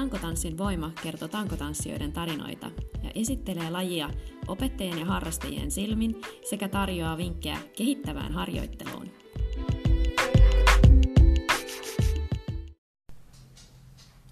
Tankotanssin 0.00 0.58
voima 0.58 0.90
kertoo 1.02 1.28
tankotanssijoiden 1.28 2.12
tarinoita 2.12 2.66
ja 3.02 3.10
esittelee 3.14 3.70
lajia 3.70 4.10
opettajien 4.48 4.98
ja 4.98 5.04
harrastajien 5.04 5.70
silmin 5.70 6.20
sekä 6.44 6.68
tarjoaa 6.68 7.16
vinkkejä 7.16 7.56
kehittävään 7.76 8.32
harjoitteluun. 8.32 9.10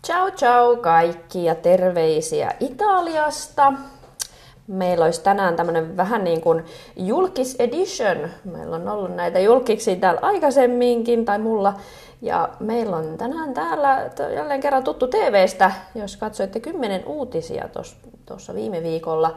Ciao 0.07 0.31
ciao 0.31 0.77
kaikki 0.77 1.45
ja 1.45 1.55
terveisiä 1.55 2.51
Italiasta. 2.61 3.73
Meillä 4.67 5.05
olisi 5.05 5.23
tänään 5.23 5.57
tämmöinen 5.57 5.97
vähän 5.97 6.25
niin 6.25 6.41
kuin 6.41 6.65
julkis 6.97 7.57
edition. 7.59 8.29
Meillä 8.45 8.77
on 8.77 8.89
ollut 8.89 9.17
näitä 9.17 9.39
julkiksi 9.39 9.97
täällä 9.97 10.21
aikaisemminkin, 10.23 11.25
tai 11.25 11.39
mulla. 11.39 11.75
Ja 12.23 12.49
meillä 12.61 12.97
on 12.97 13.19
tänään 13.19 13.55
täällä 13.55 14.11
jälleen 14.35 14.61
kerran 14.61 14.85
tuttu 14.85 15.07
TVstä, 15.09 15.73
jos 15.95 16.17
katsoitte 16.17 16.61
kymmenen 16.61 17.07
uutisia 17.07 17.69
tuossa 18.27 18.55
viime 18.55 18.83
viikolla. 18.83 19.37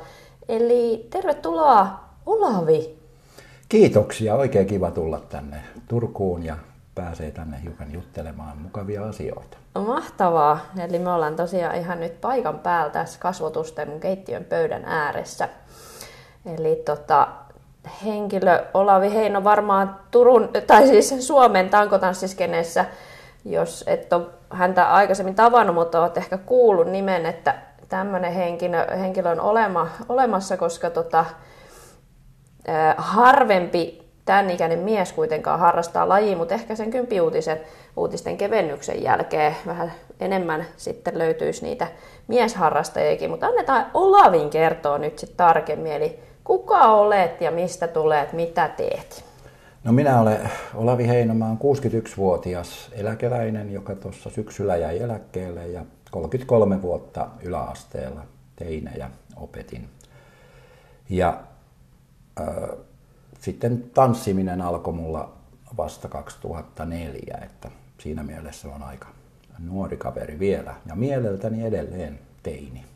Eli 0.49 1.07
tervetuloa 1.09 1.99
Olavi. 2.25 2.97
Kiitoksia, 3.69 4.35
oikein 4.35 4.67
kiva 4.67 4.91
tulla 4.91 5.19
tänne 5.29 5.63
Turkuun 5.87 6.45
ja 6.45 6.57
pääsee 6.95 7.31
tänne 7.31 7.61
hiukan 7.63 7.93
juttelemaan 7.93 8.57
mukavia 8.57 9.05
asioita. 9.05 9.57
Mahtavaa. 9.75 10.59
Eli 10.79 10.99
me 10.99 11.11
ollaan 11.11 11.35
tosiaan 11.35 11.75
ihan 11.75 11.99
nyt 11.99 12.21
paikan 12.21 12.59
päällä 12.59 12.89
tässä 12.89 13.19
kasvotusten 13.19 13.99
keittiön 13.99 14.43
pöydän 14.43 14.85
ääressä. 14.85 15.49
Eli 16.45 16.75
tota, 16.75 17.27
henkilö 18.05 18.65
Olavi 18.73 19.13
Heino 19.13 19.43
varmaan 19.43 19.99
Turun, 20.11 20.49
tai 20.67 20.87
siis 20.87 21.27
Suomen 21.27 21.69
tankotanssiskeneessä, 21.69 22.85
jos 23.45 23.83
et 23.87 24.13
ole 24.13 24.25
häntä 24.49 24.93
aikaisemmin 24.93 25.35
tavannut, 25.35 25.75
mutta 25.75 26.01
olet 26.01 26.17
ehkä 26.17 26.37
kuullut 26.37 26.87
nimen, 26.87 27.25
että 27.25 27.55
tämmöinen 27.89 28.33
henkilö, 28.33 28.97
henkilö 28.97 29.29
on 29.29 29.39
olema, 29.39 29.87
olemassa, 30.09 30.57
koska 30.57 30.89
tota, 30.89 31.25
harvempi 32.97 34.11
tämän 34.25 34.49
ikäinen 34.49 34.79
mies 34.79 35.13
kuitenkaan 35.13 35.59
harrastaa 35.59 36.09
lajia, 36.09 36.37
mutta 36.37 36.53
ehkä 36.53 36.75
sen 36.75 36.91
kympiuutisen 36.91 37.59
uutisten 37.95 38.37
kevennyksen 38.37 39.03
jälkeen 39.03 39.55
vähän 39.67 39.91
enemmän 40.19 40.65
sitten 40.77 41.17
löytyisi 41.17 41.65
niitä 41.65 41.87
miesharrastajiakin. 42.27 43.29
Mutta 43.29 43.47
annetaan 43.47 43.85
Olavin 43.93 44.49
kertoa 44.49 44.97
nyt 44.97 45.19
sitten 45.19 45.37
tarkemmin, 45.37 45.91
eli 45.91 46.19
kuka 46.51 46.93
olet 46.93 47.41
ja 47.41 47.51
mistä 47.51 47.87
tulet, 47.87 48.33
mitä 48.33 48.67
teet? 48.67 49.25
No 49.83 49.91
minä 49.91 50.21
olen 50.21 50.51
Olavi 50.75 51.07
Heinomaa, 51.07 51.53
61-vuotias 51.55 52.89
eläkeläinen, 52.91 53.73
joka 53.73 53.95
tuossa 53.95 54.29
syksyllä 54.29 54.75
jäi 54.75 54.99
eläkkeelle 54.99 55.67
ja 55.67 55.85
33 56.11 56.81
vuotta 56.81 57.27
yläasteella 57.43 58.21
teinejä 58.55 59.09
opetin. 59.35 59.89
Ja 61.09 61.39
äh, 62.39 62.47
sitten 63.39 63.83
tanssiminen 63.93 64.61
alkoi 64.61 64.93
mulla 64.93 65.31
vasta 65.77 66.07
2004, 66.07 67.37
että 67.43 67.71
siinä 67.97 68.23
mielessä 68.23 68.67
on 68.67 68.83
aika 68.83 69.07
nuori 69.59 69.97
kaveri 69.97 70.39
vielä 70.39 70.75
ja 70.85 70.95
mieleltäni 70.95 71.65
edelleen 71.65 72.19
teini. 72.43 72.90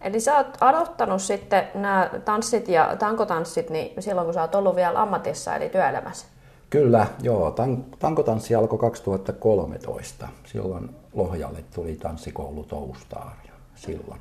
Eli 0.00 0.20
sä 0.20 0.36
oot 0.36 0.56
aloittanut 0.60 1.22
sitten 1.22 1.68
nämä 1.74 2.10
tanssit 2.24 2.68
ja 2.68 2.96
tankotanssit 2.98 3.70
niin 3.70 4.02
silloin, 4.02 4.24
kun 4.24 4.34
sä 4.34 4.40
oot 4.40 4.54
ollut 4.54 4.76
vielä 4.76 5.02
ammatissa 5.02 5.56
eli 5.56 5.68
työelämässä? 5.68 6.26
Kyllä, 6.70 7.06
joo. 7.22 7.54
tankotanssi 7.98 8.54
alkoi 8.54 8.78
2013. 8.78 10.28
Silloin 10.44 10.90
Lohjalle 11.12 11.64
tuli 11.74 11.96
tanssikoulu 11.96 12.64
Toustar 12.64 13.30
silloin. 13.74 14.20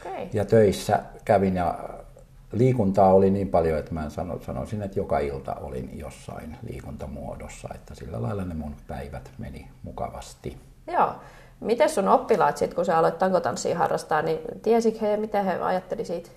Okay. 0.00 0.26
Ja 0.32 0.44
töissä 0.44 1.02
kävin 1.24 1.56
ja 1.56 1.78
liikuntaa 2.52 3.14
oli 3.14 3.30
niin 3.30 3.48
paljon, 3.48 3.78
että 3.78 3.94
mä 3.94 4.10
sanoisin, 4.46 4.82
että 4.82 4.98
joka 4.98 5.18
ilta 5.18 5.54
olin 5.54 5.98
jossain 5.98 6.56
liikuntamuodossa, 6.62 7.68
että 7.74 7.94
sillä 7.94 8.22
lailla 8.22 8.44
ne 8.44 8.54
mun 8.54 8.74
päivät 8.86 9.30
meni 9.38 9.68
mukavasti. 9.82 10.56
Joo. 10.86 11.14
Miten 11.64 11.90
sun 11.90 12.08
oppilaat 12.08 12.56
sitten, 12.56 12.76
kun 12.76 12.84
sä 12.84 12.98
aloit 12.98 13.18
tankotanssia 13.18 13.78
harrastaa, 13.78 14.22
niin 14.22 14.38
tiesikö 14.62 14.98
he, 15.00 15.16
mitä 15.16 15.42
he 15.42 15.52
ajatteli 15.52 16.04
siitä? 16.04 16.30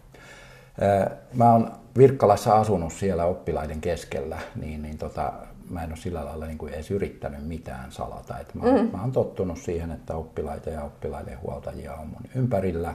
Mä 1.33 1.51
oon 1.51 1.71
Virkkalassa 1.97 2.53
asunut 2.53 2.93
siellä 2.93 3.25
oppilaiden 3.25 3.81
keskellä, 3.81 4.37
niin, 4.55 4.81
niin 4.81 4.97
tota, 4.97 5.33
mä 5.69 5.83
en 5.83 5.89
ole 5.89 5.97
sillä 5.97 6.25
lailla 6.25 6.45
niin 6.45 6.57
kuin 6.57 6.73
edes 6.73 6.91
yrittänyt 6.91 7.47
mitään 7.47 7.91
salata. 7.91 8.39
Et 8.39 8.55
mä, 8.55 8.63
mm. 8.63 8.89
mä 8.91 9.01
oon 9.01 9.11
tottunut 9.11 9.57
siihen, 9.57 9.91
että 9.91 10.15
oppilaita 10.15 10.69
ja 10.69 10.83
oppilaiden 10.83 11.41
huoltajia 11.41 11.93
on 11.93 12.07
mun 12.07 12.21
ympärillä. 12.35 12.93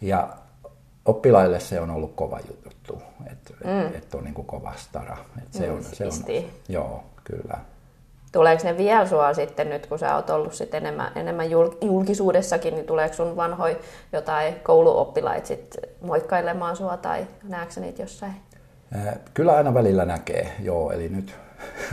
Ja 0.00 0.28
oppilaille 1.04 1.60
se 1.60 1.80
on 1.80 1.90
ollut 1.90 2.12
kova 2.14 2.40
juttu, 2.64 3.02
että 3.32 3.54
mm. 3.64 3.96
et 3.96 4.14
on 4.14 4.24
niin 4.24 4.34
kuin 4.34 4.46
kova 4.46 4.72
stara. 4.76 5.16
Et 5.42 5.52
se, 5.52 5.66
mm, 5.66 5.74
on, 5.74 5.84
se 5.84 6.06
on, 6.06 6.12
joo, 6.68 7.04
kyllä. 7.24 7.58
Tuleeko 8.36 8.62
ne 8.64 8.78
vielä 8.78 9.06
sua 9.06 9.34
sitten 9.34 9.70
nyt, 9.70 9.86
kun 9.86 9.98
sä 9.98 10.16
oot 10.16 10.30
ollut 10.30 10.54
sit 10.54 10.74
enemmän, 10.74 11.12
enemmän 11.14 11.50
julkisuudessakin, 11.80 12.74
niin 12.74 12.86
tuleeko 12.86 13.14
sun 13.14 13.36
vanhoi 13.36 13.78
jotain 14.12 14.54
kouluoppilaita 14.62 15.46
sit 15.46 15.76
moikkailemaan 16.00 16.76
sua 16.76 16.96
tai 16.96 17.26
näetkö 17.48 17.80
niitä 17.80 18.02
jossain? 18.02 18.32
Kyllä 19.34 19.56
aina 19.56 19.74
välillä 19.74 20.04
näkee, 20.04 20.52
joo. 20.62 20.90
Eli 20.90 21.08
nyt 21.08 21.34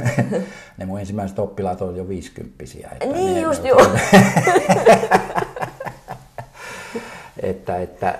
ne 0.77 0.85
mun 0.85 0.99
ensimmäiset 0.99 1.39
oppilaat 1.39 1.81
on 1.81 1.95
jo 1.95 2.07
viisikymppisiä. 2.07 2.91
Niin 3.13 3.41
just 3.41 3.65
joo. 3.65 3.81
että, 7.43 7.77
että, 7.77 8.17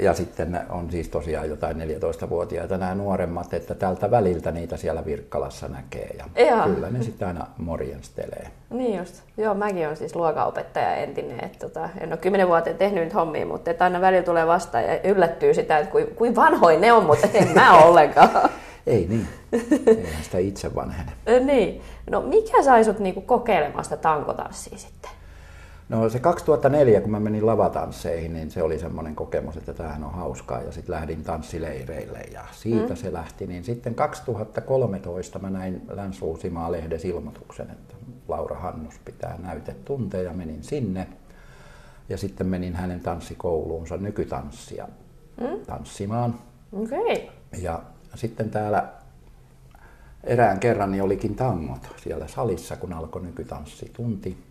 ja 0.00 0.14
sitten 0.14 0.60
on 0.68 0.90
siis 0.90 1.08
tosiaan 1.08 1.48
jotain 1.48 1.76
14-vuotiaita 1.76 2.78
nämä 2.78 2.94
nuoremmat, 2.94 3.54
että 3.54 3.74
tältä 3.74 4.10
väliltä 4.10 4.50
niitä 4.50 4.76
siellä 4.76 5.04
Virkkalassa 5.04 5.68
näkee 5.68 6.10
ja 6.18 6.24
Ihan. 6.44 6.74
kyllä 6.74 6.90
ne 6.90 7.02
sitten 7.02 7.28
aina 7.28 7.46
morjenstelee. 7.58 8.46
Niin 8.70 8.98
just. 8.98 9.14
Joo, 9.36 9.54
mäkin 9.54 9.84
olen 9.86 9.96
siis 9.96 10.16
luokanopettaja 10.16 10.94
entinen. 10.94 11.44
Että 11.44 11.58
tota, 11.58 11.88
en 12.00 12.08
ole 12.08 12.16
kymmenen 12.18 12.48
vuoteen 12.48 12.76
tehnyt 12.78 13.04
nyt 13.04 13.14
hommia, 13.14 13.46
mutta 13.46 13.70
että 13.70 13.84
aina 13.84 14.00
välillä 14.00 14.22
tulee 14.22 14.46
vastaan 14.46 14.84
ja 14.84 15.02
yllättyy 15.02 15.54
sitä, 15.54 15.78
että 15.78 15.92
kuin, 15.92 16.06
kuin 16.06 16.36
vanhoin 16.36 16.80
ne 16.80 16.92
on, 16.92 17.04
mutta 17.04 17.28
en 17.34 17.48
mä 17.54 17.78
ollenkaan. 17.84 18.50
Ei 18.86 19.06
niin. 19.08 19.28
Eihän 19.86 20.22
sitä 20.22 20.38
itse 20.38 20.74
vanhene. 20.74 21.12
niin. 21.40 21.82
No 22.10 22.20
mikä 22.20 22.62
sai 22.62 22.84
sut 22.84 22.98
niinku 22.98 23.20
kokeilemaan 23.20 23.84
sitä 23.84 23.96
tankotanssia 23.96 24.78
sitten? 24.78 25.10
No 25.90 26.08
se 26.08 26.18
2004, 26.18 27.00
kun 27.00 27.10
mä 27.10 27.20
menin 27.20 27.46
lavatansseihin, 27.46 28.32
niin 28.32 28.50
se 28.50 28.62
oli 28.62 28.78
semmoinen 28.78 29.14
kokemus, 29.14 29.56
että 29.56 29.74
tämähän 29.74 30.04
on 30.04 30.12
hauskaa. 30.12 30.62
Ja 30.62 30.72
sitten 30.72 30.94
lähdin 30.94 31.24
tanssileireille 31.24 32.20
ja 32.32 32.44
siitä 32.52 32.88
mm. 32.88 32.96
se 32.96 33.12
lähti. 33.12 33.46
Niin 33.46 33.64
sitten 33.64 33.94
2013 33.94 35.38
mä 35.38 35.50
näin 35.50 35.82
länsi 35.90 36.20
lehden 36.68 37.00
ilmoituksen, 37.04 37.70
että 37.70 37.94
Laura 38.28 38.56
Hannus 38.56 38.94
pitää 39.04 39.38
näytetunteja 39.42 40.22
ja 40.22 40.32
menin 40.32 40.62
sinne. 40.62 41.08
Ja 42.08 42.18
sitten 42.18 42.46
menin 42.46 42.74
hänen 42.74 43.00
tanssikouluunsa 43.00 43.96
nykytanssia 43.96 44.88
mm. 45.40 45.60
tanssimaan. 45.66 46.34
Okay. 46.72 47.28
Ja 47.62 47.82
sitten 48.14 48.50
täällä 48.50 48.88
erään 50.24 50.60
kerran 50.60 50.92
niin 50.92 51.02
olikin 51.02 51.34
tangot 51.34 51.88
siellä 51.96 52.28
salissa, 52.28 52.76
kun 52.76 52.92
alkoi 52.92 53.22
nykytanssitunti 53.22 54.49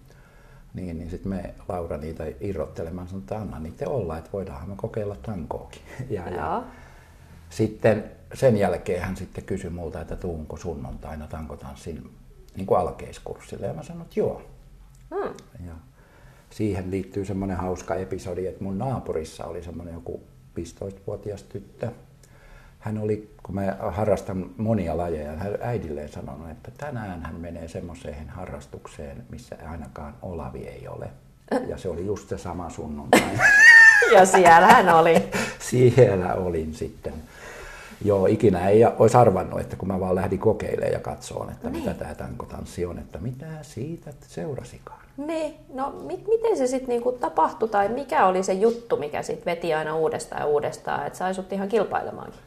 niin, 0.74 0.98
niin 0.98 1.10
sitten 1.10 1.30
me 1.30 1.54
Laura 1.68 1.98
niitä 1.98 2.24
irrottelemaan 2.42 3.08
sanoi, 3.08 3.22
että 3.22 3.38
anna 3.38 3.60
niitä 3.60 3.90
olla, 3.90 4.18
että 4.18 4.30
voidaanhan 4.34 4.70
me 4.70 4.76
kokeilla 4.76 5.16
tankoakin. 5.16 5.82
Ja, 6.10 6.30
ja 6.30 6.64
sitten 7.50 8.12
sen 8.34 8.58
jälkeen 8.58 9.02
hän 9.02 9.18
sitten 9.18 9.44
kysyi 9.44 9.70
multa, 9.70 10.02
että 10.02 10.16
tuunko 10.16 10.58
sunnuntaina 10.58 11.28
tankotanssin 11.28 12.10
niin 12.56 12.66
kuin 12.66 12.80
alkeiskurssille. 12.80 13.68
Ja 13.68 13.74
mä 13.74 13.84
sanoin, 13.84 14.06
että 14.06 14.20
joo. 14.20 14.42
Hmm. 15.16 15.34
Ja 15.68 15.74
siihen 16.50 16.92
liittyy 16.92 17.26
semmoinen 17.26 17.58
hauska 17.58 17.96
episodi, 17.96 18.48
että 18.48 18.64
mun 18.64 18.78
naapurissa 18.78 19.46
oli 19.46 19.64
semmoinen 19.64 19.94
joku 19.94 20.24
15-vuotias 20.60 21.44
tyttö, 21.44 21.92
hän 22.80 22.98
oli, 22.98 23.30
kun 23.44 23.56
mä 23.56 23.76
harrastan 23.80 24.50
monia 24.58 24.98
lajeja, 24.98 25.32
hän 25.32 25.58
äidilleen 25.62 26.10
sanonut, 26.10 26.50
että 26.50 26.72
tänään 26.78 27.22
hän 27.22 27.36
menee 27.36 27.68
semmoiseen 27.68 28.30
harrastukseen, 28.30 29.24
missä 29.30 29.56
ainakaan 29.70 30.14
Olavi 30.22 30.68
ei 30.68 30.88
ole. 30.88 31.10
Ja 31.68 31.78
se 31.78 31.90
oli 31.90 32.06
just 32.06 32.30
se 32.30 32.38
sama 32.38 32.70
sunnuntai. 32.70 33.22
ja 34.16 34.26
siellä 34.26 34.68
hän 34.68 34.96
oli. 34.96 35.30
siellä 35.70 36.34
olin 36.34 36.74
sitten. 36.74 37.14
Joo, 38.06 38.26
ikinä 38.26 38.70
ei 38.70 38.86
olisi 38.86 39.18
arvannut, 39.18 39.60
että 39.60 39.76
kun 39.76 39.88
mä 39.88 40.00
vaan 40.00 40.16
lähdin 40.16 40.40
kokeilemaan 40.40 40.94
ja 40.94 41.00
katsoon, 41.00 41.50
että 41.50 41.70
niin. 41.70 41.84
mitä 41.84 41.94
tämä 41.94 42.16
tankotanssi 42.16 42.86
on, 42.86 43.00
että 43.00 43.20
mitä 43.20 43.46
siitä 43.62 44.12
seurasikaan. 44.28 45.00
Niin, 45.18 45.56
no 45.74 45.92
mit, 45.92 46.28
miten 46.28 46.58
se 46.58 46.68
sitten 46.68 46.90
niinku 46.90 47.12
tapahtui 47.12 47.70
tai 47.70 47.90
mikä 47.90 48.26
oli 48.26 48.44
se 48.44 48.54
juttu, 48.54 48.98
mikä 48.98 49.24
sitten 49.24 49.46
veti 49.46 49.74
aina 49.74 49.96
uudestaan 49.96 50.42
ja 50.42 50.46
uudestaan, 50.46 51.08
että 51.08 51.20
sai 51.20 51.34
sut 51.34 51.54
ihan 51.54 51.68
kilpailemaankin? 51.68 52.40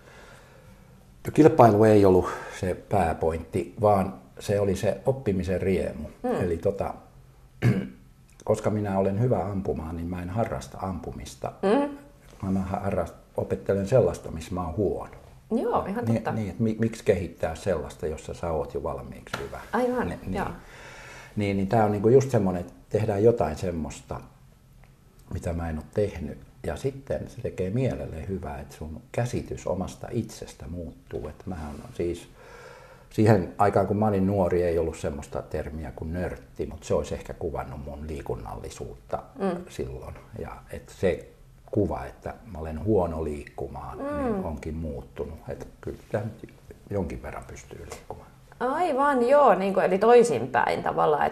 Kilpailu 1.35 1.85
ei 1.85 2.05
ollut 2.05 2.29
se 2.61 2.75
pääpointti, 2.75 3.75
vaan 3.81 4.15
se 4.39 4.61
oli 4.61 4.77
se 4.77 5.01
oppimisen 5.07 5.63
riemu. 5.63 6.09
Mm. 6.23 6.31
Eli 6.45 6.57
tota, 6.57 6.95
koska 8.45 8.71
minä 8.71 8.99
olen 8.99 9.21
hyvä 9.21 9.45
ampumaan, 9.45 9.97
niin 9.97 10.09
mä 10.09 10.23
en 10.23 10.31
harrasta 10.31 10.79
ampumista. 10.79 11.53
Mm. 11.63 11.99
Mä 12.51 12.61
harrast, 12.61 13.15
opettelen 13.37 13.89
sellaista, 13.89 14.31
missä 14.31 14.55
mä 14.55 14.65
oon 14.67 14.77
huono. 14.77 15.11
Joo, 15.51 15.85
ihan 15.87 16.05
Niin, 16.05 16.15
totta. 16.15 16.33
niin 16.33 16.51
että 16.51 16.63
mi- 16.63 16.77
miksi 16.81 17.05
kehittää 17.05 17.55
sellaista, 17.55 18.07
jossa 18.07 18.35
sä 18.35 18.51
oot 18.51 18.75
jo 18.75 18.83
valmiiksi 18.83 19.39
hyvä. 19.47 19.61
Aivan, 19.73 20.09
Ni- 20.09 20.19
niin, 20.23 20.35
joo. 20.35 20.47
niin, 21.37 21.57
niin 21.57 21.69
tämä 21.69 21.85
on 21.85 21.93
niinku 21.93 22.09
just 22.09 22.31
semmoinen, 22.31 22.61
että 22.61 22.73
tehdään 22.89 23.25
jotain 23.25 23.57
semmoista, 23.57 24.21
mitä 25.35 25.53
mä 25.53 25.71
en 25.71 25.77
ole 25.77 25.85
tehnyt. 25.95 26.39
Ja 26.67 26.77
sitten 26.77 27.31
se 27.31 27.41
tekee 27.41 27.71
mielelle 27.71 28.29
hyvää, 28.29 28.61
että 28.61 28.77
sun 28.77 29.03
käsitys 29.13 29.67
omasta 29.67 30.09
itsestä 30.11 30.67
muuttuu. 30.69 31.29
Että 31.29 31.45
mähän 31.47 31.71
on 31.71 31.91
siis, 31.95 32.29
siihen 33.11 33.55
aikaan 33.59 33.87
kun 33.87 33.97
mä 33.97 34.07
olin 34.07 34.27
nuori 34.27 34.63
ei 34.63 34.79
ollut 34.79 34.99
semmoista 34.99 35.43
termiä 35.43 35.93
kuin 35.97 36.13
nörtti, 36.13 36.67
mutta 36.67 36.87
se 36.87 36.95
olisi 36.95 37.15
ehkä 37.15 37.35
kuvannut 37.35 37.85
mun 37.85 38.09
liikunnallisuutta 38.09 39.23
mm. 39.39 39.65
silloin. 39.69 40.15
Ja 40.39 40.63
että 40.71 40.93
se 41.01 41.29
kuva, 41.71 42.05
että 42.05 42.35
mä 42.53 42.59
olen 42.59 42.85
huono 42.85 43.25
liikkumaan, 43.25 43.99
mm. 43.99 44.05
niin 44.05 44.45
onkin 44.45 44.75
muuttunut. 44.75 45.39
Että 45.49 45.67
kyllä 45.81 46.23
jonkin 46.91 47.23
verran 47.23 47.45
pystyy 47.47 47.87
liikkumaan. 47.91 48.32
Aivan, 48.71 49.29
joo, 49.29 49.55
niin 49.55 49.75
kuin, 49.75 49.87
eli 49.87 49.99
toisinpäin 49.99 50.83
tavallaan. 50.83 51.31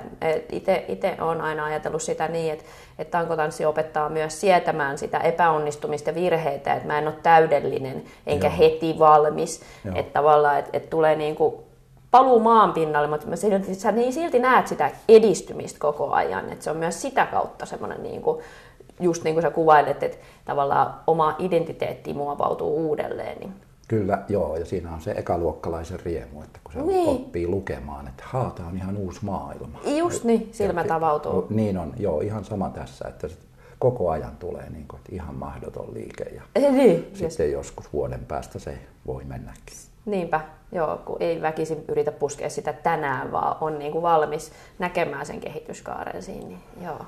Itse 0.88 1.16
olen 1.20 1.40
aina 1.40 1.64
ajatellut 1.64 2.02
sitä 2.02 2.28
niin, 2.28 2.52
että 2.52 2.64
et 2.98 3.10
tankotanssi 3.10 3.64
opettaa 3.64 4.08
myös 4.08 4.40
sietämään 4.40 4.98
sitä 4.98 5.18
epäonnistumista 5.18 6.10
ja 6.10 6.14
virheitä, 6.14 6.74
että 6.74 6.86
mä 6.86 6.98
en 6.98 7.06
ole 7.06 7.16
täydellinen 7.22 8.02
enkä 8.26 8.46
Joo. 8.46 8.56
heti 8.58 8.96
valmis. 8.98 9.62
Että 9.94 10.12
tavallaan, 10.12 10.58
että 10.58 10.70
et 10.72 10.90
tulee 10.90 11.16
niin 11.16 11.36
kuin 11.36 11.54
paluu 12.10 12.40
maan 12.40 12.72
pinnalle, 12.72 13.08
mutta 13.08 13.26
mä 13.26 13.36
silti, 13.36 13.74
sä 13.74 13.92
niin 13.92 14.12
silti 14.12 14.38
näet 14.38 14.66
sitä 14.66 14.90
edistymistä 15.08 15.78
koko 15.78 16.10
ajan. 16.12 16.52
Että 16.52 16.64
se 16.64 16.70
on 16.70 16.76
myös 16.76 17.02
sitä 17.02 17.26
kautta 17.26 17.66
semmoinen, 17.66 18.02
niin 18.02 18.22
kuin, 18.22 18.42
just 19.00 19.24
niin 19.24 19.34
kuin 19.34 19.42
sä 19.42 19.50
kuvailet, 19.50 20.02
että 20.02 20.18
tavallaan 20.44 20.94
oma 21.06 21.36
identiteetti 21.38 22.14
muovautuu 22.14 22.88
uudelleen. 22.88 23.38
Niin 23.40 23.54
Kyllä, 23.90 24.22
joo, 24.28 24.56
ja 24.56 24.64
siinä 24.64 24.94
on 24.94 25.00
se 25.00 25.10
ekaluokkalaisen 25.10 26.00
riemu, 26.04 26.42
että 26.42 26.60
kun 26.64 26.72
se 26.72 26.82
Niin. 26.82 27.08
oppii 27.08 27.46
lukemaan, 27.46 28.08
että 28.08 28.22
haa, 28.26 28.50
tää 28.50 28.66
on 28.66 28.76
ihan 28.76 28.96
uusi 28.96 29.24
maailma. 29.24 29.80
Just 29.98 30.24
niin, 30.24 30.48
silmät 30.52 30.86
Ja- 30.88 30.94
avautuu. 30.94 31.46
Niin 31.50 31.78
on, 31.78 31.92
joo, 31.98 32.20
ihan 32.20 32.44
sama 32.44 32.70
tässä, 32.70 33.08
että 33.08 33.28
sit 33.28 33.38
koko 33.78 34.10
ajan 34.10 34.36
tulee 34.38 34.70
niin 34.70 34.88
kuin, 34.88 34.98
että 35.00 35.14
ihan 35.14 35.34
mahdoton 35.34 35.94
liike 35.94 36.24
ja 36.24 36.70
Niin, 36.70 37.10
sitten 37.14 37.52
joskus 37.52 37.92
vuoden 37.92 38.20
päästä 38.28 38.58
se 38.58 38.78
voi 39.06 39.24
mennäkin. 39.24 39.76
Niinpä, 40.06 40.40
joo, 40.72 41.00
kun 41.04 41.16
ei 41.20 41.42
väkisin 41.42 41.84
yritä 41.88 42.12
puskea 42.12 42.50
sitä 42.50 42.72
tänään, 42.72 43.32
vaan 43.32 43.56
on 43.60 43.78
niin 43.78 43.92
kuin 43.92 44.02
valmis 44.02 44.52
näkemään 44.78 45.26
sen 45.26 45.40
kehityskaaren 45.40 46.22
siinä. 46.22 46.46
Niin, 46.48 46.58
joo. 46.84 46.98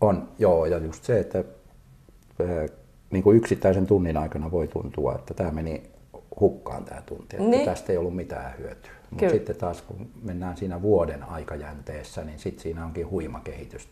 On, 0.00 0.28
joo, 0.38 0.66
ja 0.66 0.78
just 0.78 1.04
se, 1.04 1.20
että 1.20 1.38
ää, 1.38 2.66
niin 3.10 3.22
kuin 3.22 3.36
yksittäisen 3.36 3.86
tunnin 3.86 4.16
aikana 4.16 4.50
voi 4.50 4.68
tuntua, 4.68 5.14
että 5.14 5.34
tämä 5.34 5.50
meni 5.50 5.93
hukkaan 6.40 6.84
tämä 6.84 7.02
tunti, 7.06 7.36
että 7.36 7.48
Niin. 7.48 7.64
tästä 7.64 7.92
ei 7.92 7.98
ollut 7.98 8.16
mitään 8.16 8.58
hyötyä. 8.58 8.90
Mutta 9.10 9.30
sitten 9.30 9.56
taas 9.56 9.82
kun 9.82 10.10
mennään 10.22 10.56
siinä 10.56 10.82
vuoden 10.82 11.22
aikajänteessä, 11.22 12.24
niin 12.24 12.38
sitten 12.38 12.62
siinä 12.62 12.84
onkin 12.84 13.10
huima 13.10 13.40
kehitys 13.40 13.88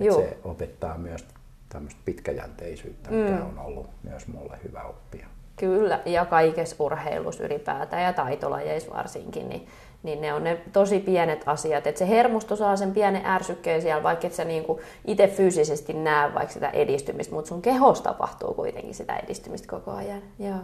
Joo. 0.00 0.20
se 0.20 0.38
opettaa 0.44 0.98
myös 0.98 1.26
tämmöistä 1.68 2.00
pitkäjänteisyyttä, 2.04 3.10
mikä 3.10 3.36
mm. 3.36 3.46
on 3.46 3.58
ollut 3.58 3.86
myös 4.02 4.26
mulle 4.26 4.58
hyvä 4.64 4.82
oppia. 4.82 5.26
Kyllä, 5.56 6.00
ja 6.06 6.24
kaikessa 6.24 6.76
urheilussa 6.78 7.44
ylipäätään 7.44 8.02
ja 8.02 8.12
taitolajeissa 8.12 8.94
varsinkin, 8.94 9.48
niin, 9.48 9.68
niin 10.02 10.20
ne 10.20 10.34
on 10.34 10.44
ne 10.44 10.60
tosi 10.72 11.00
pienet 11.00 11.42
asiat. 11.46 11.86
Että 11.86 11.98
se 11.98 12.08
hermosto 12.08 12.56
saa 12.56 12.76
sen 12.76 12.92
pienen 12.92 13.26
ärsykkeen 13.26 13.82
siellä, 13.82 14.02
vaikka 14.02 14.26
et 14.26 14.34
sä 14.34 14.44
niinku 14.44 14.80
itse 15.06 15.28
fyysisesti 15.28 15.92
näe 15.92 16.34
vaikka 16.34 16.54
sitä 16.54 16.68
edistymistä, 16.68 17.34
mutta 17.34 17.48
sun 17.48 17.62
kehossa 17.62 18.04
tapahtuu 18.04 18.54
kuitenkin 18.54 18.94
sitä 18.94 19.16
edistymistä 19.16 19.68
koko 19.68 19.90
ajan. 19.90 20.22
Joo. 20.38 20.60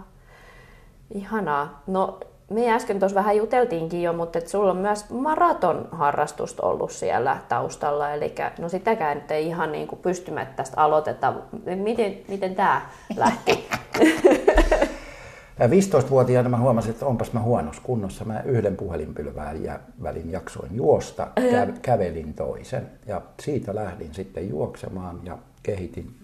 Ihanaa. 1.15 1.83
No, 1.87 2.19
me 2.51 2.73
äsken 2.73 2.99
tuossa 2.99 3.15
vähän 3.15 3.37
juteltiinkin 3.37 4.03
jo, 4.03 4.13
mutta 4.13 4.39
et 4.39 4.49
sulla 4.49 4.71
on 4.71 4.77
myös 4.77 5.11
maratonharrastusta 5.11 6.63
ollut 6.63 6.91
siellä 6.91 7.37
taustalla, 7.49 8.11
eli 8.11 8.35
no 8.59 8.69
sitäkään 8.69 9.17
nyt 9.17 9.31
ei 9.31 9.47
ihan 9.47 9.73
niin 9.73 9.89
kuin 9.89 9.99
pystymättä 9.99 10.57
tästä 10.57 10.81
aloiteta. 10.81 11.33
Miten, 11.77 12.19
miten 12.29 12.55
tämä 12.55 12.81
lähti? 13.17 13.69
Ja 15.59 15.67
15-vuotiaana 15.67 16.49
mä 16.49 16.59
huomasin, 16.59 16.91
että 16.91 17.07
onpas 17.07 17.33
mä 17.33 17.41
huonossa 17.41 17.83
kunnossa. 17.83 18.25
Mä 18.25 18.41
yhden 18.41 18.77
puhelinpylvään 18.77 19.65
ja 19.65 19.81
välin 20.03 20.31
jaksoin 20.33 20.77
juosta, 20.77 21.29
kä- 21.41 21.79
kävelin 21.83 22.35
toisen. 22.35 22.87
Ja 23.07 23.23
siitä 23.41 23.75
lähdin 23.75 24.15
sitten 24.15 24.49
juoksemaan 24.49 25.21
ja 25.25 25.39
kehitin 25.63 26.15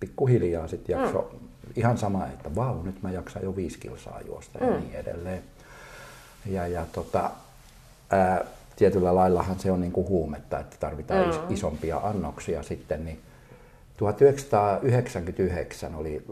pikkuhiljaa 0.00 0.68
sitten 0.68 1.00
jakso. 1.00 1.30
Ihan 1.76 1.98
sama, 1.98 2.26
että 2.26 2.54
vau, 2.54 2.82
nyt 2.82 3.02
mä 3.02 3.10
jaksan 3.10 3.42
jo 3.42 3.56
viisi 3.56 3.78
kilsaa 3.78 4.20
juosta 4.26 4.64
ja 4.64 4.70
niin 4.70 4.94
edelleen. 4.94 5.42
Ja, 6.46 6.66
ja 6.66 6.86
tota, 6.92 7.30
ää, 8.10 8.44
tietyllä 8.76 9.14
laillahan 9.14 9.58
se 9.58 9.70
on 9.72 9.80
niin 9.80 9.92
kuin 9.92 10.08
huumetta, 10.08 10.58
että 10.58 10.76
tarvitaan 10.80 11.30
is- 11.30 11.40
isompia 11.50 11.96
annoksia 11.98 12.62
sitten. 12.62 13.04
Niin 13.04 13.20
1999 13.96 15.94
oli 15.94 16.24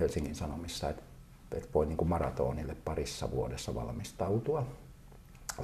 Helsingin 0.00 0.34
Sanomissa, 0.34 0.88
että, 0.90 1.02
että 1.56 1.68
voi 1.74 1.86
niin 1.86 1.96
kuin 1.96 2.08
maratonille 2.08 2.76
parissa 2.84 3.30
vuodessa 3.30 3.74
valmistautua. 3.74 4.66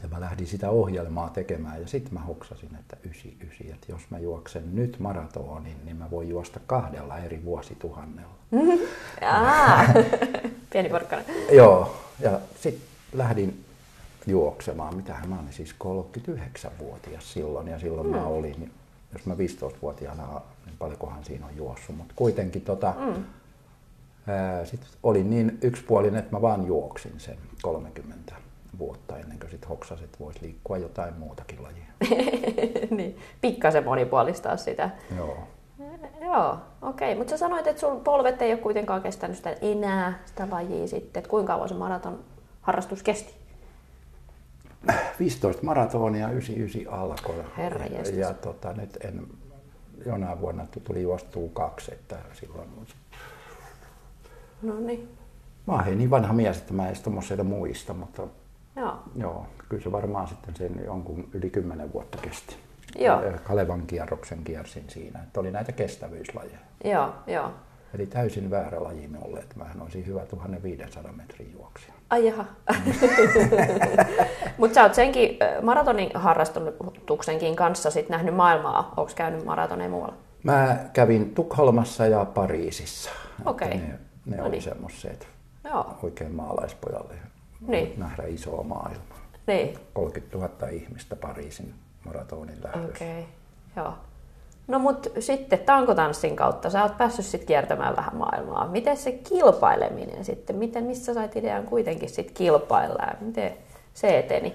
Ja 0.02 0.08
mä 0.08 0.20
lähdin 0.20 0.46
sitä 0.46 0.70
ohjelmaa 0.70 1.30
tekemään 1.30 1.80
ja 1.80 1.88
sitten 1.88 2.14
mä 2.14 2.20
hoksasin, 2.20 2.76
että 2.80 2.96
99, 3.04 3.74
että 3.74 3.92
jos 3.92 4.02
mä 4.10 4.18
juoksen 4.18 4.76
nyt 4.76 4.98
maratonin, 4.98 5.76
niin 5.84 5.96
mä 5.96 6.10
voin 6.10 6.28
juosta 6.28 6.60
kahdella 6.66 7.18
eri 7.18 7.44
vuosituhannella. 7.44 8.34
Pieni 10.72 10.88
porkkana. 10.88 11.22
Joo, 11.52 11.96
ja 12.20 12.40
sitten 12.60 12.84
lähdin 13.12 13.64
juoksemaan. 14.26 14.96
Mitähän 14.96 15.28
mä 15.28 15.40
olin 15.40 15.52
siis 15.52 15.74
39-vuotias 15.84 17.32
silloin 17.32 17.68
ja 17.68 17.78
silloin 17.78 18.06
mm. 18.06 18.16
mä 18.16 18.24
olin, 18.24 18.70
jos 19.12 19.26
mä 19.26 19.34
15-vuotiaana, 19.34 20.40
niin 20.66 20.76
paljonkohan 20.78 21.24
siinä 21.24 21.46
on 21.46 21.56
juossut, 21.56 21.96
mutta 21.96 22.14
kuitenkin 22.16 22.62
tota, 22.62 22.94
mm. 22.98 23.24
Sitten 24.64 24.90
olin 25.02 25.30
niin 25.30 25.58
yksipuolinen, 25.62 26.18
että 26.18 26.36
mä 26.36 26.42
vaan 26.42 26.66
juoksin 26.66 27.20
sen 27.20 27.38
30 27.62 28.34
vuotta 28.78 29.18
ennen 29.18 29.38
kuin 29.38 29.50
sitten 29.50 29.68
hoksasin, 29.68 30.04
että 30.04 30.18
voisi 30.20 30.42
liikkua 30.42 30.78
jotain 30.78 31.14
muutakin 31.18 31.62
lajia. 31.62 31.84
niin, 32.96 33.18
pikkasen 33.40 33.84
monipuolistaa 33.84 34.56
sitä. 34.56 34.90
Joo. 35.16 35.38
Joo, 36.20 36.58
okei. 36.82 37.14
Mutta 37.14 37.30
sä 37.30 37.36
sanoit, 37.36 37.66
että 37.66 37.80
sun 37.80 38.00
polvet 38.00 38.42
ei 38.42 38.52
ole 38.52 38.60
kuitenkaan 38.60 39.02
kestänyt 39.02 39.36
sitä 39.36 39.56
enää, 39.60 40.22
sitä 40.24 40.48
lajia 40.50 40.86
sitten. 40.86 41.20
Et 41.20 41.26
kuinka 41.26 41.52
kauan 41.52 41.68
se 41.68 41.74
maraton 41.74 42.24
harrastus 42.60 43.02
kesti? 43.02 43.34
15 45.18 45.62
maratonia 45.62 46.30
99 46.30 46.92
alkoi. 46.92 47.44
Herra 47.56 47.86
ja, 47.86 47.98
jestas. 47.98 48.16
ja 48.16 48.34
tota, 48.34 48.72
nyt 48.72 48.98
en, 49.04 49.26
jonain 50.06 50.40
vuonna 50.40 50.66
tuli 50.84 51.02
juostua 51.02 51.48
kaksi, 51.52 51.94
että 51.94 52.18
silloin 52.32 52.68
No 54.62 54.80
niin, 54.80 55.18
Mä 55.68 55.74
oon 55.74 55.98
niin 55.98 56.10
vanha 56.10 56.32
mies, 56.32 56.58
että 56.58 56.74
mä 56.74 56.82
en 56.82 56.88
edes 56.88 57.00
tommosia 57.00 57.44
muista, 57.44 57.94
mutta 57.94 58.22
joo. 58.76 58.98
joo, 59.16 59.46
kyllä 59.68 59.82
se 59.82 59.92
varmaan 59.92 60.28
sitten 60.28 60.56
sen 60.56 60.80
jonkun 60.84 61.28
yli 61.32 61.50
kymmenen 61.50 61.92
vuotta 61.92 62.18
kesti. 62.22 62.56
Joo. 62.98 63.22
Kalevan 63.44 63.82
kierroksen 63.86 64.44
kiersin 64.44 64.84
siinä, 64.88 65.20
että 65.22 65.40
oli 65.40 65.50
näitä 65.50 65.72
kestävyyslajeja. 65.72 66.58
Joo, 66.84 67.14
joo. 67.26 67.50
Eli 67.94 68.06
täysin 68.06 68.50
väärä 68.50 68.84
laji 68.84 69.08
minulle, 69.08 69.40
että 69.40 69.54
mähän 69.58 69.82
olisin 69.82 70.06
hyvä 70.06 70.26
1500 70.26 71.12
metrin 71.12 71.52
juoksija. 71.52 71.94
Ai 72.10 72.26
jaha. 72.26 72.44
Mutta 74.58 74.74
sä 74.74 74.82
oot 74.82 74.94
senkin 74.94 75.38
maratonin 75.62 76.10
harrastuksenkin 76.14 77.56
kanssa 77.56 77.90
sit 77.90 78.08
nähnyt 78.08 78.34
maailmaa. 78.34 78.92
Onko 78.96 79.12
käynyt 79.14 79.44
maratoneja 79.44 79.90
muualla? 79.90 80.14
Mä 80.42 80.76
kävin 80.92 81.34
Tukholmassa 81.34 82.06
ja 82.06 82.24
Pariisissa. 82.24 83.10
Okei. 83.44 83.68
Ne, 83.68 83.98
ne 84.28 84.36
No 84.36 84.42
oli 84.42 84.50
niin. 84.50 84.62
semmoiset 84.62 85.28
Joo, 85.64 85.98
oikein 86.02 86.34
maalaispojalle 86.34 87.14
Niin. 87.68 87.94
nähdä 87.96 88.22
isoa 88.26 88.62
maailmaa. 88.62 89.18
niin. 89.46 89.78
30 89.92 90.38
000 90.38 90.68
ihmistä 90.68 91.16
Pariisin 91.16 91.74
maratonin 92.04 92.58
lähdössä. 92.64 92.88
Okei, 93.04 93.20
okay. 93.20 93.24
joo. 93.76 93.94
No 94.68 94.78
mut 94.78 95.12
sitten 95.20 95.58
tankotanssin 95.58 96.36
kautta 96.36 96.70
sä 96.70 96.82
oot 96.82 96.98
päässyt 96.98 97.24
sitten 97.24 97.46
kiertämään 97.46 97.96
vähän 97.96 98.16
maailmaa. 98.16 98.68
Miten 98.68 98.96
se 98.96 99.12
kilpaileminen 99.12 100.24
sitten, 100.24 100.56
miten, 100.56 100.84
missä 100.84 101.14
sait 101.14 101.36
idean 101.36 101.64
kuitenkin 101.66 102.08
sitten 102.08 102.34
kilpailla 102.34 103.02
ja 103.02 103.14
miten 103.20 103.52
se 103.94 104.18
eteni? 104.18 104.54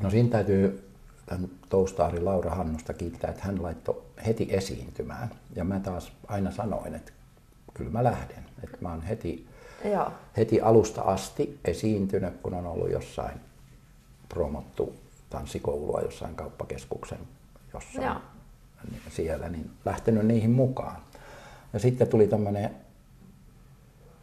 No 0.00 0.10
siinä 0.10 0.28
täytyy 0.28 0.88
tämän 1.26 1.48
Toustaarin 1.68 2.24
Laura 2.24 2.50
Hannusta 2.50 2.94
kiittää, 2.94 3.30
että 3.30 3.42
hän 3.44 3.62
laittoi 3.62 4.02
heti 4.26 4.48
esiintymään. 4.50 5.30
Ja 5.56 5.64
mä 5.64 5.80
taas 5.80 6.12
aina 6.28 6.50
sanoin, 6.50 6.94
että 6.94 7.12
kyllä 7.74 7.90
mä 7.90 8.04
lähden. 8.04 8.44
Että 8.64 8.76
mä 8.80 8.90
oon 8.90 9.02
heti, 9.02 9.46
Joo, 9.84 10.12
heti 10.36 10.60
alusta 10.60 11.02
asti 11.02 11.60
esiintynyt, 11.64 12.40
kun 12.42 12.54
on 12.54 12.66
ollut 12.66 12.90
jossain 12.90 13.40
promottu 14.28 14.94
tanssikoulua 15.30 16.00
jossain 16.00 16.34
kauppakeskuksen 16.34 17.18
jossain 17.74 18.06
Joo. 18.06 18.16
siellä, 19.08 19.48
niin 19.48 19.70
lähtenyt 19.84 20.26
niihin 20.26 20.50
mukaan. 20.50 20.96
Ja 21.72 21.78
sitten 21.78 22.08
tuli 22.08 22.26
tämmöinen 22.26 22.76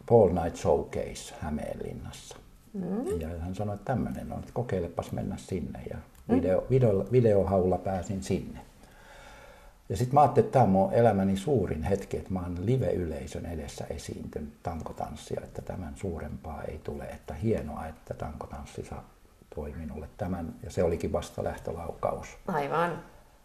Paul 0.09 0.29
Night 0.29 0.55
Showcase 0.55 1.33
Hämeenlinnassa. 1.39 2.37
Mm. 2.73 3.21
Ja 3.21 3.27
hän 3.39 3.55
sanoi, 3.55 3.75
että 3.75 3.85
tämmöinen 3.85 4.31
on, 4.31 4.39
että 4.39 4.51
kokeilepas 4.53 5.11
mennä 5.11 5.37
sinne. 5.37 5.83
Ja 5.89 5.97
video, 6.35 6.63
video, 6.69 7.05
videohaulla 7.11 7.77
pääsin 7.77 8.23
sinne. 8.23 8.59
Ja 9.89 9.97
sitten 9.97 10.13
mä 10.13 10.21
ajattelin, 10.21 10.45
että 10.45 10.53
tämä 10.53 10.63
on 10.63 10.69
mun 10.69 10.93
elämäni 10.93 11.37
suurin 11.37 11.83
hetki, 11.83 12.17
että 12.17 12.33
mä 12.33 12.39
oon 12.39 12.65
live-yleisön 12.65 13.45
edessä 13.45 13.85
esiintynyt 13.89 14.53
tankotanssia, 14.63 15.41
että 15.43 15.61
tämän 15.61 15.93
suurempaa 15.95 16.63
ei 16.63 16.79
tule. 16.83 17.03
Että 17.03 17.33
hienoa, 17.33 17.87
että 17.87 18.13
tankotanssi 18.13 18.85
saa 18.85 19.09
toi 19.55 19.73
minulle 19.77 20.09
tämän. 20.17 20.55
Ja 20.63 20.71
se 20.71 20.83
olikin 20.83 21.11
vasta 21.11 21.43
lähtölaukaus. 21.43 22.27
Aivan. 22.47 23.03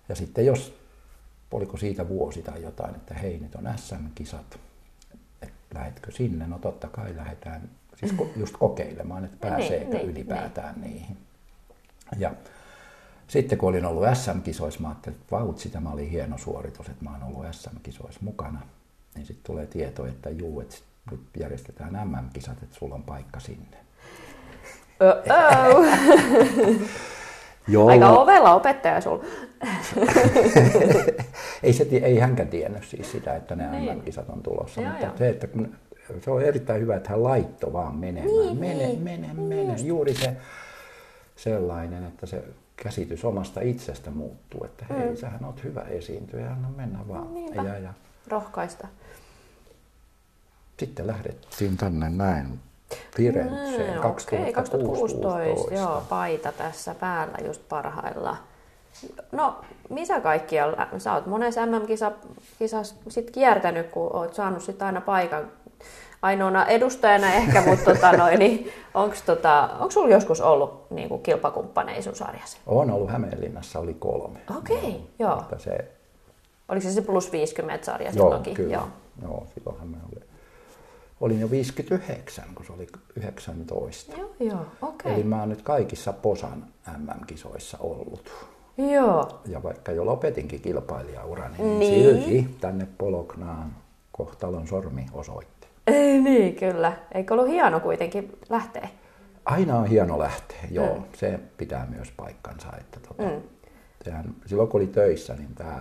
Ja 0.08 0.14
sitten 0.14 0.46
jos, 0.46 0.78
oliko 1.50 1.76
siitä 1.76 2.08
vuosi 2.08 2.42
tai 2.42 2.62
jotain, 2.62 2.94
että 2.94 3.14
hei 3.14 3.38
nyt 3.38 3.54
on 3.54 3.68
SM-kisat, 3.76 4.58
että 5.42 5.74
lähetkö 5.74 6.12
sinne? 6.12 6.46
No 6.46 6.58
totta 6.58 6.88
kai 6.88 7.16
lähdetään, 7.16 7.70
siis 7.96 8.14
just 8.36 8.56
kokeilemaan, 8.56 9.24
että 9.24 9.48
Niin, 9.48 9.56
pääseekö 9.56 9.96
niin, 9.96 10.10
ylipäätään 10.10 10.80
niihin. 10.80 11.16
Ja 12.18 12.34
sitten 13.28 13.58
kun 13.58 13.68
olin 13.68 13.84
ollut 13.84 14.04
SM-kisoissa, 14.14 14.80
mä 14.80 14.88
ajattelin, 14.88 15.18
että 15.20 15.36
vautsi, 15.36 15.68
tämä 15.68 15.90
oli 15.90 16.10
hieno 16.10 16.38
suoritus, 16.38 16.88
että 16.88 17.04
mä 17.04 17.10
oon 17.10 17.22
ollut 17.22 17.44
SM-kisoissa 17.50 18.20
mukana. 18.22 18.60
Niin 19.14 19.26
sitten 19.26 19.44
tulee 19.44 19.66
tieto, 19.66 20.06
että 20.06 20.30
juu, 20.30 20.60
että 20.60 20.76
nyt 21.10 21.20
järjestetään 21.38 22.08
MM-kisat, 22.08 22.62
että 22.62 22.76
sulla 22.76 22.94
on 22.94 23.02
paikka 23.02 23.40
sinne. 23.40 23.76
Oh. 25.00 25.84
Joo, 27.68 27.88
Aika 27.88 28.10
ovella 28.10 28.54
opettaja 28.54 29.00
sulla. 29.00 29.24
ei, 31.62 31.72
se, 31.72 31.86
ei 31.90 32.18
hänkään 32.18 32.48
tiennyt 32.48 32.84
siis 32.84 33.12
sitä, 33.12 33.36
että 33.36 33.56
ne 33.56 33.70
Niin. 33.70 33.98
MM-kisat 33.98 34.28
on 34.28 34.42
tulossa, 34.42 34.80
Joo, 34.80 34.90
mutta 34.90 35.06
joo. 35.06 35.16
se, 35.16 35.28
että 35.28 35.46
kun, 35.46 35.74
se 36.20 36.30
on 36.30 36.42
erittäin 36.42 36.80
hyvä, 36.80 36.96
että 36.96 37.10
hän 37.10 37.22
laittoi 37.22 37.72
vaan 37.72 37.96
menemään. 37.96 38.36
Niin, 38.36 38.56
mene, 38.58 38.74
niin, 38.74 39.00
mene, 39.00 39.34
mene. 39.34 39.74
Juuri 39.82 40.14
se 40.14 40.36
sellainen, 41.36 42.04
että 42.04 42.26
se 42.26 42.44
käsitys 42.82 43.24
omasta 43.24 43.60
itsestä 43.60 44.10
muuttuu, 44.10 44.64
että 44.64 44.84
hei, 44.90 45.10
mm. 45.10 45.16
sähän 45.16 45.44
oot 45.44 45.64
hyvä 45.64 45.80
esiintyjä, 45.80 46.50
anna 46.50 46.68
mennä 46.76 46.98
vaan. 47.08 47.34
Niinpä. 47.34 47.62
Ja, 47.62 47.78
ja 47.78 47.92
Rohkaista. 48.28 48.88
sitten 50.78 51.06
lähdettiin 51.06 51.76
tänne 51.76 52.10
näin 52.10 52.60
Firenzeen 53.16 53.94
Mm, 53.94 54.00
2016. 54.02 54.36
okei, 54.36 54.52
2016, 54.52 55.74
joo, 55.74 56.02
paita 56.08 56.52
tässä 56.52 56.94
päällä 56.94 57.38
just 57.46 57.62
parhailla. 57.68 58.36
No, 59.32 59.60
missä 59.90 60.20
kaikkialla? 60.20 60.88
Sä 60.98 61.14
oot 61.14 61.26
monessa 61.26 61.66
MM-kisassa 61.66 62.94
sit 63.08 63.30
kiertänyt, 63.30 63.86
kun 63.90 64.16
oot 64.16 64.34
saanut 64.34 64.62
sit 64.62 64.82
aina 64.82 65.00
paikan 65.00 65.50
ainoana 66.22 66.66
edustajana 66.66 67.32
ehkä, 67.34 67.62
mutta 67.66 67.94
tota, 67.94 68.12
noin, 68.12 68.38
niin 68.38 68.72
onko 68.94 69.16
tota, 69.26 69.68
onks 69.80 69.94
sulla 69.94 70.08
joskus 70.08 70.40
ollut 70.40 70.90
niin 70.90 71.08
kuin 71.08 71.22
kilpakumppaneja 71.22 72.02
sun 72.02 72.16
sarjassa? 72.16 72.58
On 72.66 72.90
ollut 72.90 73.10
Hämeenlinnassa, 73.10 73.78
oli 73.78 73.94
kolme. 73.94 74.38
Okei, 74.58 75.00
joo. 75.18 75.36
Mutta 75.36 75.58
se, 75.58 75.90
Oliko 76.68 76.82
se 76.82 76.92
se 76.92 77.02
plus 77.02 77.32
50 77.32 77.84
sarja 77.86 78.10
joo, 78.10 78.12
silloinkin? 78.12 78.54
kyllä. 78.54 78.72
Joo. 78.74 78.88
Joo, 79.22 79.46
silloinhan 79.54 79.88
me 79.88 79.96
oli. 80.12 80.24
Olin 81.20 81.40
jo 81.40 81.50
59, 81.50 82.44
kun 82.54 82.66
se 82.66 82.72
oli 82.72 82.86
19. 83.16 84.16
Joo, 84.16 84.30
joo, 84.40 84.66
okei. 84.82 85.12
Eli 85.14 85.22
mä 85.22 85.40
oon 85.40 85.48
nyt 85.48 85.62
kaikissa 85.62 86.12
Posan 86.12 86.64
MM-kisoissa 86.98 87.78
ollut. 87.80 88.30
Joo, 88.78 89.40
Ja 89.46 89.62
vaikka 89.62 89.92
jo 89.92 90.06
lopetinkin 90.06 90.60
kilpailijaurani, 90.60 91.58
niin, 91.58 91.78
Niin. 91.78 92.22
silti 92.24 92.56
tänne 92.60 92.86
Poloknaan 92.98 93.76
kohtalon 94.12 94.66
sormi 94.66 95.06
osoitti. 95.12 95.61
Ei, 95.86 96.20
niin 96.20 96.56
kyllä. 96.56 96.92
Eikö 97.14 97.34
ollut 97.34 97.48
hieno 97.48 97.80
kuitenkin 97.80 98.38
lähteä? 98.50 98.88
Aina 99.44 99.76
on 99.76 99.86
hieno 99.86 100.18
lähteä, 100.18 100.58
joo. 100.70 100.96
Mm. 100.96 101.04
Se 101.12 101.40
pitää 101.56 101.86
myös 101.90 102.12
paikkansa. 102.16 102.68
Että 102.80 103.00
tota, 103.08 103.22
mm. 103.22 103.42
sehän, 104.04 104.34
silloin 104.46 104.68
kun 104.68 104.80
oli 104.80 104.86
töissä, 104.86 105.34
niin 105.34 105.54
tämä 105.54 105.80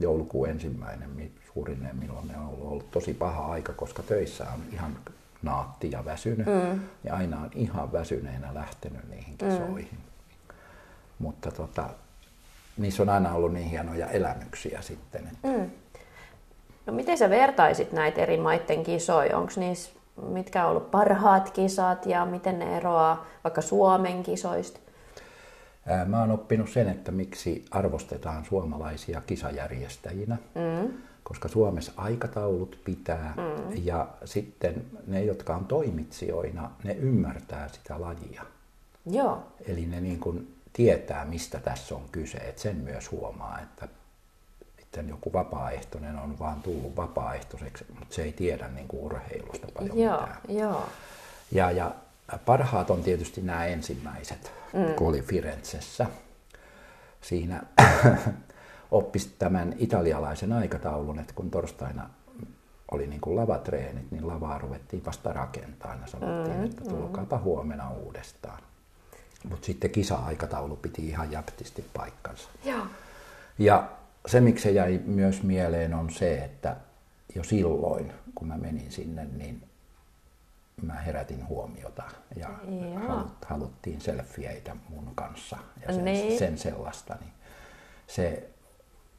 joulukuun 0.00 0.48
ensimmäinen 0.48 1.10
suurinen 1.54 1.96
milloin 1.96 2.36
on 2.36 2.46
ollut, 2.46 2.66
ollut 2.66 2.90
tosi 2.90 3.14
paha 3.14 3.52
aika, 3.52 3.72
koska 3.72 4.02
töissä 4.02 4.44
on 4.54 4.60
ihan 4.72 4.96
naatti 5.42 5.90
ja 5.90 6.04
väsynyt. 6.04 6.46
Mm. 6.46 6.80
Ja 7.04 7.14
aina 7.14 7.40
on 7.40 7.50
ihan 7.54 7.92
väsyneenä 7.92 8.54
lähtenyt 8.54 9.08
niihin 9.10 9.38
kisoihin. 9.38 9.88
Mm. 9.92 10.54
Mutta 11.18 11.50
tota, 11.50 11.90
niissä 12.76 13.02
on 13.02 13.08
aina 13.08 13.34
ollut 13.34 13.52
niin 13.52 13.68
hienoja 13.68 14.10
elämyksiä 14.10 14.82
sitten. 14.82 15.28
Että 15.32 15.48
mm. 15.48 15.70
No 16.86 16.92
miten 16.92 17.18
sä 17.18 17.30
vertaisit 17.30 17.92
näitä 17.92 18.20
eri 18.20 18.36
maiden 18.36 18.82
kisoja? 18.82 19.38
Onko 19.38 19.52
niissä, 19.56 19.90
mitkä 20.28 20.64
on 20.64 20.70
ollut 20.70 20.90
parhaat 20.90 21.50
kisat 21.50 22.06
ja 22.06 22.26
miten 22.26 22.58
ne 22.58 22.76
eroaa 22.76 23.26
vaikka 23.44 23.60
Suomen 23.60 24.22
kisoista? 24.22 24.80
Mä 26.06 26.20
oon 26.20 26.30
oppinut 26.30 26.70
sen, 26.70 26.88
että 26.88 27.12
miksi 27.12 27.64
arvostetaan 27.70 28.44
suomalaisia 28.44 29.20
kisajärjestäjinä, 29.26 30.36
mm. 30.54 30.92
koska 31.22 31.48
Suomessa 31.48 31.92
aikataulut 31.96 32.78
pitää 32.84 33.34
mm. 33.36 33.72
ja 33.84 34.08
sitten 34.24 34.84
ne, 35.06 35.24
jotka 35.24 35.56
on 35.56 35.64
toimitsijoina, 35.64 36.70
ne 36.84 36.92
ymmärtää 36.92 37.68
sitä 37.68 38.00
lajia. 38.00 38.42
Joo, 39.10 39.42
Eli 39.66 39.86
ne 39.86 40.00
niin 40.00 40.20
kuin 40.20 40.54
tietää, 40.72 41.24
mistä 41.24 41.60
tässä 41.60 41.94
on 41.94 42.02
kyse. 42.12 42.38
Et 42.38 42.58
sen 42.58 42.76
myös 42.76 43.10
huomaa, 43.10 43.60
että 43.60 43.88
sitten 44.94 45.08
joku 45.08 45.32
vapaaehtoinen 45.32 46.18
on 46.18 46.38
vaan 46.38 46.62
tullut 46.62 46.96
vapaaehtoiseksi, 46.96 47.84
mutta 47.98 48.14
se 48.14 48.22
ei 48.22 48.32
tiedä 48.32 48.68
niin 48.68 48.88
kuin 48.88 49.02
urheilusta 49.02 49.66
paljon 49.74 49.98
joo, 49.98 50.20
mitään. 50.20 50.40
joo. 50.48 50.88
Ja, 51.52 51.70
ja 51.70 51.94
parhaat 52.44 52.90
on 52.90 53.02
tietysti 53.02 53.42
nämä 53.42 53.66
ensimmäiset, 53.66 54.52
mm. 54.72 54.94
kun 54.94 55.08
oli 55.08 55.22
Firenzessä. 55.22 56.06
Siinä 57.20 57.62
oppisi 58.90 59.34
tämän 59.38 59.74
italialaisen 59.78 60.52
aikataulun, 60.52 61.18
että 61.18 61.34
kun 61.34 61.50
torstaina 61.50 62.10
oli 62.90 63.06
niin 63.06 63.20
kuin 63.20 63.36
lavatreenit, 63.36 64.10
niin 64.10 64.28
lavaa 64.28 64.58
ruvettiin 64.58 65.04
vasta 65.04 65.32
rakentamaan 65.32 66.00
ja 66.00 66.06
sanottiin, 66.06 66.56
mm, 66.56 66.64
että 66.64 66.84
tulkaapa 66.84 67.38
huomenna 67.38 67.90
uudestaan. 67.90 68.62
Mutta 69.48 69.66
sitten 69.66 69.90
kisa-aikataulu 69.90 70.76
piti 70.76 71.08
ihan 71.08 71.32
jäptisti 71.32 71.84
paikkansa. 71.94 72.48
Joo. 72.64 72.86
Ja 73.58 73.88
se, 74.26 74.40
miksi 74.40 74.62
se 74.62 74.70
jäi 74.70 75.00
myös 75.06 75.42
mieleen, 75.42 75.94
on 75.94 76.10
se, 76.10 76.34
että 76.44 76.76
jo 77.34 77.44
silloin, 77.44 78.12
kun 78.34 78.48
mä 78.48 78.56
menin 78.56 78.92
sinne, 78.92 79.24
niin 79.24 79.62
mä 80.82 80.94
herätin 80.94 81.48
huomiota 81.48 82.02
ja 82.36 82.48
halut, 83.08 83.44
haluttiin 83.44 84.00
selfieitä 84.00 84.76
mun 84.88 85.12
kanssa 85.14 85.56
ja 85.86 85.94
sen, 85.94 86.04
Niin. 86.04 86.38
sen 86.38 86.58
sellaista. 86.58 87.16
Niin 87.20 87.32
se 88.06 88.48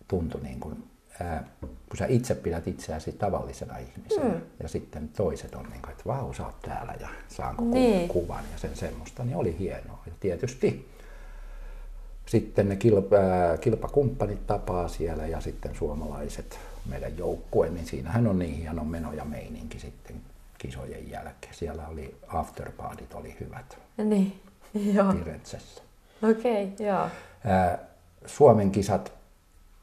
tuntui 0.07 0.41
niin 0.41 0.59
kuin, 0.59 0.83
ää, 1.21 1.43
kun 1.61 1.97
sä 1.97 2.05
itse 2.05 2.35
pidät 2.35 2.67
itseäsi 2.67 3.11
tavallisena 3.11 3.77
ihmisenä 3.77 4.29
mm. 4.35 4.41
ja 4.63 4.67
sitten 4.69 5.09
toiset 5.09 5.55
on 5.55 5.63
niin 5.69 5.81
kuin, 5.81 5.91
että 5.91 6.03
vau, 6.05 6.33
sä 6.33 6.45
oot 6.45 6.61
täällä 6.61 6.93
ja 6.99 7.07
saanko 7.27 7.63
Niin. 7.63 8.07
kuvan 8.07 8.43
ja 8.51 8.57
sen 8.57 8.75
semmoista, 8.75 9.23
niin 9.25 9.37
oli 9.37 9.55
hienoa. 9.59 10.03
Ja 10.05 10.11
tietysti 10.19 10.89
sitten 12.25 12.69
ne 12.69 12.75
kilpa, 12.75 13.17
kilpakumppanit 13.61 14.47
tapaa 14.47 14.87
siellä 14.87 15.27
ja 15.27 15.41
sitten 15.41 15.75
suomalaiset 15.75 16.59
meidän 16.85 17.17
joukkue, 17.17 17.69
niin 17.69 17.85
siinähän 17.85 18.27
on 18.27 18.39
niin 18.39 18.55
hieno 18.55 18.83
meno 18.83 19.13
ja 19.13 19.25
meininki 19.25 19.79
sitten 19.79 20.15
kisojen 20.57 21.11
jälkeen. 21.11 21.53
Siellä 21.53 21.87
oli 21.87 22.15
afterpartit 22.27 23.13
oli 23.13 23.35
hyvät 23.39 23.77
Niin, 23.97 24.39
joo. 24.95 25.13
Okei, 26.31 26.63
okay, 26.63 26.85
joo. 26.87 27.07
Suomen 28.25 28.71
kisat 28.71 29.13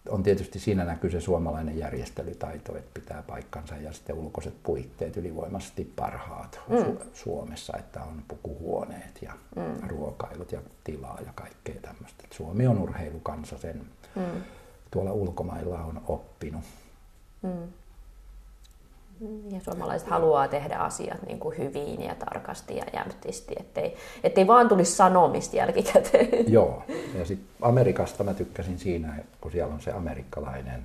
on 0.08 0.22
tietysti 0.22 0.58
siinä 0.58 0.84
näkyy 0.84 1.10
se 1.10 1.20
suomalainen 1.20 1.78
järjestelytaito, 1.78 2.76
että 2.76 3.00
pitää 3.00 3.22
paikkansa 3.22 3.76
ja 3.76 3.92
sitten 3.92 4.16
ulkoiset 4.16 4.54
puitteet 4.62 5.16
ylivoimaisesti 5.16 5.92
parhaat 5.96 6.60
mm. 6.68 6.76
Su- 6.76 7.04
Suomessa, 7.14 7.76
että 7.78 8.02
on 8.02 8.22
pukuhuoneet 8.28 9.22
ja 9.22 9.32
mm. 9.56 9.88
ruokailut 9.88 10.52
ja 10.52 10.60
tilaa 10.84 11.18
ja 11.26 11.32
kaikkea 11.34 11.80
tämmöistä. 11.82 12.24
Et 12.24 12.32
Suomi 12.32 12.66
on 12.66 12.78
urheilukansa, 12.78 13.58
sen 13.58 13.86
mm. 14.14 14.42
tuolla 14.90 15.12
ulkomailla 15.12 15.84
on 15.84 16.02
oppinut. 16.08 16.64
Ja 19.50 19.60
suomalaiset 19.60 20.08
haluaa 20.08 20.48
tehdä 20.48 20.76
asiat 20.76 21.22
niin 21.26 21.38
kuin 21.38 21.58
hyvin 21.58 22.02
ja 22.02 22.14
tarkasti 22.14 22.76
ja 22.76 22.84
jämptisti, 22.92 23.54
ettei, 23.60 23.96
ettei 24.24 24.46
vaan 24.46 24.68
tulisi 24.68 24.92
sanomista 24.92 25.56
jälkikäteen. 25.56 26.28
Joo, 26.52 26.82
ja 27.18 27.24
sitten 27.24 27.48
Amerikasta 27.62 28.24
mä 28.24 28.34
tykkäsin 28.34 28.78
siinä, 28.78 29.14
kun 29.40 29.52
siellä 29.52 29.74
on 29.74 29.80
se 29.80 29.92
amerikkalainen 29.92 30.82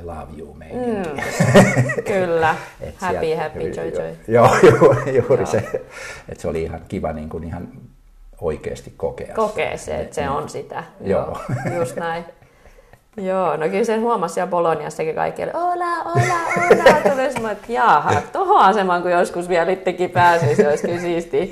I 0.00 0.02
love 0.04 0.38
you 0.38 0.54
meininki. 0.54 1.08
Mm. 1.10 2.02
Kyllä, 2.12 2.54
Et 2.80 2.94
happy, 2.96 3.18
sieltä- 3.20 3.42
happy, 3.42 3.60
joy, 3.68 3.88
joy. 3.88 4.16
Joo, 4.28 4.48
juuri, 4.80 5.16
juuri 5.16 5.42
Joo. 5.42 5.46
se. 5.46 5.58
Että 6.28 6.42
se 6.42 6.48
oli 6.48 6.62
ihan 6.62 6.80
kiva 6.88 7.12
niin 7.12 7.28
kuin 7.28 7.44
ihan 7.44 7.68
oikeasti 8.40 8.94
kokea 8.96 9.34
Kokee 9.34 9.76
se, 9.76 10.00
että 10.00 10.14
se 10.14 10.28
on 10.28 10.48
sitä. 10.48 10.84
Joo. 11.00 11.40
Just 11.78 11.96
näin. 11.96 12.24
Joo, 13.18 13.56
no 13.56 13.68
kyllä 13.68 13.84
sen 13.84 14.00
huomasi 14.00 14.34
siellä 14.34 14.50
Boloniassakin 14.50 15.14
kaikki, 15.14 15.42
oli 15.42 15.50
ola, 15.54 16.02
ola, 16.04 16.40
ola, 16.56 17.00
tuli 17.12 17.32
semmoinen, 17.32 17.52
että 17.52 17.72
jaha, 17.72 18.12
tohon 18.32 18.60
asemaan 18.60 19.02
kun 19.02 19.10
joskus 19.10 19.48
vielä 19.48 19.70
itsekin 19.70 20.10
pääsisi, 20.10 20.54
se 20.54 20.68
olisi 20.68 20.86
kyllä 20.86 21.00
siistiä. 21.00 21.46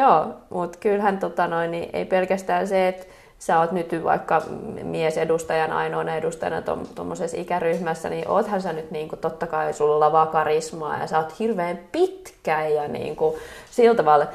Joo, 0.00 0.26
mutta 0.50 0.78
kyllähän 0.78 1.18
tota 1.18 1.46
noin, 1.46 1.70
niin 1.70 1.90
ei 1.92 2.04
pelkästään 2.04 2.68
se, 2.68 2.88
että 2.88 3.06
sä 3.38 3.60
oot 3.60 3.72
nyt 3.72 4.04
vaikka 4.04 4.42
miesedustajan 4.82 5.72
ainoana 5.72 6.16
edustajana 6.16 6.62
tuommoisessa 6.94 7.40
ikäryhmässä, 7.40 8.08
niin 8.08 8.28
oothan 8.28 8.62
sä 8.62 8.72
nyt 8.72 8.90
niin 8.90 9.08
kuin, 9.08 9.18
totta 9.18 9.46
kai 9.46 9.72
sulla 9.72 10.00
lavaa 10.00 10.26
karismaa 10.26 10.98
ja 10.98 11.06
sä 11.06 11.18
oot 11.18 11.38
hirveän 11.38 11.78
pitkä 11.92 12.68
ja 12.68 12.88
niin 12.88 13.16
kuin, 13.16 13.34
sillä 13.70 13.94
tavalla 13.94 14.26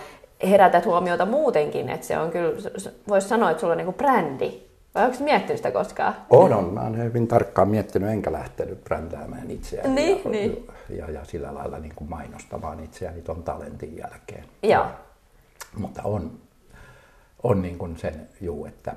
herätät 0.49 0.85
huomiota 0.85 1.25
muutenkin, 1.25 1.89
että 1.89 2.07
se 2.07 2.17
on 2.17 2.31
kyllä, 2.31 2.53
voisi 3.07 3.27
sanoa, 3.27 3.51
että 3.51 3.61
sulla 3.61 3.73
on 3.73 3.77
niin 3.77 3.85
kuin 3.85 3.97
brändi. 3.97 4.72
Vai 4.95 5.05
onko 5.05 5.23
miettinyt 5.23 5.57
sitä 5.57 5.71
koskaan? 5.71 6.15
On, 6.29 6.53
on. 6.53 6.73
Mä 6.73 6.81
oon 6.81 6.97
hyvin 6.97 7.27
tarkkaan 7.27 7.69
miettinyt, 7.69 8.09
enkä 8.09 8.31
lähtenyt 8.31 8.83
brändäämään 8.83 9.51
itseäni. 9.51 9.95
Niin, 9.95 10.21
ja, 10.23 10.29
niin. 10.29 10.67
Ja, 10.89 11.11
ja, 11.11 11.25
sillä 11.25 11.53
lailla 11.53 11.79
niin 11.79 11.95
kuin 11.95 12.09
mainostamaan 12.09 12.79
itseäni 12.79 13.21
tuon 13.21 13.43
talentin 13.43 13.97
jälkeen. 13.97 14.45
Joo. 14.63 14.85
Mutta 15.77 16.01
on, 16.03 16.31
on 17.43 17.61
niin 17.61 17.77
kuin 17.77 17.97
sen 17.97 18.29
juu, 18.41 18.65
että 18.65 18.95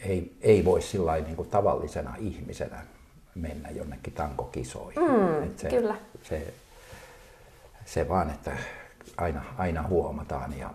ei, 0.00 0.36
ei 0.40 0.64
voi 0.64 0.82
sillä 0.82 1.14
niin 1.14 1.36
kuin 1.36 1.50
tavallisena 1.50 2.14
ihmisenä 2.18 2.78
mennä 3.34 3.70
jonnekin 3.70 4.12
tankokisoihin. 4.12 5.02
Mm, 5.02 5.50
se, 5.56 5.68
kyllä. 5.68 5.94
Se, 6.22 6.54
se 7.84 8.08
vaan, 8.08 8.30
että 8.30 8.52
aina, 9.16 9.44
aina 9.58 9.82
huomataan 9.82 10.58
ja 10.58 10.70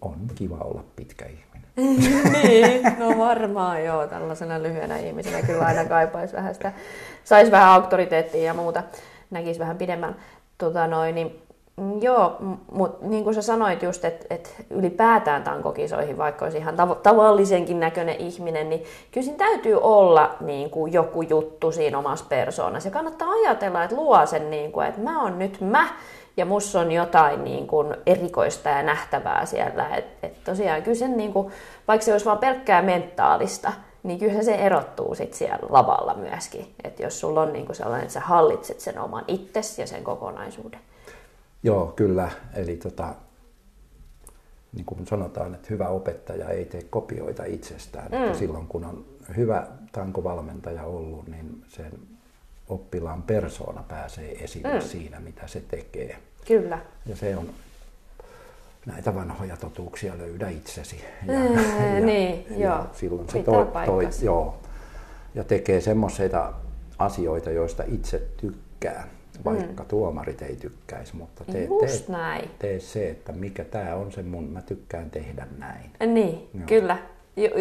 on 0.00 0.16
kiva 0.34 0.56
olla 0.58 0.84
pitkä 0.96 1.26
ihminen. 1.26 1.55
niin, 2.42 2.82
no 2.98 3.18
varmaan 3.18 3.84
joo, 3.84 4.06
tällaisena 4.06 4.62
lyhyenä 4.62 4.98
ihmisenä 4.98 5.42
kyllä 5.42 5.64
aina 5.64 5.84
kaipaisi 5.84 6.36
vähän 6.36 6.54
sitä, 6.54 6.72
saisi 7.24 7.50
vähän 7.50 7.68
auktoriteettia 7.68 8.44
ja 8.44 8.54
muuta, 8.54 8.82
näkisi 9.30 9.60
vähän 9.60 9.78
pidemmän. 9.78 10.16
Tota 10.58 10.86
noin, 10.86 11.14
niin 11.14 11.46
Mm, 11.76 12.02
joo, 12.02 12.36
mutta 12.72 13.06
niin 13.06 13.24
kuin 13.24 13.34
sä 13.34 13.42
sanoit 13.42 13.82
just, 13.82 14.04
että 14.04 14.26
et 14.30 14.64
ylipäätään 14.70 15.42
tankokisoihin, 15.42 16.18
vaikka 16.18 16.44
olisi 16.44 16.58
ihan 16.58 16.74
tav- 16.74 17.00
tavallisenkin 17.02 17.80
näköinen 17.80 18.16
ihminen, 18.16 18.68
niin 18.68 18.84
kyllä 19.10 19.24
siinä 19.24 19.38
täytyy 19.38 19.78
olla 19.80 20.36
niin 20.40 20.70
kuin 20.70 20.92
joku 20.92 21.22
juttu 21.22 21.72
siinä 21.72 21.98
omassa 21.98 22.24
persoonassa. 22.28 22.88
Ja 22.88 22.92
kannattaa 22.92 23.28
ajatella, 23.30 23.84
että 23.84 23.96
luo 23.96 24.26
sen, 24.26 24.50
niin 24.50 24.72
kuin, 24.72 24.86
että 24.86 25.00
mä 25.00 25.22
oon 25.22 25.38
nyt 25.38 25.60
mä, 25.60 25.88
ja 26.36 26.44
mussa 26.44 26.80
on 26.80 26.92
jotain 26.92 27.44
niin 27.44 27.66
kuin 27.66 27.94
erikoista 28.06 28.68
ja 28.68 28.82
nähtävää 28.82 29.46
siellä. 29.46 29.96
Et, 29.96 30.04
et 30.22 30.44
tosiaan 30.44 30.82
kyllä 30.82 30.98
sen, 30.98 31.16
niin 31.16 31.32
kuin, 31.32 31.52
vaikka 31.88 32.04
se 32.04 32.12
olisi 32.12 32.26
vaan 32.26 32.38
pelkkää 32.38 32.82
mentaalista, 32.82 33.72
niin 34.02 34.18
kyllä 34.18 34.42
se 34.42 34.54
erottuu 34.54 35.14
sit 35.14 35.34
siellä 35.34 35.66
lavalla 35.70 36.14
myöskin. 36.14 36.74
Että 36.84 37.02
jos 37.02 37.20
sulla 37.20 37.42
on 37.42 37.52
niin 37.52 37.66
kuin 37.66 37.76
sellainen, 37.76 38.02
että 38.02 38.14
sä 38.14 38.20
hallitset 38.20 38.80
sen 38.80 38.98
oman 38.98 39.24
itsesi 39.28 39.80
ja 39.80 39.86
sen 39.86 40.04
kokonaisuuden. 40.04 40.80
Joo, 41.62 41.86
kyllä. 41.96 42.30
Eli 42.54 42.76
tota, 42.76 43.14
niin 44.72 44.84
kuin 44.86 45.06
sanotaan, 45.06 45.54
että 45.54 45.66
hyvä 45.70 45.88
opettaja 45.88 46.48
ei 46.48 46.64
tee 46.64 46.82
kopioita 46.90 47.44
itsestään. 47.44 48.12
Mm. 48.12 48.24
Että 48.24 48.38
silloin 48.38 48.66
kun 48.66 48.84
on 48.84 49.04
hyvä 49.36 49.66
tankovalmentaja 49.92 50.84
ollut, 50.84 51.28
niin 51.28 51.64
sen 51.68 51.92
oppilaan 52.68 53.22
persoona 53.22 53.82
pääsee 53.88 54.44
esille 54.44 54.74
mm. 54.74 54.80
siinä, 54.80 55.20
mitä 55.20 55.46
se 55.46 55.60
tekee. 55.60 56.18
Kyllä. 56.46 56.78
Ja 57.06 57.16
se 57.16 57.36
on 57.36 57.50
näitä 58.86 59.14
vanhoja 59.14 59.56
totuuksia 59.56 60.18
löydä 60.18 60.48
itsesi. 60.48 61.04
Ja, 61.26 61.34
mm, 61.34 61.94
ja, 61.94 62.00
niin, 62.00 62.46
ja 62.50 62.68
joo. 62.68 62.86
silloin 62.92 63.28
se 63.28 63.42
toi, 63.42 63.66
toi, 63.86 64.08
joo, 64.22 64.56
ja 65.34 65.44
tekee 65.44 65.80
semmoisia 65.80 66.52
asioita, 66.98 67.50
joista 67.50 67.82
itse 67.86 68.22
tykkää 68.36 69.08
vaikka 69.44 69.82
mm. 69.82 69.88
tuomarit 69.88 70.42
ei 70.42 70.56
tykkäisi, 70.56 71.16
mutta 71.16 71.44
tee, 71.44 71.64
Just 71.64 72.06
tee, 72.06 72.16
näin. 72.16 72.50
tee 72.58 72.80
se, 72.80 73.10
että 73.10 73.32
mikä 73.32 73.64
tämä 73.64 73.94
on 73.94 74.12
se 74.12 74.22
mun, 74.22 74.44
mä 74.44 74.62
tykkään 74.62 75.10
tehdä 75.10 75.46
näin. 75.58 75.90
Niin, 76.14 76.48
Joo. 76.54 76.66
kyllä. 76.66 76.98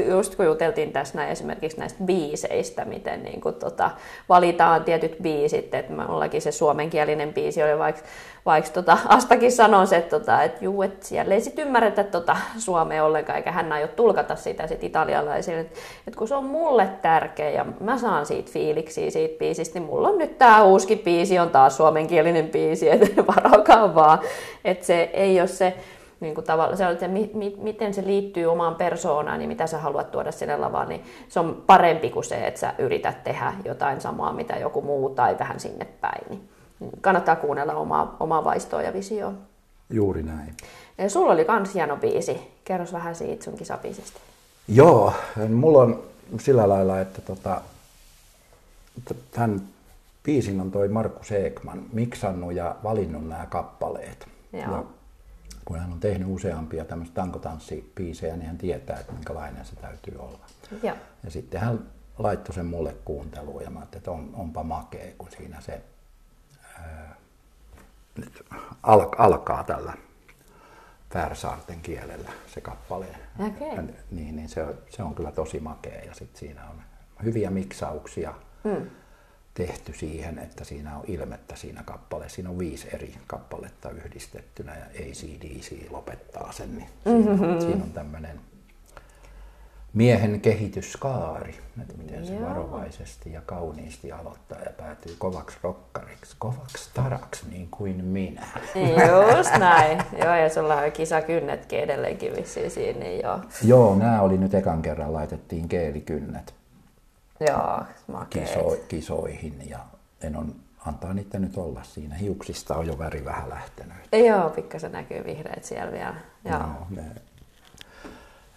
Just 0.10 0.36
kun 0.36 0.46
juteltiin 0.46 0.92
tässä 0.92 1.18
näin, 1.18 1.30
esimerkiksi 1.30 1.80
näistä 1.80 2.04
biiseistä, 2.04 2.86
miten 2.86 3.24
niin 3.24 3.42
kuin, 3.42 3.56
tota, 3.56 3.92
valitaan 4.30 4.84
tietyt 4.84 5.16
biisit, 5.22 5.74
että 5.74 5.94
mullakin 5.94 6.42
se 6.42 6.52
suomenkielinen 6.52 7.34
biisi 7.34 7.64
oli 7.64 7.80
vaikka 7.80 8.02
vaikka 8.46 8.72
tota, 8.72 8.98
Astakin 9.08 9.52
sanoi 9.52 9.88
se, 9.88 9.96
että, 9.98 10.20
tota, 10.20 10.44
että 10.44 10.66
juu, 10.66 10.82
että 10.82 11.06
siellä 11.06 11.34
ei 11.34 11.42
sit 11.42 11.60
ymmärretä 11.60 12.04
tota, 12.04 12.38
suomea 12.58 13.06
ollenkaan, 13.06 13.38
eikä 13.38 13.52
hän 13.52 13.72
aio 13.72 13.88
tulkata 13.88 14.36
sitä 14.36 14.68
sit 14.68 14.84
italialaisille. 14.84 15.60
Että, 15.60 15.80
että 16.08 16.18
kun 16.18 16.28
se 16.28 16.36
on 16.36 16.46
mulle 16.46 16.90
tärkeä 17.02 17.50
ja 17.50 17.66
mä 17.80 17.98
saan 17.98 18.26
siitä 18.26 18.52
fiiliksiä 18.52 19.12
siitä 19.12 19.38
biisistä, 19.40 19.80
niin 19.80 19.90
mulla 19.90 20.08
on 20.08 20.18
nyt 20.18 20.38
tämä 20.38 20.64
uusi 20.64 20.96
biisi, 20.96 21.40
on 21.40 21.50
taas 21.50 21.78
suomenkielinen 21.78 22.50
biisi, 22.50 22.90
että 22.92 23.28
varokaa 23.28 23.96
vaan. 23.96 24.20
Että 24.66 24.86
se 24.86 25.10
ei 25.14 25.40
ole 25.40 25.48
se, 25.48 25.74
niin 26.20 26.36
kuin 26.36 26.46
tavalla, 26.46 26.76
se 26.76 26.86
on, 26.86 26.92
että 26.92 27.08
mi, 27.08 27.32
mi, 27.34 27.56
miten 27.58 27.94
se 27.94 28.06
liittyy 28.06 28.46
omaan 28.46 28.76
persoonaan, 28.76 29.40
niin 29.40 29.50
mitä 29.50 29.68
sä 29.68 29.78
haluat 29.78 30.12
tuoda 30.12 30.32
sinne 30.32 30.58
lavaan, 30.58 30.90
niin 30.90 31.04
se 31.30 31.40
on 31.40 31.64
parempi 31.68 32.10
kuin 32.10 32.24
se, 32.24 32.48
että 32.48 32.60
sä 32.60 32.74
yrität 32.78 33.24
tehdä 33.24 33.54
jotain 33.66 34.02
samaa, 34.02 34.34
mitä 34.34 34.56
joku 34.56 34.82
muu 34.82 35.10
tai 35.10 35.40
vähän 35.40 35.60
sinne 35.60 35.86
päin. 36.02 36.26
Niin 36.30 36.50
kannattaa 37.02 37.36
kuunnella 37.36 37.74
omaa, 37.74 38.18
omaa 38.20 38.44
vaistoa 38.44 38.82
ja 38.82 38.94
visioa. 38.94 39.34
Juuri 39.90 40.24
näin. 40.24 40.54
Ja 40.98 41.10
sulla 41.10 41.34
oli 41.34 41.46
kans 41.46 41.74
hieno 41.74 41.98
biisi. 41.98 42.52
Kerros 42.64 42.94
vähän 42.94 43.16
siitä 43.16 43.44
sun 43.44 43.58
kisabiisistä. 43.58 44.20
Joo, 44.68 45.14
mulla 45.50 45.80
on 45.80 46.04
sillä 46.40 46.70
lailla, 46.70 47.00
että 47.00 47.22
tota, 47.22 47.62
tämän 49.32 49.62
biisin 50.24 50.62
on 50.62 50.72
toi 50.72 50.88
Markus 50.88 51.32
Ekman 51.32 51.84
miksannut 51.94 52.54
ja 52.54 52.76
valinnut 52.84 53.28
nämä 53.28 53.46
kappaleet. 53.46 54.28
Joo. 54.54 54.62
Ja 54.62 54.84
kun 55.66 55.80
hän 55.80 55.92
on 55.92 56.00
tehnyt 56.00 56.28
useampia 56.32 56.86
tämmöistä 56.86 57.16
tankotanssibiisejä, 57.16 58.36
niin 58.36 58.48
hän 58.48 58.58
tietää, 58.58 59.00
että 59.00 59.12
minkälainen 59.12 59.66
se 59.66 59.76
täytyy 59.76 60.16
olla. 60.20 60.40
Joo. 60.84 60.96
Ja 61.24 61.32
sitten 61.32 61.62
hän 61.62 61.80
laittoi 62.18 62.56
sen 62.56 62.66
mulle 62.66 62.96
kuunteluun 63.06 63.64
ja 63.64 63.70
mä 63.70 63.80
ajattelin, 63.80 64.00
että 64.02 64.12
on, 64.12 64.30
onpa 64.34 64.64
makea, 64.64 65.14
kun 65.18 65.30
siinä 65.38 65.62
se 65.62 65.82
nyt 68.18 68.46
al, 68.84 69.10
alkaa 69.18 69.64
tällä 69.64 69.94
Färsaarten 71.14 71.82
kielellä 71.82 72.30
se 72.48 72.62
kappale. 72.62 73.06
Okay. 73.40 73.94
Niin, 74.12 74.36
niin 74.36 74.50
se, 74.50 74.66
se 74.90 75.04
on 75.04 75.16
kyllä 75.16 75.32
tosi 75.32 75.60
makea 75.60 76.02
ja 76.06 76.14
sit 76.14 76.36
siinä 76.36 76.70
on 76.70 76.82
hyviä 77.24 77.50
miksauksia 77.50 78.34
mm. 78.64 78.90
Tehty 79.56 79.94
siihen, 79.94 80.40
että 80.40 80.64
siinä 80.64 80.98
on 80.98 81.04
ilmettä 81.08 81.56
siinä 81.56 81.84
kappaleessa. 81.86 82.36
Siinä 82.36 82.50
on 82.50 82.60
viisi 82.60 82.88
eri 82.94 83.16
kappaletta 83.28 83.90
yhdistettynä 83.90 84.76
ja 84.78 84.86
ACDC 84.86 85.92
lopettaa 85.92 86.52
sen. 86.52 86.76
Niin 86.78 86.90
mm-hmm. 87.06 87.38
siinä, 87.38 87.60
siinä 87.62 87.84
on 87.84 87.92
tämmöinen 87.92 88.40
miehen 89.94 90.42
kehityskaari, 90.42 91.56
että 91.82 91.94
miten 91.98 92.26
se 92.26 92.34
Joo. 92.34 92.50
varovaisesti 92.50 93.32
ja 93.32 93.42
kauniisti 93.46 94.12
aloittaa 94.12 94.60
ja 94.60 94.72
päätyy 94.78 95.16
kovaksi 95.18 95.58
rokkariksi, 95.64 96.36
kovaksi 96.40 96.90
taraksi 96.94 97.50
niin 97.50 97.68
kuin 97.72 98.06
minä. 98.06 98.48
Just 99.38 99.58
näin. 99.60 100.02
Joo, 100.24 100.36
ja 100.36 100.50
sulla 100.50 100.76
on 100.76 100.92
kisakynnetkin 100.92 101.80
edelleenkin 101.80 102.36
vissiin 102.36 102.72
siinä, 102.72 103.00
niin 103.00 103.22
joo. 103.24 103.40
Joo, 103.64 103.96
nämä 103.96 104.22
oli 104.22 104.38
nyt 104.38 104.54
ekan 104.54 104.82
kerran, 104.82 105.14
laitettiin 105.14 105.70
keelikynnet 105.70 106.54
joo, 107.40 107.84
kiso, 108.30 108.78
kisoihin 108.88 109.70
ja 109.70 109.80
en 110.22 110.36
on 110.36 110.56
antaa 110.86 111.14
niitä 111.14 111.40
nyt 111.40 111.58
olla 111.58 111.84
siinä. 111.84 112.16
Hiuksista 112.16 112.76
on 112.76 112.88
jo 112.88 112.98
väri 112.98 113.26
vähän 113.26 113.50
lähtenyt. 113.50 113.98
Joo, 114.28 114.50
pikkasen 114.50 114.92
näkyy 114.92 115.26
vihreät 115.26 115.64
siellä 115.64 115.92
vielä. 115.92 116.16
Joo. 116.46 116.60
No, 116.60 116.88
ne, 116.90 117.04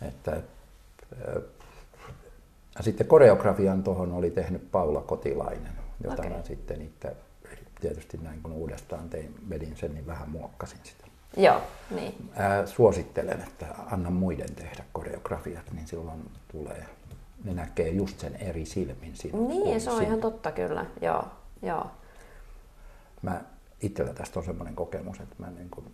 että 0.08 0.42
ja 2.76 2.84
sitten 2.84 3.06
koreografian 3.06 3.82
tuohon 3.82 4.12
oli 4.12 4.30
tehnyt 4.30 4.70
Paula 4.72 5.00
Kotilainen, 5.00 5.72
jota 6.04 6.22
okay. 6.22 6.36
mä 6.36 6.42
sitten 6.42 6.82
itse 6.82 7.16
tietysti 7.80 8.18
näin 8.22 8.42
kun 8.42 8.52
uudestaan 8.52 9.10
tein, 9.10 9.34
vedin 9.48 9.76
sen, 9.76 9.94
niin 9.94 10.06
vähän 10.06 10.30
muokkasin 10.30 10.78
sitä. 10.82 11.04
Joo, 11.36 11.62
niin. 11.90 12.30
Ää, 12.36 12.66
suosittelen, 12.66 13.40
että 13.40 13.66
anna 13.90 14.10
muiden 14.10 14.54
tehdä 14.54 14.84
koreografiat, 14.92 15.72
niin 15.72 15.86
silloin 15.86 16.30
tulee, 16.52 16.86
ne 17.44 17.54
näkee 17.54 17.88
just 17.88 18.20
sen 18.20 18.36
eri 18.36 18.64
silmin 18.66 19.16
sinun. 19.16 19.48
Niin, 19.48 19.80
se 19.80 19.90
on 19.90 19.96
sinun. 19.96 20.08
ihan 20.08 20.20
totta 20.20 20.52
kyllä, 20.52 20.86
joo. 21.00 21.24
joo. 21.62 21.90
Mä 23.22 23.40
itsellä 23.82 24.14
tästä 24.14 24.38
on 24.38 24.46
semmoinen 24.46 24.74
kokemus, 24.74 25.20
että 25.20 25.34
mä 25.38 25.50
niin 25.50 25.70
kuin 25.70 25.86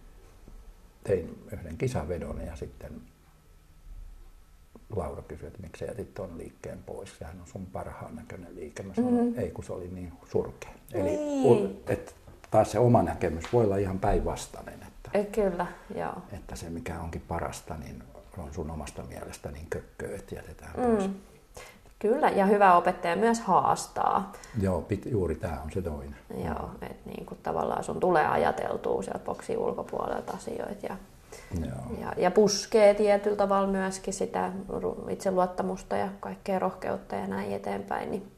tein 1.05 1.45
yhden 1.53 1.79
kisavedon 1.79 2.41
ja 2.41 2.57
sitten 2.57 3.01
Laura 4.97 5.23
kysyi, 5.23 5.47
että 5.47 5.63
miksi 5.63 5.85
jätit 5.85 6.15
tuon 6.15 6.39
liikkeen 6.39 6.83
pois. 6.83 7.19
Sehän 7.19 7.41
on 7.41 7.47
sun 7.47 7.67
parhaan 7.67 8.17
näköinen 8.17 8.55
liike. 8.55 8.83
Mä 8.83 8.95
sanoin, 8.95 9.15
mm-hmm. 9.15 9.39
ei 9.39 9.51
kun 9.51 9.65
se 9.65 9.73
oli 9.73 9.89
niin 9.89 10.13
surkea. 10.33 10.71
Eli 10.93 11.17
niin. 11.17 11.83
et, 11.87 12.17
taas 12.51 12.73
se 12.73 12.79
oma 12.79 13.03
näkemys 13.03 13.53
voi 13.53 13.65
olla 13.65 13.77
ihan 13.77 13.99
päinvastainen. 13.99 14.83
Että, 14.83 15.19
e, 15.19 15.25
Kyllä, 15.25 15.67
joo. 15.95 16.15
Että 16.33 16.57
se 16.57 16.71
mikä 16.71 17.01
onkin 17.01 17.23
parasta, 17.29 17.77
niin 17.77 18.03
on 18.39 18.55
sun 18.55 18.71
omasta 18.71 19.03
mielestä 19.03 19.51
niin 19.51 19.67
kökköä, 19.71 20.17
että 20.17 20.35
jätetään 20.35 20.73
pois. 20.75 21.11
Kyllä, 22.05 22.29
ja 22.29 22.47
hyvä 22.47 22.77
opettaja 22.77 23.17
myös 23.17 23.41
haastaa. 23.41 24.33
Joo, 24.61 24.83
pit, 24.83 25.07
juuri 25.07 25.35
tämä 25.35 25.61
on 25.65 25.71
se 25.73 25.83
toinen. 25.83 26.17
Joo, 26.45 26.71
että 26.83 27.11
niin 27.11 27.27
kuin 27.27 27.39
tavallaan 27.43 27.85
sun 27.85 28.01
tulee 28.01 28.27
ajateltua 28.27 29.03
sieltä 29.03 29.25
boksin 29.25 29.59
ulkopuolelta 29.59 30.33
asioita 30.33 30.87
ja, 30.87 30.97
Joo. 31.61 32.01
ja, 32.01 32.13
ja 32.17 32.31
puskee 32.31 32.95
tietyllä 32.95 33.37
tavalla 33.37 33.69
myöskin 33.69 34.15
sitä 34.15 34.53
itseluottamusta 35.11 35.97
ja 35.97 36.09
kaikkea 36.21 36.59
rohkeutta 36.59 37.15
ja 37.15 37.27
näin 37.27 37.53
eteenpäin. 37.53 38.11
Niin 38.11 38.33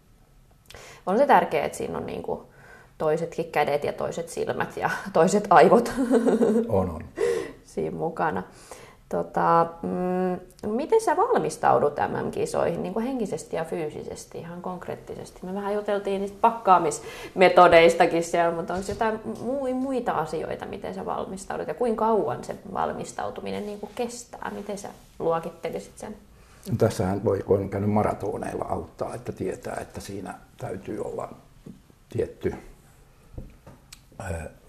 on 1.07 1.19
se 1.19 1.27
tärkeää, 1.27 1.67
että 1.67 1.79
siinä 1.79 1.99
on 1.99 2.07
niin 2.07 2.23
kuin 2.23 2.41
toisetkin 2.99 3.53
kädet 3.53 3.85
ja 3.85 3.93
toiset 3.93 4.29
silmät 4.29 4.77
ja 4.77 4.91
toiset 5.13 5.47
aivot 5.51 5.93
on, 6.69 6.91
on. 6.91 7.05
siinä 7.65 7.97
mukana. 7.97 8.43
Tota, 9.09 9.67
mm, 9.83 10.71
miten 10.71 11.01
sä 11.01 11.17
valmistaudut 11.17 11.95
MM-kisoihin 11.97 12.83
niin 12.83 12.93
kuin 12.93 13.07
henkisesti 13.07 13.57
ja 13.57 13.65
fyysisesti, 13.65 14.39
ihan 14.39 14.63
konkreettisesti? 14.63 15.41
Me 15.43 15.55
vähän 15.55 15.75
juteltiin 15.75 16.21
niistä 16.21 16.39
pakkaamismetodeistakin 16.41 18.25
siellä, 18.25 18.57
mutta 18.57 18.75
onko 18.75 18.87
jotain 18.89 19.21
muita 19.75 20.13
asioita, 20.13 20.67
miten 20.67 20.95
sä 20.95 21.07
valmistaudut 21.07 21.69
ja 21.69 21.75
kuinka 21.75 22.05
kauan 22.05 22.45
se 22.45 22.57
valmistautuminen 22.73 23.67
niin 23.67 23.81
kuin 23.81 23.93
kestää? 23.95 24.51
Miten 24.55 24.79
sä 24.79 24.89
luokittelisit 25.19 25.99
sen? 25.99 26.17
No, 26.71 26.77
tässähän 26.79 27.25
voi, 27.25 27.43
kun 27.43 27.59
on 27.59 27.71
käynyt 27.71 27.91
maratoneilla 27.91 28.65
auttaa, 28.65 29.15
että 29.15 29.33
tietää, 29.33 29.77
että 29.81 30.01
siinä 30.01 30.35
täytyy 30.59 31.01
olla 31.01 31.29
tietty 32.09 32.55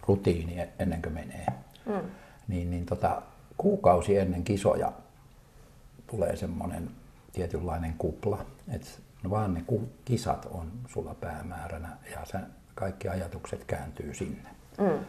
rutiini 0.08 0.68
ennen 0.80 1.02
kuin 1.02 1.14
menee. 1.14 1.48
Mm. 1.86 2.02
Niin, 2.48 2.72
niin 2.72 2.86
tota, 2.86 3.22
kuukausi 3.58 4.18
ennen 4.18 4.44
kisoja 4.44 4.92
tulee 6.08 6.36
semmoinen 6.36 6.90
tietynlainen 7.34 7.94
kupla, 7.98 8.46
että 8.72 8.88
vaan 9.30 9.54
ne 9.54 9.64
kisat 10.06 10.48
on 10.52 10.72
sulla 10.88 11.16
päämääränä 11.16 11.98
ja 12.12 12.26
sen 12.26 12.46
kaikki 12.76 13.08
ajatukset 13.08 13.64
kääntyy 13.64 14.14
sinne. 14.14 14.50
Mm. 14.78 15.00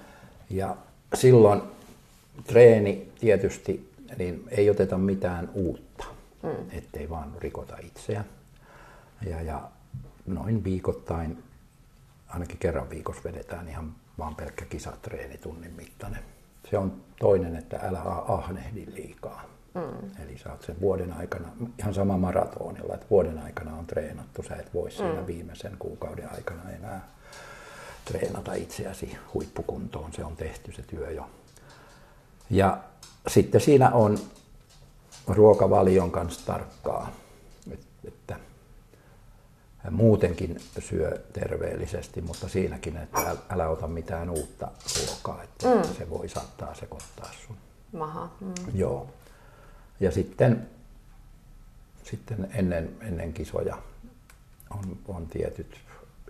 Ja 0.50 0.76
silloin 1.14 1.62
treeni 2.46 3.12
tietysti, 3.20 3.92
niin 4.18 4.44
ei 4.50 4.70
oteta 4.70 4.98
mitään 4.98 5.48
uutta, 5.54 6.04
mm. 6.42 6.50
ettei 6.70 7.10
vaan 7.10 7.32
rikota 7.38 7.76
itseä. 7.82 8.24
Ja, 9.26 9.42
ja 9.42 9.70
noin 10.26 10.64
viikoittain, 10.64 11.42
ainakin 12.28 12.58
kerran 12.58 12.90
viikossa 12.90 13.24
vedetään 13.24 13.68
ihan 13.68 13.94
vaan 14.18 14.34
pelkkä 14.34 14.64
kisatreeni 14.64 15.38
tunnin 15.38 15.72
mittainen. 15.72 16.22
Se 16.70 16.78
on 16.78 16.92
toinen, 17.20 17.56
että 17.56 17.80
älä 17.82 18.00
ahnehdi 18.28 18.86
liikaa. 18.94 19.42
Mm. 19.74 20.24
Eli 20.24 20.38
sä 20.38 20.50
oot 20.52 20.62
sen 20.62 20.80
vuoden 20.80 21.12
aikana, 21.12 21.48
ihan 21.78 21.94
sama 21.94 22.18
maratonilla, 22.18 22.94
että 22.94 23.06
vuoden 23.10 23.38
aikana 23.38 23.76
on 23.76 23.86
treenattu, 23.86 24.42
sä 24.42 24.56
et 24.56 24.74
voi 24.74 24.90
siinä 24.90 25.20
mm. 25.20 25.26
viimeisen 25.26 25.76
kuukauden 25.78 26.32
aikana 26.34 26.70
enää 26.70 27.08
treenata 28.04 28.54
itseäsi 28.54 29.18
huippukuntoon, 29.34 30.12
se 30.12 30.24
on 30.24 30.36
tehty 30.36 30.72
se 30.72 30.82
työ 30.82 31.10
jo. 31.10 31.26
Ja 32.50 32.78
sitten 33.26 33.60
siinä 33.60 33.90
on 33.90 34.18
ruokavalion 35.26 36.10
kanssa 36.10 36.46
tarkkaa, 36.46 37.12
että 38.04 38.36
muutenkin 39.90 40.60
syö 40.78 41.20
terveellisesti, 41.32 42.20
mutta 42.20 42.48
siinäkin, 42.48 42.96
että 42.96 43.36
älä 43.50 43.68
ota 43.68 43.86
mitään 43.86 44.30
uutta 44.30 44.70
ruokaa, 44.96 45.42
että 45.42 45.74
mm. 45.74 45.94
se 45.98 46.10
voi 46.10 46.28
saattaa 46.28 46.74
sekoittaa 46.74 47.30
sun. 47.46 47.56
Maha. 47.92 48.30
Mm. 48.40 48.54
Joo. 48.74 49.10
Ja 50.00 50.10
sitten, 50.10 50.68
sitten 52.04 52.48
ennen, 52.54 52.90
ennen 53.00 53.32
kisoja 53.32 53.78
on, 54.70 54.98
on 55.08 55.26
tietyt, 55.26 55.76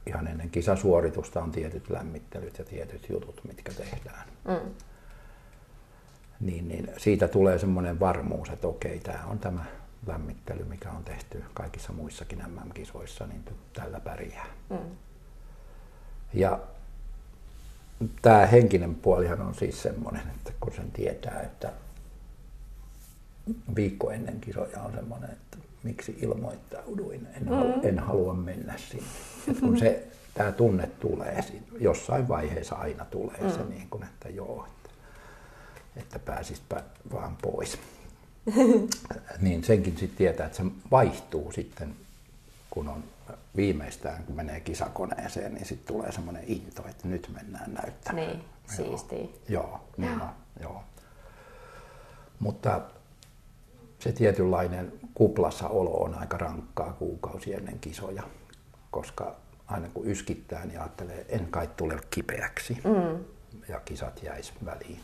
ihan 0.07 0.27
ennen 0.27 0.51
kisasuoritusta 0.51 1.43
on 1.43 1.53
tietyt 1.53 1.91
lämmittelyt 1.91 2.59
ja 2.59 2.65
tietyt 2.65 3.09
jutut, 3.09 3.41
mitkä 3.45 3.73
tehdään. 3.73 4.29
Mm. 4.45 4.71
Niin, 6.41 6.69
niin 6.69 6.91
siitä 6.97 7.29
tulee 7.29 7.59
semmoinen 7.59 8.01
varmuus, 8.01 8.49
että 8.49 8.69
okei, 8.69 8.99
tämä 8.99 9.25
on 9.27 9.39
tämä 9.39 9.65
lämmittely, 10.07 10.65
mikä 10.65 10.91
on 10.91 11.05
tehty 11.05 11.45
kaikissa 11.55 11.93
muissakin 11.93 12.43
MM-kisoissa, 12.47 13.27
niin 13.27 13.45
tällä 13.73 14.01
pärjää. 14.01 14.47
Mm. 14.71 14.79
Ja 16.35 16.61
tämä 18.23 18.47
henkinen 18.47 18.95
puolihan 18.95 19.41
on 19.41 19.55
siis 19.55 19.83
semmoinen, 19.83 20.23
että 20.37 20.53
kun 20.61 20.73
sen 20.73 20.91
tietää, 20.91 21.41
että 21.41 21.73
viikko 23.77 24.11
ennen 24.11 24.41
kisoja 24.41 24.83
on 24.83 24.93
semmoinen, 24.93 25.31
että 25.31 25.59
miksi 25.83 26.19
ilmoittauduin, 26.23 27.29
en, 27.37 27.43
mm. 27.43 27.49
halua, 27.49 27.75
en 27.83 27.99
halua 27.99 28.35
mennä 28.35 28.75
sinne. 28.79 29.07
Et 29.49 29.61
kun 29.61 29.79
se, 29.79 30.07
tämä 30.35 30.53
tunne 30.53 30.87
tulee, 30.87 31.45
jossain 31.81 32.29
vaiheessa 32.29 32.75
aina 32.75 33.05
tulee 33.05 33.41
mm. 33.41 33.51
se, 33.51 33.65
niin 33.65 33.91
kuin, 33.91 34.03
että 34.03 34.29
joo, 34.29 34.67
että, 34.67 34.91
että 35.97 36.19
pääsispä 36.19 36.83
vaan 37.13 37.37
pois. 37.43 37.79
niin 39.41 39.65
senkin 39.65 39.97
sitten 39.99 40.19
tietää, 40.19 40.47
että 40.47 40.59
se 40.59 40.65
vaihtuu 40.91 41.53
sitten, 41.53 41.97
kun 42.71 42.89
on 42.89 43.05
viimeistään, 43.57 44.25
kun 44.25 44.37
menee 44.37 44.61
kisakoneeseen, 44.61 45.55
niin 45.55 45.67
sitten 45.67 45.95
tulee 45.95 46.13
semmoinen 46.13 46.45
into, 46.47 46.89
että 46.89 47.09
nyt 47.09 47.31
mennään 47.35 47.75
näyttämään. 47.75 48.27
Niin, 48.27 48.45
siistiä. 48.77 49.27
Joo, 49.49 49.81
niin 49.97 50.13
on, 50.13 50.29
joo. 50.61 50.83
Mutta 52.39 52.81
se 53.99 54.13
tietynlainen 54.13 54.93
kuplassa 55.15 55.69
olo 55.69 55.91
on 55.91 56.15
aika 56.15 56.39
rankkaa 56.39 56.93
kuukausi 56.93 57.55
ennen 57.55 57.79
kisoja, 57.79 58.23
koska 58.91 59.37
aina 59.67 59.89
kun 59.95 60.07
yskittää, 60.07 60.67
niin 60.67 60.81
ajattelee, 60.81 61.27
en 61.29 61.47
kai 61.51 61.69
tule 61.77 62.01
kipeäksi 62.11 62.75
mm. 62.85 63.25
ja 63.69 63.81
kisat 63.81 64.23
jäisi 64.23 64.53
väliin. 64.65 65.01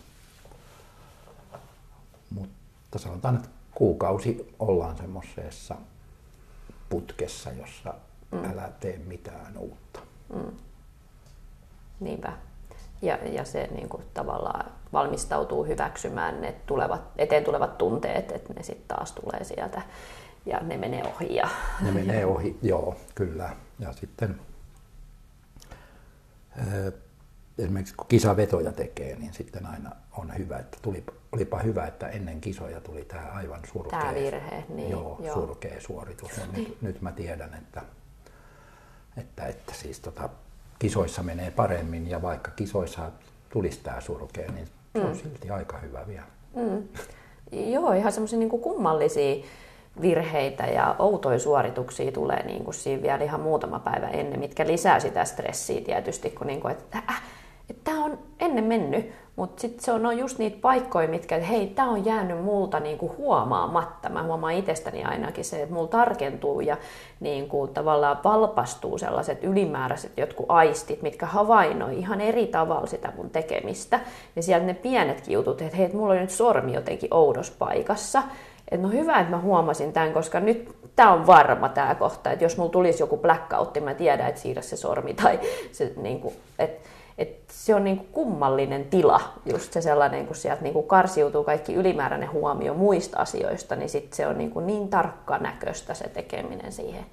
Mutta 2.31 2.64
mutta 2.95 3.09
sanotaan, 3.09 3.37
että 3.37 3.49
kuukausi 3.75 4.55
ollaan 4.59 4.97
semmoisessa 4.97 5.77
putkessa, 6.89 7.51
jossa 7.53 7.95
mm. 8.31 8.45
älä 8.45 8.73
tee 8.81 8.99
mitään 8.99 9.59
uutta. 9.59 10.01
Mm. 10.35 10.53
Niinpä. 12.01 12.33
Ja, 13.03 13.17
ja 13.17 13.45
se 13.45 13.69
niin 13.75 13.89
kuin, 13.89 14.03
tavallaan 14.15 14.73
valmistautuu 14.93 15.65
hyväksymään 15.65 16.41
ne 16.41 16.55
tulevat, 16.67 17.01
eteen 17.17 17.45
tulevat 17.45 17.79
tunteet, 17.79 18.33
että 18.33 18.53
ne 18.55 18.63
sitten 18.63 18.97
taas 18.97 19.13
tulee 19.13 19.45
sieltä 19.45 19.83
ja 20.47 20.61
ne 20.61 20.77
menee 20.77 21.03
ohi. 21.05 21.35
Ja... 21.35 21.49
Ne 21.81 21.91
menee 21.91 22.27
ohi, 22.35 22.59
joo, 22.63 22.97
kyllä. 23.15 23.57
Ja 23.79 23.93
sitten 23.93 24.41
esimerkiksi 27.59 27.95
kun 27.97 28.07
kisavetoja 28.09 28.73
tekee, 28.73 29.17
niin 29.17 29.33
sitten 29.33 29.67
aina 29.67 29.91
on 30.19 30.39
hyvä, 30.39 30.59
että 30.59 30.79
tuli, 30.83 31.05
olipa 31.33 31.59
hyvä, 31.59 31.87
että 31.87 32.09
ennen 32.09 32.41
kisoja 32.41 32.81
tuli 32.81 33.05
tämä 33.05 33.31
aivan 33.35 33.61
surkea, 33.73 34.01
tämä 34.01 34.15
virhe, 34.15 34.65
niin, 34.69 34.91
joo, 34.91 35.19
joo. 35.23 35.35
surkea 35.35 35.81
suoritus. 35.81 36.31
Ja 36.39 36.45
nyt, 36.57 36.83
nyt 36.83 37.03
mä 37.03 37.13
tiedän, 37.13 37.55
että, 37.55 37.83
että, 39.17 39.47
että 39.47 39.75
siis 39.75 40.01
tota, 40.01 40.29
kisoissa 40.79 41.23
menee 41.23 41.51
paremmin 41.51 42.11
ja 42.11 42.23
vaikka 42.23 42.51
kisoissa 42.51 43.11
tulisi 43.51 43.81
tämä 43.83 44.01
surkea, 44.01 44.53
niin 44.53 44.67
se 44.67 44.99
mm. 44.99 45.05
on 45.05 45.17
silti 45.17 45.51
aika 45.51 45.79
hyvä 45.79 46.07
vielä. 46.07 46.27
Mm. 46.57 46.89
Joo, 47.73 47.93
ihan 47.93 48.13
semmoisia 48.13 48.39
niin 48.39 48.51
kummallisia 48.51 49.45
virheitä 50.01 50.67
ja 50.67 50.97
outoja 50.99 51.39
suorituksia 51.39 52.13
tulee 52.13 52.47
niin 52.47 52.65
kuin 52.65 52.75
siinä 52.75 53.03
vielä 53.03 53.25
ihan 53.25 53.41
muutama 53.41 53.79
päivä 53.79 54.09
ennen, 54.09 54.41
mitkä 54.41 54.67
lisää 54.67 55.01
sitä 55.01 55.25
stressiä 55.25 55.81
tietysti, 55.81 56.31
kun 56.31 56.47
niin 56.47 56.61
kuin, 56.61 56.73
että 56.73 56.99
äh, 56.99 57.23
on 57.23 57.34
ennen 58.59 58.81
mennyt, 58.81 59.13
mutta 59.37 59.61
sitten 59.61 59.85
se 59.85 59.93
on, 59.93 60.07
on 60.07 60.19
just 60.19 60.39
niitä 60.39 60.57
paikkoja, 60.61 61.09
mitkä, 61.09 61.37
että 61.37 61.49
hei, 61.49 61.67
tämä 61.67 61.91
on 61.91 62.05
jäänyt 62.05 62.45
multa 62.45 62.81
niinku 62.81 63.15
huomaamatta. 63.19 64.09
Mä 64.09 64.23
huomaan 64.23 64.55
itsestäni 64.55 65.05
ainakin 65.05 65.45
se, 65.45 65.63
että 65.63 65.75
mulla 65.75 65.89
tarkentuu 65.89 66.61
ja 66.61 66.77
niinku 67.21 67.67
tavallaan 67.67 68.19
valpastuu 68.25 68.99
sellaiset 68.99 69.45
ylimääräiset 69.45 70.13
jotkut 70.17 70.47
aistit, 70.49 71.03
mitkä 71.03 71.27
havainnoi 71.27 71.99
ihan 71.99 72.21
eri 72.21 72.47
tavalla 72.47 72.87
sitä 72.87 73.13
mun 73.17 73.31
tekemistä. 73.31 74.01
Ja 74.37 74.43
sieltä 74.43 74.67
ne 74.67 74.75
pienetkin 74.75 75.35
jutut, 75.35 75.63
että 75.63 75.77
hei, 75.77 75.89
mulla 75.93 76.15
on 76.15 76.21
nyt 76.21 76.31
sormi 76.31 76.75
jotenkin 76.75 77.15
oudos 77.15 77.51
paikassa. 77.51 78.23
Että 78.71 78.87
no 78.87 78.93
hyvä, 78.93 79.21
että 79.21 79.31
mä 79.31 79.41
huomasin 79.41 79.93
tämän, 79.93 80.13
koska 80.13 80.41
nyt 80.41 80.77
tämä 80.97 81.13
on 81.13 81.27
varma 81.27 81.69
tämä 81.69 81.95
kohta, 81.95 82.33
että 82.33 82.45
jos 82.45 82.57
mulla 82.57 82.71
tulisi 82.71 83.03
joku 83.03 83.17
blackoutti, 83.17 83.81
mä 83.81 83.95
tiedän, 83.95 84.29
että 84.29 84.41
siirrä 84.41 84.63
se 84.63 84.77
sormi 84.77 85.15
tai 85.15 85.41
se, 85.73 85.93
niin 85.97 86.23
että 86.59 86.89
et 87.19 87.45
se 87.51 87.75
on 87.75 87.85
niinku 87.85 88.05
kummallinen 88.13 88.85
tila, 88.85 89.21
just 89.47 89.73
se 89.73 89.81
sellainen, 89.81 90.27
kun 90.27 90.37
sieltä 90.37 90.63
niinku 90.63 90.83
karsiutuu 90.83 91.45
kaikki 91.45 91.75
ylimääräinen 91.75 92.33
huomio 92.33 92.75
muista 92.75 93.19
asioista, 93.19 93.77
niin 93.77 93.89
sit 93.89 94.13
se 94.13 94.27
on 94.27 94.39
niinku 94.39 94.61
niin 94.61 94.89
tarkka 94.89 95.39
näköistä 95.39 95.95
se 95.95 96.09
tekeminen 96.09 96.73
siihen, 96.73 97.07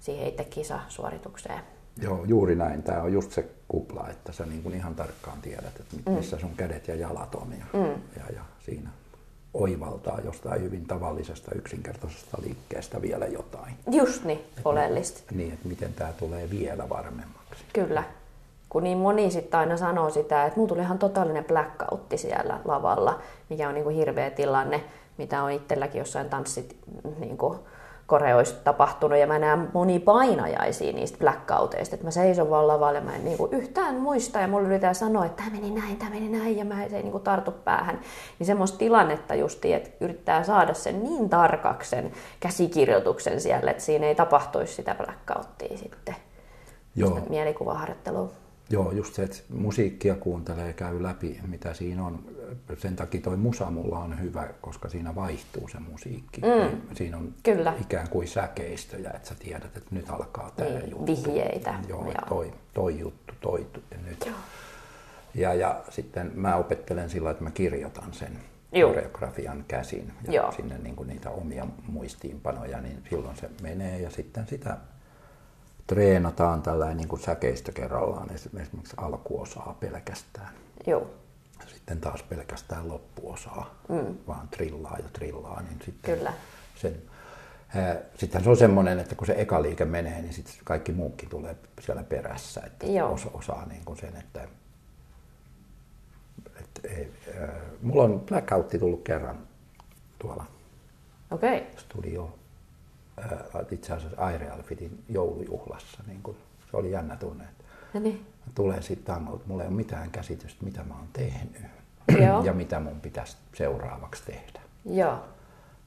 siihen 0.00 0.28
itse 0.28 0.44
kisasuoritukseen. 0.44 1.60
Joo, 2.02 2.24
juuri 2.24 2.54
näin. 2.54 2.82
Tämä 2.82 3.02
on 3.02 3.12
just 3.12 3.32
se 3.32 3.48
kupla, 3.68 4.08
että 4.08 4.32
sä 4.32 4.46
niin 4.46 4.62
kuin 4.62 4.74
ihan 4.74 4.94
tarkkaan 4.94 5.40
tiedät, 5.42 5.80
että 5.80 5.96
mm. 6.06 6.12
missä 6.12 6.38
sun 6.38 6.54
kädet 6.56 6.88
ja 6.88 6.94
jalat 6.94 7.34
on 7.34 7.52
ja, 7.58 7.80
mm. 7.80 8.02
ja, 8.16 8.34
ja 8.34 8.42
siinä 8.58 8.90
oivaltaa 9.54 10.20
jostain 10.24 10.62
hyvin 10.62 10.86
tavallisesta 10.86 11.50
yksinkertaisesta 11.54 12.38
liikkeestä 12.42 13.02
vielä 13.02 13.26
jotain. 13.26 13.74
Just 13.90 14.24
niin, 14.24 14.44
oleellista. 14.64 15.22
Niin, 15.34 15.52
että 15.52 15.68
miten 15.68 15.94
tämä 15.94 16.12
tulee 16.12 16.50
vielä 16.50 16.88
varmemmaksi. 16.88 17.64
Kyllä. 17.72 18.04
Kun 18.72 18.82
niin 18.84 18.98
moni 18.98 19.30
sitten 19.30 19.60
aina 19.60 19.76
sanoo 19.76 20.10
sitä, 20.10 20.44
että 20.44 20.56
mulla 20.56 20.68
tuli 20.68 20.80
ihan 20.80 20.98
totaalinen 20.98 21.44
blackoutti 21.44 22.18
siellä 22.18 22.60
lavalla, 22.64 23.18
mikä 23.50 23.68
on 23.68 23.74
niin 23.74 23.84
kuin 23.84 23.96
hirveä 23.96 24.30
tilanne, 24.30 24.84
mitä 25.18 25.42
on 25.42 25.50
itselläkin 25.50 25.98
jossain 25.98 26.30
tanssit 26.30 26.76
niin 27.18 27.38
kuin 27.38 27.58
koreoissa 28.06 28.56
tapahtunut 28.64 29.18
ja 29.18 29.26
mä 29.26 29.38
näen 29.38 29.68
moni 29.74 29.98
painajaisia 29.98 30.92
niistä 30.92 31.18
blackouteista, 31.18 31.94
että 31.94 32.06
mä 32.06 32.10
seison 32.10 32.50
vaan 32.50 32.68
lavalla 32.68 32.98
ja 32.98 33.04
mä 33.04 33.14
en 33.14 33.24
niinku 33.24 33.48
yhtään 33.50 33.94
muista 33.94 34.40
ja 34.40 34.48
mulle 34.48 34.66
yritetään 34.66 34.94
sanoa, 34.94 35.26
että 35.26 35.42
tämä 35.42 35.56
meni 35.56 35.80
näin, 35.80 35.96
tämä 35.96 36.10
meni 36.10 36.28
näin 36.28 36.56
ja 36.56 36.64
mä 36.64 36.88
se 36.88 36.96
ei 36.96 37.02
niinku 37.02 37.18
tartu 37.18 37.50
päähän. 37.50 38.00
Niin 38.38 38.46
semmoista 38.46 38.78
tilannetta 38.78 39.34
justi, 39.34 39.72
että 39.72 39.90
yrittää 40.00 40.44
saada 40.44 40.74
sen 40.74 41.02
niin 41.02 41.28
tarkaksen 41.28 42.12
käsikirjoituksen 42.40 43.40
siellä, 43.40 43.70
että 43.70 43.82
siinä 43.82 44.06
ei 44.06 44.14
tapahtuisi 44.14 44.74
sitä 44.74 44.94
blackouttia 44.94 45.78
sitten. 45.78 46.16
Joo. 46.96 47.18
Mielikuvaharjoittelua. 47.28 48.41
Joo, 48.72 48.92
just 48.92 49.14
se, 49.14 49.22
että 49.22 49.36
musiikkia 49.48 50.14
kuuntelee 50.14 50.66
ja 50.66 50.72
käy 50.72 51.02
läpi, 51.02 51.40
mitä 51.46 51.74
siinä 51.74 52.06
on. 52.06 52.24
Sen 52.78 52.96
takia 52.96 53.20
toi 53.20 53.36
musa 53.36 53.70
mulla 53.70 53.98
on 53.98 54.20
hyvä, 54.20 54.48
koska 54.60 54.88
siinä 54.88 55.14
vaihtuu 55.14 55.68
se 55.68 55.78
musiikki. 55.80 56.40
Mm. 56.40 56.80
Siinä 56.94 57.16
on 57.16 57.34
Kyllä. 57.42 57.74
ikään 57.80 58.08
kuin 58.08 58.28
säkeistöjä, 58.28 59.10
että 59.10 59.28
sä 59.28 59.34
tiedät, 59.34 59.76
että 59.76 59.94
nyt 59.94 60.10
alkaa 60.10 60.50
tämä 60.56 60.68
Niin, 60.70 60.90
juttu. 60.90 61.06
vihjeitä, 61.06 61.74
Joo, 61.88 62.04
joo. 62.04 62.14
Toi, 62.28 62.52
toi 62.74 62.98
juttu, 62.98 63.34
toi 63.40 63.66
nyt. 64.06 64.26
Joo. 64.26 64.34
Ja, 65.34 65.54
ja 65.54 65.82
sitten 65.88 66.30
mä 66.34 66.56
opettelen 66.56 67.10
sillä, 67.10 67.30
että 67.30 67.44
mä 67.44 67.50
kirjoitan 67.50 68.12
sen 68.12 68.38
Joo. 68.72 68.90
koreografian 68.90 69.64
käsin 69.68 70.12
ja 70.26 70.32
Joo. 70.32 70.52
sinne 70.52 70.78
niin 70.78 70.96
kuin 70.96 71.08
niitä 71.08 71.30
omia 71.30 71.66
muistiinpanoja, 71.88 72.80
niin 72.80 73.02
silloin 73.10 73.36
se 73.36 73.50
menee 73.62 73.98
ja 74.00 74.10
sitten 74.10 74.46
sitä 74.46 74.76
treenataan 75.94 76.62
tällainen 76.62 76.96
niin 76.96 77.08
kuin 77.08 77.22
säkeistö 77.22 77.72
kerrallaan, 77.72 78.34
esimerkiksi 78.34 78.94
alkuosaa 78.96 79.76
pelkästään. 79.80 80.54
Joo. 80.86 81.10
Sitten 81.66 82.00
taas 82.00 82.22
pelkästään 82.22 82.88
loppuosaa, 82.88 83.74
mm. 83.88 84.16
vaan 84.26 84.48
trillaa 84.48 84.98
ja 84.98 85.08
trillaa, 85.12 85.62
niin 85.62 85.78
sitten 85.84 86.18
Kyllä. 86.18 86.32
sen 86.74 87.02
ää, 87.74 87.96
Sitten 88.14 88.44
se 88.44 88.50
on 88.50 88.56
semmoinen, 88.56 88.98
että 88.98 89.14
kun 89.14 89.26
se 89.26 89.34
eka 89.38 89.62
liike 89.62 89.84
menee, 89.84 90.22
niin 90.22 90.32
sitten 90.32 90.54
kaikki 90.64 90.92
muukin 90.92 91.28
tulee 91.28 91.56
siellä 91.80 92.02
perässä. 92.04 92.62
Että 92.66 92.86
Joo. 92.86 93.12
osa, 93.12 93.30
osaa 93.34 93.66
niin 93.66 93.84
kuin 93.84 93.98
sen, 93.98 94.16
että, 94.16 94.48
että 96.60 96.88
ei, 96.88 97.12
ää, 97.40 97.48
mulla 97.82 98.02
on 98.02 98.20
blackoutti 98.20 98.78
tullut 98.78 99.02
kerran 99.04 99.38
tuolla 100.18 100.46
Okei. 101.30 101.58
Okay. 101.58 101.70
studio, 101.76 102.38
ää, 103.22 103.64
itse 103.70 103.92
asiassa 103.92 104.20
Aire 104.24 104.52
joulujuhlassa. 105.08 106.02
Niin 106.06 106.22
kuin, 106.22 106.36
se 106.70 106.76
oli 106.76 106.90
jännä 106.90 107.16
tunne, 107.16 107.44
että 107.44 107.64
No 107.94 108.00
niin. 108.00 108.26
mä 108.46 108.52
tulen 108.54 108.82
sitten 108.82 109.14
tangolta, 109.14 109.44
mulla 109.46 109.62
ei 109.62 109.68
ole 109.68 109.76
mitään 109.76 110.10
käsitystä, 110.10 110.64
mitä 110.64 110.84
mä 110.84 110.94
oon 110.94 111.08
tehnyt 111.12 111.62
Joo. 112.26 112.44
ja 112.44 112.52
mitä 112.52 112.80
mun 112.80 113.00
pitäisi 113.00 113.36
seuraavaksi 113.54 114.22
tehdä. 114.26 114.60
Joo. 114.84 115.18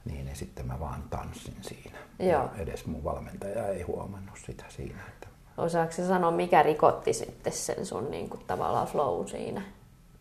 Niin 0.04 0.28
ja 0.28 0.34
sitten 0.34 0.66
mä 0.66 0.80
vaan 0.80 1.02
tanssin 1.10 1.56
siinä. 1.60 1.98
Joo. 2.18 2.30
Ja 2.30 2.48
edes 2.56 2.86
mun 2.86 3.04
valmentaja 3.04 3.66
ei 3.66 3.82
huomannut 3.82 4.38
sitä 4.46 4.64
siinä. 4.68 5.00
Että 5.08 5.28
Osaatko 5.56 5.94
sanoa, 5.94 6.30
mikä 6.30 6.62
rikotti 6.62 7.12
sitten 7.12 7.52
sen 7.52 7.86
sun 7.86 8.10
niin 8.10 8.28
kuin, 8.28 8.40
tavallaan 8.46 8.86
flow 8.86 9.26
siinä? 9.26 9.62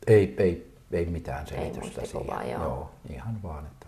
ei, 0.07 0.35
ei, 0.37 0.73
ei 0.91 1.05
mitään 1.05 1.47
selitystä 1.47 1.81
muistikuvaa, 1.99 2.39
siihen. 2.41 2.53
joo. 2.53 2.63
joo. 2.63 2.91
Ihan 3.09 3.43
vaan, 3.43 3.65
että 3.65 3.85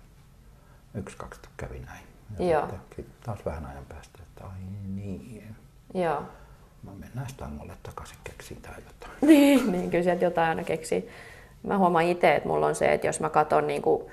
yksi, 0.93 1.17
kaksi 1.17 1.41
kävi 1.57 1.79
näin. 1.79 2.07
Ja 2.39 2.45
Joo. 2.51 2.61
sitten 2.61 2.79
sit 2.95 3.05
taas 3.25 3.45
vähän 3.45 3.65
ajan 3.65 3.85
päästä, 3.89 4.19
että 4.23 4.43
ai 4.43 4.59
niin. 4.95 5.55
Joo. 5.93 6.21
Mä 6.83 6.91
mennään 6.99 7.27
tangolle 7.37 7.73
takaisin, 7.83 8.17
keksitään 8.23 8.75
jotain. 8.87 9.17
Niin, 9.27 9.71
niin 9.71 9.91
kyllä 9.91 10.03
sieltä 10.03 10.25
jotain 10.25 10.49
aina 10.49 10.63
keksii. 10.63 11.09
Mä 11.63 11.77
huomaan 11.77 12.05
itse, 12.05 12.35
että 12.35 12.49
mulla 12.49 12.67
on 12.67 12.75
se, 12.75 12.93
että 12.93 13.07
jos 13.07 13.19
mä 13.19 13.29
katson 13.29 13.67
niin 13.67 13.81
kuin 13.81 14.03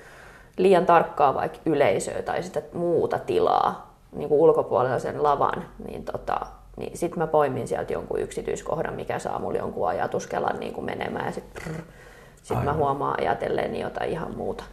liian 0.57 0.87
tarkkaa 0.87 1.35
vaikka 1.35 1.59
yleisöä 1.66 2.22
tai 2.22 2.42
sitä 2.42 2.62
muuta 2.72 3.18
tilaa 3.18 3.94
niin 4.12 4.29
kuin 4.29 4.40
ulkopuolella 4.40 4.98
sen 4.98 5.22
lavan, 5.22 5.64
niin, 5.88 6.05
tota, 6.05 6.40
niin 6.77 6.98
sitten 6.98 7.18
mä 7.18 7.27
poimin 7.27 7.68
sieltä 7.68 7.92
jonkun 7.92 8.20
yksityiskohdan, 8.20 8.94
mikä 8.94 9.18
saa 9.18 9.38
mulle 9.38 9.59
jonkun 9.59 9.88
ajatuskelan 9.88 10.61
niin 10.61 10.72
kuin 10.74 10.85
menemään 10.85 11.27
ja 11.27 11.33
sitten 11.33 11.62
sit 12.42 12.57
mä 12.57 12.61
Aivan. 12.61 12.77
huomaan 12.77 13.20
ajatellen 13.20 13.77
jotain 13.77 14.11
ihan 14.11 14.37
muuta. 14.37 14.64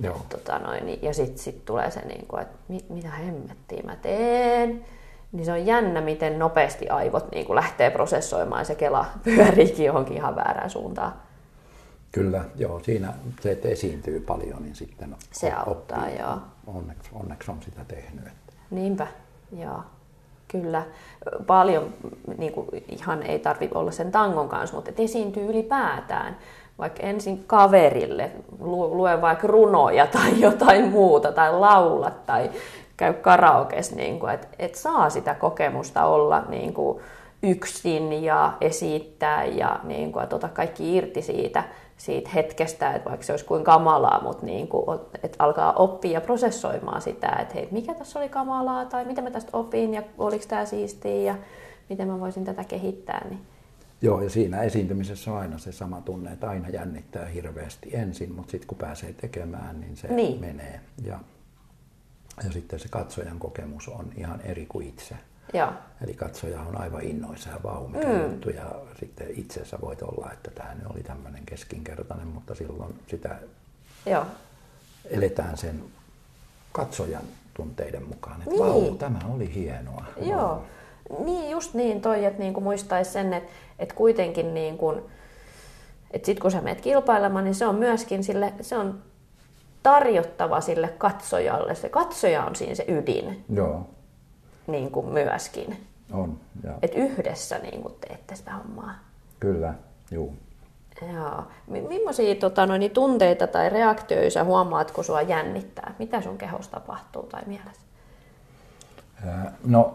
Joo. 0.00 0.20
Tota 0.28 0.58
noin, 0.58 0.86
niin- 0.86 1.02
ja 1.02 1.14
sitten 1.14 1.38
sit 1.38 1.64
tulee 1.64 1.90
se, 1.90 2.00
niin 2.00 2.26
kuin, 2.26 2.42
että 2.42 2.56
mit, 2.68 2.90
mitä 2.90 3.08
hemmettiä 3.10 3.82
mä 3.84 3.96
teen. 3.96 4.84
Niin 5.32 5.44
se 5.44 5.52
on 5.52 5.66
jännä, 5.66 6.00
miten 6.00 6.38
nopeasti 6.38 6.88
aivot 6.88 7.32
niin 7.32 7.46
kuin 7.46 7.56
lähtee 7.56 7.90
prosessoimaan 7.90 8.60
ja 8.60 8.64
se 8.64 8.74
kela 8.74 9.06
pyöriikin 9.24 9.86
johonkin 9.86 10.16
ihan 10.16 10.36
väärään 10.36 10.70
suuntaan. 10.70 11.12
Kyllä, 12.12 12.44
joo, 12.56 12.80
siinä 12.80 13.12
se, 13.40 13.50
että 13.52 13.68
esiintyy 13.68 14.20
paljon, 14.20 14.62
niin 14.62 14.74
sitten 14.74 15.16
Se 15.32 15.52
auttaa, 15.52 15.98
oppii. 15.98 16.18
joo. 16.18 16.38
Onneksi, 16.66 17.10
onneksi 17.12 17.50
on 17.50 17.62
sitä 17.62 17.84
tehnyt. 17.88 18.26
Että. 18.26 18.52
Niinpä, 18.70 19.06
joo. 19.58 19.82
Kyllä. 20.48 20.82
Paljon 21.46 21.94
niin 22.38 22.52
kuin, 22.52 22.68
ihan 22.88 23.22
ei 23.22 23.38
tarvitse 23.38 23.78
olla 23.78 23.90
sen 23.90 24.12
tangon 24.12 24.48
kanssa, 24.48 24.76
mutta 24.76 24.90
esiintyy 24.98 25.46
ylipäätään. 25.46 26.36
Vaikka 26.78 27.02
ensin 27.02 27.44
kaverille, 27.46 28.30
lu- 28.60 28.96
lue 28.96 29.20
vaikka 29.20 29.46
runoja 29.46 30.06
tai 30.06 30.40
jotain 30.46 30.88
muuta, 30.88 31.32
tai 31.32 31.52
laula 31.52 32.10
tai 32.10 32.50
käy 32.96 33.12
karaokes, 33.12 33.94
niin 33.94 34.20
kuin, 34.20 34.34
että 34.34 34.48
et 34.58 34.74
saa 34.74 35.10
sitä 35.10 35.34
kokemusta 35.34 36.04
olla 36.04 36.42
niin 36.48 36.74
kuin, 36.74 37.00
yksin 37.42 38.24
ja 38.24 38.52
esittää 38.60 39.44
ja 39.44 39.80
niin 39.84 40.12
kuin, 40.12 40.22
että 40.22 40.48
kaikki 40.48 40.96
irti 40.96 41.22
siitä, 41.22 41.64
siitä 41.96 42.30
hetkestä, 42.34 42.92
että 42.92 43.10
vaikka 43.10 43.26
se 43.26 43.32
olisi 43.32 43.44
kuin 43.44 43.64
kamalaa, 43.64 44.22
mutta 44.22 44.46
niin 44.46 44.68
kuin, 44.68 45.00
että 45.22 45.44
alkaa 45.44 45.72
oppia 45.72 46.12
ja 46.12 46.20
prosessoimaan 46.20 47.02
sitä, 47.02 47.36
että 47.40 47.54
hei, 47.54 47.68
mikä 47.70 47.94
tässä 47.94 48.18
oli 48.18 48.28
kamalaa 48.28 48.84
tai 48.84 49.04
mitä 49.04 49.22
mä 49.22 49.30
tästä 49.30 49.50
opin 49.52 49.94
ja 49.94 50.02
oliko 50.18 50.44
tämä 50.48 50.64
siistiä 50.64 51.32
ja 51.32 51.34
miten 51.88 52.08
mä 52.08 52.20
voisin 52.20 52.44
tätä 52.44 52.64
kehittää. 52.64 53.26
Niin. 53.30 53.40
Joo, 54.02 54.22
ja 54.22 54.30
siinä 54.30 54.62
esiintymisessä 54.62 55.32
on 55.32 55.38
aina 55.38 55.58
se 55.58 55.72
sama 55.72 56.00
tunne, 56.00 56.32
että 56.32 56.48
aina 56.50 56.68
jännittää 56.68 57.26
hirveästi 57.26 57.90
ensin, 57.96 58.32
mutta 58.32 58.50
sitten 58.50 58.68
kun 58.68 58.78
pääsee 58.78 59.12
tekemään, 59.12 59.80
niin 59.80 59.96
se 59.96 60.08
Niin. 60.08 60.40
menee. 60.40 60.80
Ja, 61.04 61.18
ja 62.44 62.52
sitten 62.52 62.78
se 62.78 62.88
katsojan 62.88 63.38
kokemus 63.38 63.88
on 63.88 64.12
ihan 64.16 64.40
eri 64.40 64.66
kuin 64.66 64.86
itse. 64.88 65.14
Joo, 65.54 65.72
Eli 66.04 66.14
katsoja 66.14 66.60
on 66.60 66.80
aivan 66.80 67.02
innoissa 67.02 67.50
ja 67.50 67.60
vau, 67.64 67.88
mikä 67.88 68.06
mm. 68.08 68.22
juttu. 68.22 68.50
Ja 68.50 68.74
sitten 69.00 69.26
itse 69.30 69.64
sä 69.64 69.78
voit 69.80 70.02
olla, 70.02 70.32
että 70.32 70.50
tämä 70.50 70.74
nyt 70.74 70.86
oli 70.86 71.02
tämmöinen 71.02 71.46
keskinkertainen, 71.46 72.26
mutta 72.26 72.54
silloin 72.54 72.94
sitä 73.06 73.38
joo, 74.06 74.26
eletään 75.04 75.56
sen 75.58 75.82
katsojan 76.72 77.22
tunteiden 77.54 78.02
mukaan, 78.02 78.38
että 78.38 78.50
Niin. 78.50 78.60
vau, 78.62 78.94
tämä 78.96 79.18
oli 79.34 79.54
hienoa. 79.54 80.04
joo. 80.20 80.64
Niin, 81.24 81.50
just 81.50 81.74
niin 81.74 82.00
toi, 82.00 82.24
että 82.24 82.38
niinku 82.38 82.60
muistaisi 82.60 83.10
sen, 83.10 83.32
että, 83.34 83.50
että 83.78 83.94
kuitenkin 83.94 84.54
niin 84.54 84.78
kuin, 84.78 85.02
että 86.10 86.26
sit 86.26 86.40
kun 86.40 86.50
sä 86.50 86.60
menet 86.60 86.80
kilpailemaan, 86.80 87.44
niin 87.44 87.54
se 87.54 87.66
on 87.66 87.74
myöskin 87.74 88.24
sille, 88.24 88.52
se 88.60 88.76
on 88.78 88.98
tarjottava 89.82 90.60
sille 90.60 90.88
katsojalle. 90.88 91.74
Se 91.74 91.88
katsoja 91.88 92.44
on 92.44 92.56
siinä 92.56 92.74
se 92.74 92.84
ydin 92.88 93.44
Joo, 93.54 93.86
niin 94.66 94.90
kuin 94.90 95.06
myöskin. 95.06 95.86
on. 96.12 96.38
Ja, 96.64 96.72
Että 96.82 96.98
yhdessä 96.98 97.58
niin 97.58 97.82
kuin 97.82 97.94
teette 98.00 98.34
sitä 98.34 98.52
hommaa. 98.52 98.94
kyllä, 99.40 99.74
juu. 100.10 100.34
Joo. 101.14 101.42
Mi- 101.66 101.80
millaisia 101.80 102.34
tota, 102.34 102.66
noin, 102.66 102.90
tunteita 102.90 103.46
tai 103.46 103.68
reaktioita 103.68 104.30
sä 104.30 104.44
huomaat, 104.44 104.90
kun 104.90 105.04
sua 105.04 105.22
jännittää? 105.22 105.94
Mitä 105.98 106.20
sun 106.20 106.38
kehossa 106.38 106.70
tapahtuu 106.70 107.22
tai 107.22 107.42
mielessä? 107.46 107.82
No, 109.64 109.94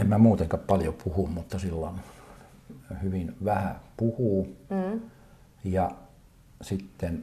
en 0.00 0.06
mä 0.08 0.18
muutenkaan 0.18 0.62
paljon 0.66 0.94
puhu, 0.94 1.26
mutta 1.26 1.58
silloin 1.58 1.94
hyvin 3.02 3.36
vähän 3.44 3.80
puhuu. 3.96 4.56
Mm. 4.70 5.00
Ja 5.64 5.90
sitten 6.62 7.22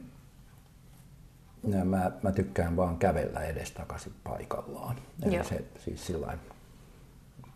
ja 1.68 1.84
mä, 1.84 2.10
mä 2.22 2.32
tykkään 2.32 2.76
vaan 2.76 2.98
kävellä 2.98 3.40
edestakaisin 3.44 4.12
paikallaan. 4.24 4.96
Eli 5.22 5.34
Joo. 5.34 5.44
se 5.44 5.64
siis 5.84 6.06
sillä 6.06 6.38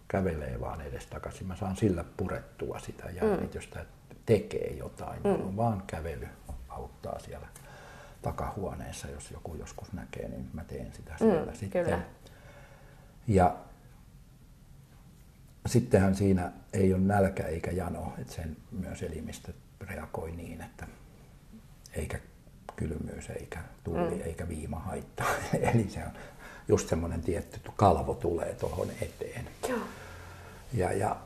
kävelee 0.08 0.60
vaan 0.60 0.80
edestakaisin. 0.80 1.46
Mä 1.46 1.56
saan 1.56 1.76
sillä 1.76 2.04
purettua 2.16 2.78
sitä 2.78 3.10
jännitystä, 3.10 3.80
että 3.80 4.14
tekee 4.26 4.74
jotain. 4.78 5.20
Mm. 5.24 5.56
Vaan 5.56 5.82
kävely 5.86 6.28
auttaa 6.68 7.18
siellä 7.18 7.46
takahuoneessa, 8.22 9.08
jos 9.08 9.30
joku 9.30 9.54
joskus 9.54 9.92
näkee, 9.92 10.28
niin 10.28 10.50
mä 10.52 10.64
teen 10.64 10.92
sitä 10.92 11.14
siellä 11.18 11.52
Mm, 11.52 11.56
sitten. 11.56 11.84
kyllä. 11.84 12.00
Ja 13.28 13.56
sittenhän 15.66 16.14
siinä 16.14 16.52
ei 16.72 16.94
ole 16.94 17.02
nälkä 17.02 17.42
eikä 17.42 17.70
jano, 17.70 18.12
että 18.18 18.32
sen 18.32 18.56
myös 18.70 19.02
elimistö 19.02 19.52
reagoi 19.80 20.32
niin, 20.32 20.60
että 20.60 20.86
eikä 21.94 22.18
kylmyys 22.76 23.30
eikä 23.30 23.62
tuuli 23.84 24.14
mm. 24.14 24.20
eikä 24.24 24.48
viima 24.48 24.78
haittaa. 24.78 25.26
Eli 25.74 25.88
se 25.88 26.04
on 26.04 26.12
just 26.68 26.88
semmoinen 26.88 27.22
tietty 27.22 27.60
kalvo 27.76 28.14
tulee 28.14 28.54
tuohon 28.54 28.88
eteen. 29.00 29.48
Joo. 29.68 29.78
Ja, 30.72 30.92
ja 30.92 31.16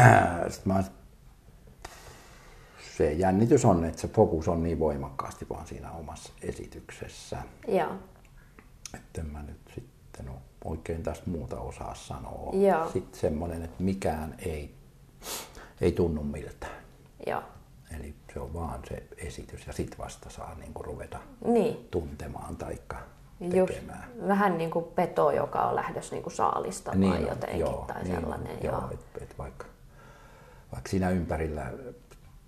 sit 0.50 0.66
mä, 0.66 0.84
se 2.96 3.12
jännitys 3.12 3.64
on, 3.64 3.84
että 3.84 4.00
se 4.00 4.08
fokus 4.08 4.48
on 4.48 4.62
niin 4.62 4.78
voimakkaasti 4.78 5.46
vaan 5.48 5.66
siinä 5.66 5.90
omassa 5.90 6.32
esityksessä. 6.42 7.36
Joo. 7.68 7.92
Että 8.94 9.22
mä 9.22 9.42
nyt 9.42 9.70
sitten 9.74 10.28
ole 10.28 10.38
oikein 10.66 11.02
tästä 11.02 11.30
muuta 11.30 11.60
osaa 11.60 11.94
sanoa. 11.94 12.52
Joo. 12.52 12.90
Sitten 12.92 13.20
semmoinen, 13.20 13.62
että 13.62 13.82
mikään 13.82 14.34
ei, 14.38 14.74
ei 15.80 15.92
tunnu 15.92 16.22
miltään. 16.22 16.76
Joo. 17.26 17.42
Eli 18.00 18.14
se 18.34 18.40
on 18.40 18.54
vaan 18.54 18.80
se 18.88 19.02
esitys 19.16 19.66
ja 19.66 19.72
sitten 19.72 19.98
vasta 19.98 20.30
saa 20.30 20.54
niinku 20.54 20.82
ruveta 20.82 21.18
Niin. 21.44 21.88
tuntemaan 21.90 22.56
taikka 22.56 22.96
Just, 23.40 23.72
tekemään. 23.74 24.04
vähän 24.28 24.58
niin 24.58 24.70
kuin 24.70 24.84
peto, 24.84 25.30
joka 25.30 25.62
on 25.62 25.76
lähdössä 25.76 26.14
niin 26.14 26.22
kuin 26.22 26.32
saalistamaan 26.34 27.00
Niin 27.00 27.26
jotenkin 27.28 27.60
joo, 27.60 27.84
tai 27.88 28.02
niin 28.04 28.14
sellainen. 28.20 28.58
Joo, 28.64 28.72
joo. 28.80 28.90
et, 28.92 29.22
et 29.22 29.38
vaikka, 29.38 29.66
vaikka 30.72 30.90
siinä 30.90 31.10
ympärillä 31.10 31.72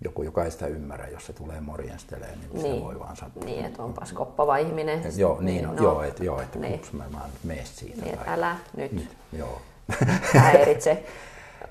joku, 0.03 0.23
joka 0.23 0.45
ei 0.45 0.51
sitä 0.51 0.67
ymmärrä, 0.67 1.07
jos 1.07 1.25
se 1.25 1.33
tulee 1.33 1.61
morjensteleen, 1.61 2.39
niin, 2.39 2.63
Niin. 2.63 2.75
se 2.75 2.83
voi 2.83 2.99
vaan 2.99 3.15
sattua. 3.15 3.43
Niin, 3.43 3.65
että 3.65 3.83
onpas 3.83 4.13
koppava 4.13 4.57
ihminen. 4.57 5.05
Et 5.07 5.17
joo, 5.17 5.37
niin, 5.41 5.67
on, 5.67 5.75
no, 5.75 5.83
joo, 5.83 6.01
et, 6.03 6.19
joo, 6.19 6.41
että 6.41 6.59
niin. 6.59 6.73
ups, 6.75 6.93
mä 6.93 7.03
vaan 7.13 7.29
mene 7.43 7.61
siitä. 7.65 8.01
Niin, 8.05 8.17
tai- 8.17 8.33
älä 8.33 8.55
nyt 8.75 8.91
Nyt, 8.91 9.17
joo. 9.33 9.61
häiritse. 10.33 11.03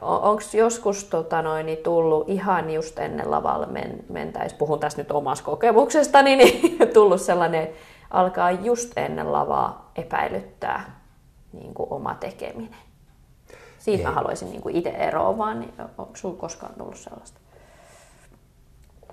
Onko 0.03 0.43
joskus 0.53 1.05
tota 1.05 1.43
noin, 1.43 1.67
niin 1.67 1.79
tullut 1.79 2.29
ihan 2.29 2.71
just 2.71 2.99
ennen 2.99 3.31
lavalle 3.31 3.67
men, 3.67 4.05
mentäis, 4.09 4.53
puhun 4.55 4.81
tässä 4.81 4.99
nyt 4.99 5.11
omasta 5.11 5.45
kokemuksestani, 5.45 6.37
niin 6.45 6.79
tullut 6.95 7.21
sellainen, 7.21 7.69
alkaa 8.11 8.51
just 8.51 8.93
ennen 8.99 9.33
lavaa 9.33 9.91
epäilyttää 9.97 11.01
niin 11.53 11.75
kuin 11.75 11.87
oma 11.93 12.14
tekeminen. 12.14 12.79
Siitä 13.79 14.05
mä 14.09 14.14
haluaisin 14.14 14.51
niin 14.51 14.62
itse 14.71 14.91
eroa 14.91 15.38
vaan, 15.38 15.61
niin 15.61 15.73
onko 15.99 16.17
sinulla 16.17 16.41
koskaan 16.41 16.75
tullut 16.79 16.97
sellaista? 16.97 17.41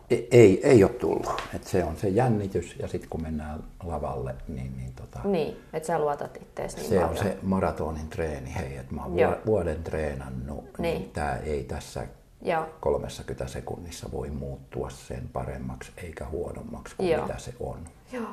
Ei, 0.10 0.68
ei, 0.68 0.84
ole 0.84 0.91
tullut. 0.94 1.41
Et 1.56 1.63
se 1.63 1.84
on 1.84 1.98
se 1.98 2.08
jännitys 2.10 2.76
ja 2.80 2.88
sitten 2.88 3.10
kun 3.10 3.22
mennään 3.22 3.63
lavalle, 3.84 4.36
niin, 4.48 4.78
niin 4.78 4.94
tota, 4.94 5.20
Niin, 5.24 5.58
että 5.74 5.88
sä 5.88 6.00
luotat 6.00 6.38
ittees 6.38 6.76
niin 6.76 6.86
se 6.89 7.00
on 7.00 7.10
paljon. 7.10 7.24
se 7.24 7.38
maratonin 7.41 8.08
treeni. 8.10 8.56
Hei, 8.56 8.78
että 8.78 8.96
mä 8.96 9.04
oon 9.04 9.20
Joo. 9.20 9.32
vuo- 9.32 9.38
vuoden 9.46 9.84
treenannut, 9.84 10.63
niin, 10.78 11.00
Niin. 11.00 11.12
tämä 11.12 11.36
ei 11.36 11.63
tässä 11.63 12.08
Joo. 12.41 12.65
30 12.80 13.48
sekunnissa 13.48 14.12
voi 14.12 14.30
muuttua 14.30 14.89
sen 14.89 15.30
paremmaksi 15.34 15.91
eikä 15.98 16.26
huonommaksi 16.26 16.96
kuin 16.96 17.10
Joo. 17.10 17.26
mitä 17.28 17.38
se 17.39 17.54
on. 17.60 17.80
Joo. 18.12 18.28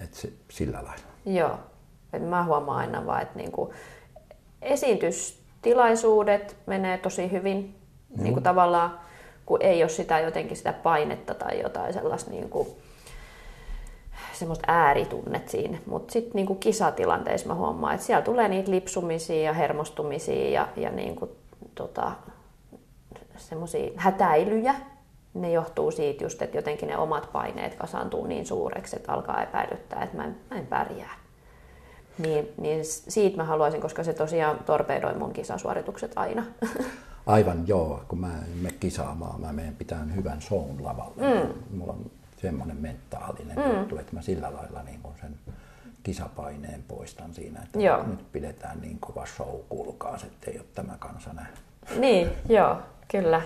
Et 0.00 0.14
se, 0.14 0.32
sillä 0.50 0.78
lailla. 0.84 1.06
Joo. 1.26 1.58
Et 2.12 2.28
mä 2.28 2.44
huomaan 2.44 2.78
aina 2.78 3.06
vaan, 3.06 3.22
että 3.22 3.38
niinku 3.38 3.72
esiintystilaisuudet 4.62 6.56
menee 6.66 6.98
tosi 6.98 7.30
hyvin. 7.32 7.74
Mm. 8.16 8.22
Niinku 8.22 8.40
tavallaan, 8.40 8.98
kun 9.48 9.62
ei 9.62 9.82
ole 9.82 9.88
sitä 9.88 10.20
jotenkin 10.20 10.56
sitä 10.56 10.72
painetta 10.72 11.34
tai 11.34 11.60
jotain 11.60 11.92
sellaista 11.92 12.30
niinku, 12.30 12.76
semmoista 14.32 14.64
ääritunnet 14.68 15.48
siinä. 15.48 15.78
Mutta 15.86 16.12
sitten 16.12 16.32
niinku 16.34 16.54
kisatilanteissa 16.54 17.48
mä 17.48 17.54
huomaan, 17.54 17.94
että 17.94 18.06
siellä 18.06 18.22
tulee 18.22 18.48
niitä 18.48 18.70
lipsumisia 18.70 19.42
ja 19.42 19.52
hermostumisia 19.52 20.50
ja, 20.50 20.68
ja 20.76 20.90
niinku, 20.90 21.36
tota, 21.74 22.12
semmoisia 23.36 23.90
hätäilyjä. 23.96 24.74
Ne 25.34 25.52
johtuu 25.52 25.90
siitä 25.90 26.24
just, 26.24 26.42
että 26.42 26.58
jotenkin 26.58 26.88
ne 26.88 26.98
omat 26.98 27.28
paineet 27.32 27.74
kasaantuu 27.74 28.26
niin 28.26 28.46
suureksi, 28.46 28.96
että 28.96 29.12
alkaa 29.12 29.42
epäilyttää, 29.42 30.02
että 30.02 30.16
mä 30.16 30.24
en, 30.24 30.36
mä 30.50 30.56
en 30.56 30.66
pärjää. 30.66 31.14
Niin, 32.18 32.48
niin 32.56 32.84
siitä 32.84 33.36
mä 33.36 33.44
haluaisin, 33.44 33.80
koska 33.80 34.04
se 34.04 34.14
tosiaan 34.14 34.58
torpedoi 34.66 35.14
mun 35.14 35.32
kisasuoritukset 35.32 36.12
aina. 36.16 36.44
Aivan 37.28 37.68
joo, 37.68 38.02
kun 38.08 38.20
mä 38.20 38.32
en 38.32 38.58
mene 38.62 38.74
kisaamaan, 38.80 39.40
mä 39.40 39.52
menen 39.52 39.76
pitämään 39.76 40.16
hyvän 40.16 40.42
shown 40.42 40.84
lavalle. 40.84 41.44
Mm. 41.44 41.78
Mulla 41.78 41.92
on 41.92 42.10
semmoinen 42.42 42.76
mentaalinen 42.76 43.56
mm. 43.56 43.78
juttu, 43.78 43.98
että 43.98 44.14
mä 44.14 44.22
sillä 44.22 44.52
lailla 44.54 44.82
niin 44.82 45.00
kun 45.02 45.14
sen 45.20 45.34
kisapaineen 46.02 46.84
poistan 46.88 47.34
siinä, 47.34 47.62
että 47.62 47.78
Joo. 47.78 48.02
nyt 48.02 48.32
pidetään 48.32 48.80
niin 48.80 48.98
kova 49.00 49.26
show, 49.26 49.60
kuulkaas, 49.68 50.24
ettei 50.24 50.58
ole 50.58 50.66
tämä 50.74 50.96
kansa 50.98 51.32
nähnyt. 51.32 51.58
niin, 51.98 52.30
joo, 52.48 52.76
kyllä. 53.10 53.42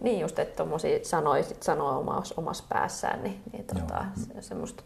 Niin 0.00 0.20
just, 0.20 0.38
että 0.38 0.56
tommosia 0.56 0.98
sanoja 1.02 1.42
sit 1.42 1.62
sanoo 1.62 1.98
omassa, 1.98 2.34
omassa 2.38 2.64
päässään, 2.68 3.22
niin, 3.22 3.42
niin 3.52 3.64
tota, 3.64 4.04
se, 4.14 4.42
semmoista 4.42 4.82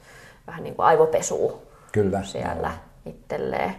vähän 0.46 0.62
niin 0.64 0.74
kuin 0.74 0.86
aivopesua 0.86 1.62
Kyllä. 1.92 2.22
siellä 2.22 2.72
itselleen. 3.06 3.74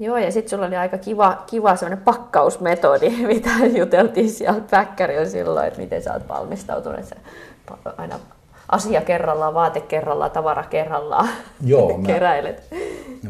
Joo, 0.00 0.18
ja 0.18 0.32
sitten 0.32 0.50
sulla 0.50 0.66
oli 0.66 0.76
aika 0.76 0.98
kiva, 0.98 1.42
kiva 1.46 1.76
semmoinen 1.76 2.04
pakkausmetodi, 2.04 3.10
mitä 3.34 3.50
juteltiin 3.78 4.30
siellä 4.30 4.60
päkkärillä 4.70 5.24
silloin, 5.24 5.66
että 5.66 5.80
miten 5.80 6.02
sä 6.02 6.12
oot 6.12 6.28
valmistautunut, 6.28 6.98
että 7.00 7.16
aina 7.96 8.18
asia 8.68 9.00
kerrallaan, 9.00 9.54
vaate 9.54 9.80
kerrallaan, 9.80 10.30
tavara 10.30 10.64
kerrallaan 10.64 11.28
Joo, 11.64 11.96
mä- 11.98 12.06
keräilet. 12.06 12.62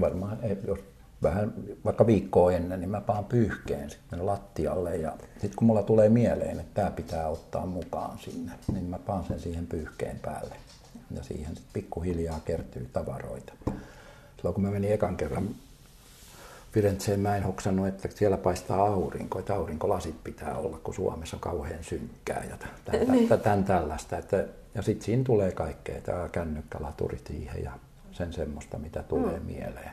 Varmaan, 0.01 0.39
jos 0.67 0.79
vähän 1.23 1.53
vaikka 1.85 2.07
viikkoa 2.07 2.53
ennen, 2.53 2.81
niin 2.81 2.91
mä 2.91 3.01
paan 3.01 3.25
pyyhkeen 3.25 3.91
sitten 3.91 4.27
lattialle 4.27 4.97
ja 4.97 5.13
sitten 5.33 5.57
kun 5.57 5.67
mulla 5.67 5.83
tulee 5.83 6.09
mieleen, 6.09 6.61
että 6.61 6.75
tämä 6.75 6.91
pitää 6.91 7.29
ottaa 7.29 7.67
mukaan 7.67 8.19
sinne, 8.19 8.53
niin 8.73 8.85
mä 8.85 8.99
paan 8.99 9.25
sen 9.25 9.41
siihen 9.41 9.67
pyyhkeen 9.67 10.19
päälle. 10.23 10.55
Ja 11.17 11.23
siihen 11.23 11.55
sitten 11.57 11.73
pikkuhiljaa 11.73 12.41
kertyy 12.45 12.89
tavaroita. 12.93 13.53
Silloin 14.37 14.55
kun 14.55 14.65
mä 14.65 14.71
menin 14.71 14.93
ekan 14.93 15.17
kerran 15.17 15.49
Firenzeen, 16.73 17.21
mä 17.21 17.37
en 17.37 17.43
hoksannut, 17.43 17.87
että 17.87 18.09
siellä 18.15 18.37
paistaa 18.37 18.87
aurinko, 18.87 19.39
että 19.39 19.55
aurinkolasit 19.55 20.25
pitää 20.25 20.57
olla, 20.57 20.79
kun 20.79 20.95
Suomessa 20.95 21.37
on 21.37 21.41
kauhean 21.41 21.85
synkkää 21.85 22.45
ja 22.51 22.57
tämän, 22.57 23.07
tämän, 23.07 23.41
tämän 23.41 23.65
tällaista. 23.65 24.19
Että, 24.19 24.45
ja 24.75 24.83
sitten 24.83 25.05
siinä 25.05 25.25
tulee 25.25 25.53
kaikkea, 25.53 26.01
tämä 26.01 26.29
kännykkälaturi 26.29 27.19
siihen 27.27 27.65
ja 27.65 27.73
sen 28.13 28.33
semmoista, 28.33 28.79
mitä 28.79 29.03
tulee 29.03 29.39
mm. 29.39 29.47
mieleen. 29.47 29.91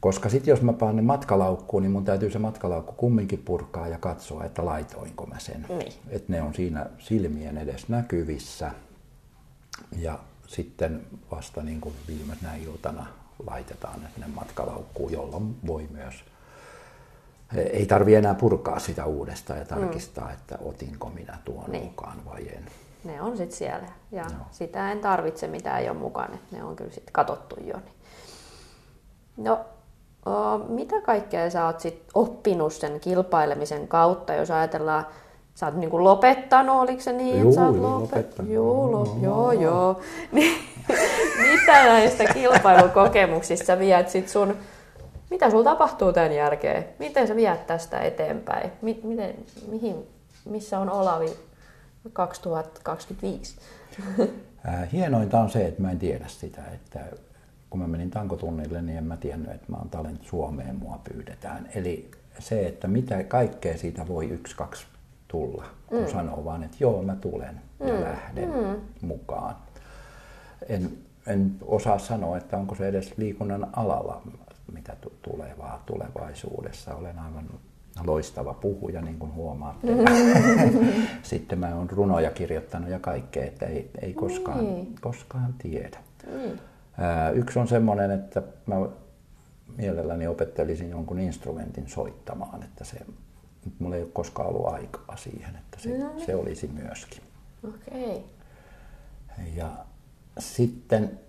Koska 0.00 0.28
sitten 0.28 0.52
jos 0.52 0.62
mä 0.62 0.72
paan 0.72 0.96
ne 0.96 1.02
matkalaukkuun, 1.02 1.82
niin 1.82 1.90
mun 1.90 2.04
täytyy 2.04 2.30
se 2.30 2.38
matkalaukku 2.38 2.92
kumminkin 2.92 3.42
purkaa 3.44 3.88
ja 3.88 3.98
katsoa, 3.98 4.44
että 4.44 4.64
laitoinko 4.64 5.26
mä 5.26 5.38
sen. 5.38 5.66
Niin. 5.68 5.92
Että 6.08 6.32
ne 6.32 6.42
on 6.42 6.54
siinä 6.54 6.86
silmien 6.98 7.58
edes 7.58 7.88
näkyvissä. 7.88 8.70
Ja 9.98 10.18
sitten 10.46 11.06
vasta 11.30 11.62
niin 11.62 11.80
kuin 11.80 11.94
viimeisenä 12.08 12.54
iltana 12.54 13.06
laitetaan 13.46 14.02
ne 14.02 14.08
sinne 14.14 14.26
matkalaukkuun, 14.34 15.12
jolloin 15.12 15.56
voi 15.66 15.88
myös 15.90 16.14
ei 17.72 17.86
tarvi 17.86 18.14
enää 18.14 18.34
purkaa 18.34 18.78
sitä 18.78 19.04
uudestaan 19.04 19.58
ja 19.58 19.64
tarkistaa, 19.64 20.24
mm. 20.26 20.32
että 20.32 20.58
otinko 20.64 21.08
minä 21.10 21.38
tuon 21.44 21.58
Niin. 21.62 21.72
niin. 21.72 21.84
mukaan 21.84 22.24
vai 22.24 22.48
en. 22.48 22.64
Ne 23.04 23.22
on 23.22 23.36
sitten 23.36 23.56
siellä 23.56 23.86
ja 24.12 24.22
Joo. 24.22 24.46
sitä 24.50 24.92
en 24.92 25.00
tarvitse, 25.00 25.46
mitä 25.48 25.78
ei 25.78 25.88
ole 25.90 25.98
mukana. 25.98 26.38
Ne 26.50 26.64
on 26.64 26.76
kyllä 26.76 26.90
sitten 26.90 27.12
katsottu 27.12 27.56
jo. 27.64 27.76
Niin. 27.76 27.94
No, 29.36 29.60
o, 30.26 30.58
mitä 30.58 31.00
kaikkea 31.00 31.50
sä 31.50 31.66
oot 31.66 31.80
sit 31.80 32.02
oppinut 32.14 32.72
sen 32.72 33.00
kilpailemisen 33.00 33.88
kautta, 33.88 34.34
jos 34.34 34.50
ajatellaan, 34.50 35.06
sä 35.54 35.66
oot 35.66 35.74
niinku 35.74 36.04
lopettanut, 36.04 36.76
oliko 36.76 37.00
se 37.02 37.12
niin, 37.12 37.40
Juu, 37.40 37.48
että 37.48 37.60
sä 37.60 37.66
oot 37.66 37.76
juu, 37.76 37.84
lopet- 37.84 38.00
lopettanut. 38.00 38.52
Joo, 38.52 38.92
lo- 38.92 39.16
joo, 39.22 39.52
joo. 39.52 40.00
Mitä 41.38 41.84
näistä 41.84 42.24
kilpailukokemuksista 42.24 43.78
viet 43.78 44.08
sit 44.08 44.28
sun, 44.28 44.56
mitä 45.30 45.50
sulla 45.50 45.64
tapahtuu 45.64 46.12
tämän 46.12 46.32
jälkeen? 46.32 46.84
Miten 46.98 47.28
sä 47.28 47.36
viet 47.36 47.66
tästä 47.66 48.00
eteenpäin? 48.00 48.70
Mi- 48.82 49.00
miten, 49.02 49.34
mihin, 49.68 49.94
missä 50.44 50.78
on 50.78 50.90
Olavi 50.90 51.36
2025? 52.12 53.56
Ää, 54.64 54.88
Hienointa 54.92 55.40
on 55.40 55.50
se, 55.50 55.66
että 55.66 55.82
mä 55.82 55.90
en 55.90 55.98
tiedä 55.98 56.24
sitä, 56.28 56.62
että 56.74 57.00
kun 57.70 57.80
mä 57.80 57.86
menin 57.86 58.10
tankotunnille, 58.10 58.82
niin 58.82 58.98
en 58.98 59.04
mä 59.04 59.16
tiennyt, 59.16 59.50
että 59.50 59.66
mä 59.68 59.76
oon 59.76 59.88
Talent 59.88 60.24
Suomeen, 60.24 60.76
mua 60.76 61.00
pyydetään. 61.12 61.68
Eli 61.74 62.10
se, 62.38 62.66
että 62.66 62.88
mitä 62.88 63.24
kaikkea 63.24 63.78
siitä 63.78 64.08
voi 64.08 64.30
yksi, 64.30 64.56
kaksi 64.56 64.86
tulla, 65.28 65.64
kun 65.86 66.00
mm. 66.00 66.06
sanoo 66.06 66.44
vaan, 66.44 66.62
että 66.62 66.76
joo, 66.80 67.02
mä 67.02 67.16
tulen 67.16 67.60
ja 67.80 68.00
lähden 68.00 68.48
mm. 68.48 68.76
mukaan. 69.00 69.56
En, 70.68 70.90
en 71.26 71.56
osaa 71.62 71.98
sanoa, 71.98 72.36
että 72.36 72.56
onko 72.56 72.74
se 72.74 72.88
edes 72.88 73.14
liikunnan 73.18 73.68
alalla, 73.72 74.22
mitä 74.72 74.96
tu- 75.00 75.12
tulevaa 75.22 75.82
tulevaisuudessa. 75.86 76.94
Olen 76.94 77.18
aivan 77.18 77.46
loistava 78.04 78.54
puhuja, 78.54 79.00
niin 79.02 79.18
kuin 79.18 79.34
huomaatte. 79.34 79.88
Sitten 81.22 81.58
mä 81.58 81.74
oon 81.74 81.90
runoja 81.90 82.30
kirjoittanut 82.30 82.90
ja 82.90 82.98
kaikkea, 82.98 83.44
että 83.44 83.66
ei, 83.66 83.90
ei 84.02 84.14
koskaan, 84.14 84.64
Niin. 84.64 84.94
koskaan 85.00 85.54
tiedä. 85.58 85.98
Niin. 86.26 86.60
Yksi 87.34 87.58
on 87.58 87.68
semmoinen, 87.68 88.10
että 88.10 88.42
mä 88.66 88.74
mielelläni 89.76 90.26
opettelisin 90.26 90.90
jonkun 90.90 91.18
instrumentin 91.18 91.88
soittamaan, 91.88 92.62
että 92.62 92.84
se 92.84 92.96
mulla 93.78 93.96
ei 93.96 94.02
ole 94.02 94.10
koskaan 94.12 94.48
ollut 94.48 94.66
aikaa 94.66 95.16
siihen, 95.16 95.56
että 95.56 95.78
se, 95.80 95.98
No 95.98 96.08
niin. 96.14 96.26
se 96.26 96.34
olisi 96.34 96.66
myöskin. 96.82 97.22
Okei. 97.68 98.24
Ja 99.56 99.68
sitten 100.38 101.20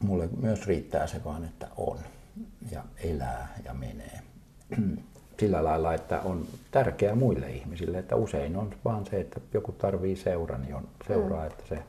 mulle 0.00 0.28
myös 0.40 0.66
riittää 0.66 1.06
se 1.06 1.24
vaan, 1.24 1.44
että 1.44 1.68
on 1.76 1.98
ja 2.70 2.84
elää 3.04 3.58
ja 3.64 3.74
menee. 3.74 4.20
Sillä 5.40 5.64
lailla, 5.64 5.94
että 5.94 6.20
on 6.20 6.46
tärkeää 6.70 7.14
muille 7.14 7.50
ihmisille, 7.50 7.98
että 7.98 8.16
usein 8.16 8.56
on 8.56 8.74
vaan 8.84 9.06
se, 9.06 9.20
että 9.20 9.40
joku 9.54 9.72
tarvii 9.72 10.16
seuran, 10.16 10.62
niin 10.62 10.74
on 10.74 10.88
seuraa, 11.06 11.46
että 11.46 11.64
se 11.68 11.82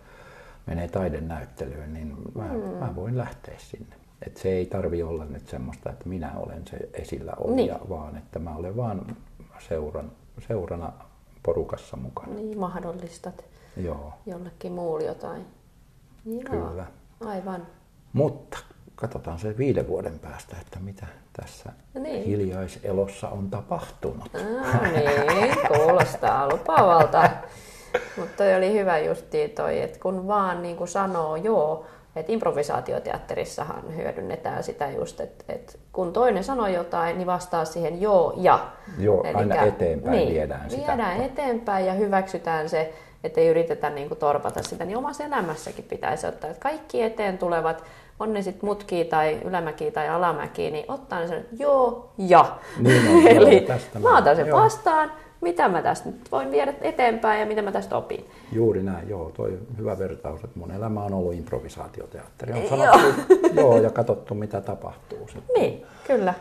menee 0.66 0.88
taidenäyttelyyn, 0.88 1.94
niin 1.94 2.16
mä, 2.36 2.48
mä 2.80 2.96
voin 2.96 3.18
lähteä 3.18 3.56
sinne. 3.58 3.96
Et 4.26 4.38
se 4.38 4.50
ei 4.50 4.66
tarvi 4.66 5.04
olla 5.04 5.26
nyt 5.26 5.48
semmoista, 5.48 5.90
että 5.90 6.10
minä 6.10 6.34
olen 6.36 6.68
se 6.68 6.78
esillä 6.94 7.34
olija, 7.38 7.78
Niin. 7.78 7.90
vaan 7.90 8.18
että 8.18 8.40
mä 8.40 8.56
olen 8.56 8.78
vaan 8.78 9.16
seuran, 9.70 10.12
seurana 10.48 10.94
porukassa 11.44 11.98
mukana. 11.98 12.34
Niin 12.34 12.60
mahdollistat 12.60 13.46
Joo. 13.78 14.14
jollekin 14.26 14.72
muulle 14.72 15.04
jotain. 15.06 15.46
Joo. 16.26 16.42
Kyllä. 16.50 16.86
Aivan. 17.26 17.68
Mutta 18.14 18.58
katsotaan 18.96 19.40
se 19.40 19.58
viiden 19.58 19.88
vuoden 19.88 20.20
päästä, 20.20 20.56
että 20.62 20.80
mitä 20.80 21.06
tässä 21.34 21.70
Niin. 22.00 22.24
hiljaiselossa 22.24 23.30
on 23.30 23.50
tapahtunut. 23.50 24.34
No 24.34 24.82
niin, 24.92 25.56
kuulostaa 25.68 26.50
lupaavalta. 26.50 27.30
Mutta 28.18 28.38
toi 28.38 28.56
oli 28.56 28.74
hyvä 28.74 29.00
justiin 29.00 29.50
toi, 29.50 29.82
että 29.82 30.00
kun 30.00 30.28
vaan 30.28 30.62
niin 30.62 30.76
kuin 30.76 30.88
sanoo 30.88 31.36
joo, 31.36 31.86
että 32.16 32.32
improvisaatioteatterissahan 32.32 33.96
hyödynnetään 33.96 34.64
sitä 34.64 34.90
just, 34.92 35.20
että, 35.20 35.46
että 35.50 35.74
kun 35.94 36.14
toinen 36.14 36.44
sanoo 36.44 36.68
jotain, 36.68 37.18
niin 37.18 37.28
vastaa 37.28 37.66
siihen 37.66 38.02
joo 38.02 38.34
ja. 38.38 38.68
Joo, 38.98 39.24
aina 39.34 39.56
eteenpäin 39.64 40.28
viedään 40.28 40.70
sitä. 40.70 40.88
Viedään 40.88 41.22
eteenpäin 41.22 41.86
ja 41.86 41.94
hyväksytään 41.94 42.70
se, 42.70 42.94
että 43.24 43.42
ei 43.42 43.48
yritetä 43.48 43.90
niin 43.90 44.08
kuin 44.08 44.18
torpata 44.18 44.64
sitä, 44.64 44.86
niin 44.86 44.98
omassa 44.98 45.24
elämässäkin 45.24 45.86
pitäisi 45.86 46.28
ottaa, 46.28 46.50
että 46.50 46.62
kaikki 46.62 47.02
eteen 47.02 47.38
tulevat, 47.38 47.84
on 48.20 48.34
ne 48.34 48.42
sitten 48.42 48.70
mutkia 48.70 49.06
tai 49.06 49.40
ylämäkiä 49.46 49.92
tai 49.92 50.10
alamäkiä, 50.10 50.70
niin 50.70 50.86
ottaa 50.88 51.20
ne 51.20 51.28
sen 51.28 51.46
joo 51.60 52.12
ja. 52.18 52.58
Niin 52.80 53.08
on, 53.08 53.24
joo, 53.36 53.48
Eli 53.48 53.62
tästä 53.62 54.00
mä 54.00 54.18
otan 54.18 54.36
sen 54.36 54.48
joo. 54.48 54.62
vastaan, 54.62 55.12
mitä 55.42 55.70
mä 55.70 55.82
tästä 55.82 56.10
nyt 56.10 56.32
voin 56.32 56.52
viedä 56.52 56.74
eteenpäin 56.82 57.40
ja 57.40 57.46
mitä 57.46 57.62
mä 57.62 57.72
tästä 57.72 57.98
opin. 57.98 58.30
Juuri 58.52 58.84
näin, 58.84 59.10
joo, 59.10 59.32
toi 59.38 59.60
hyvä 59.78 60.00
vertaus, 60.00 60.44
että 60.44 60.60
mun 60.60 60.72
elämä 60.72 61.04
on 61.04 61.14
ollut 61.14 61.34
improvisaatioteatteri. 61.34 62.54
On 62.54 62.60
Joo. 62.60 62.70
sanottu 62.70 63.34
joo 63.62 63.78
ja 63.78 63.90
katsottu 63.90 64.36
mitä 64.36 64.62
tapahtuu. 64.62 65.28
Sitten. 65.28 65.62
Niin, 65.62 65.86
kyllä. 66.08 66.34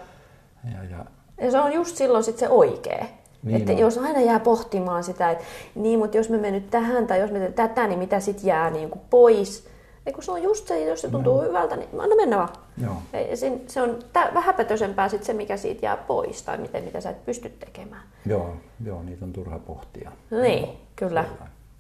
Ja, 0.64 0.84
ja, 0.84 1.04
Ja 1.44 1.50
se 1.50 1.60
on 1.60 1.72
just 1.72 1.96
silloin 1.96 2.24
sit 2.24 2.38
se 2.38 2.48
oikea. 2.48 3.04
Niin 3.42 3.56
että 3.56 3.72
on. 3.72 3.78
jos 3.78 3.98
aina 3.98 4.20
jää 4.20 4.40
pohtimaan 4.40 5.04
sitä, 5.04 5.30
että 5.30 5.44
niin, 5.74 5.98
mutta 5.98 6.16
jos 6.16 6.28
me 6.28 6.38
mennyt 6.38 6.70
tähän 6.70 7.06
tai 7.06 7.20
jos 7.20 7.30
me 7.30 7.38
teemme 7.38 7.54
tätä, 7.56 7.86
niin 7.86 7.98
mitä 7.98 8.20
sitten 8.20 8.46
jää 8.46 8.70
niin 8.70 8.90
kuin 8.90 9.00
pois. 9.10 9.68
Ei 10.06 10.12
kun 10.12 10.22
se 10.22 10.32
on 10.32 10.42
just 10.42 10.66
se, 10.68 10.84
jos 10.84 11.00
se 11.00 11.10
tuntuu 11.10 11.42
hyvältä, 11.42 11.76
niin 11.76 11.88
anna 11.98 12.16
mennä 12.16 12.36
vaan. 12.36 12.48
joo. 12.82 12.94
Ei, 13.12 13.36
sin- 13.36 13.64
Se 13.66 13.82
on 13.82 13.98
tä- 14.12 14.30
vähäpätösempää 14.34 15.08
sit 15.08 15.24
se, 15.24 15.32
mikä 15.32 15.56
siitä 15.56 15.86
jää 15.86 15.96
pois 15.96 16.42
tai 16.42 16.58
miten, 16.58 16.84
mitä 16.84 17.00
sä 17.00 17.10
et 17.10 17.24
pysty 17.24 17.48
tekemään. 17.48 18.02
Joo, 18.26 18.52
joo, 18.84 19.02
niitä 19.02 19.24
on 19.24 19.32
turha 19.32 19.58
pohtia. 19.58 20.12
Niin, 20.42 20.62
Joo, 20.62 20.76
kyllä. 20.96 21.24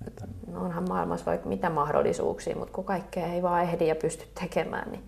Että, 0.06 0.24
No 0.52 0.60
onhan 0.64 0.88
maailmassa 0.88 1.26
vaikka 1.26 1.48
mitä 1.48 1.70
mahdollisuuksia, 1.70 2.56
mutta 2.56 2.74
kun 2.74 2.84
kaikkea 2.84 3.26
ei 3.26 3.42
vaan 3.42 3.62
ehdi 3.62 3.86
ja 3.86 3.94
pysty 3.94 4.24
tekemään, 4.40 4.90
niin 4.90 5.02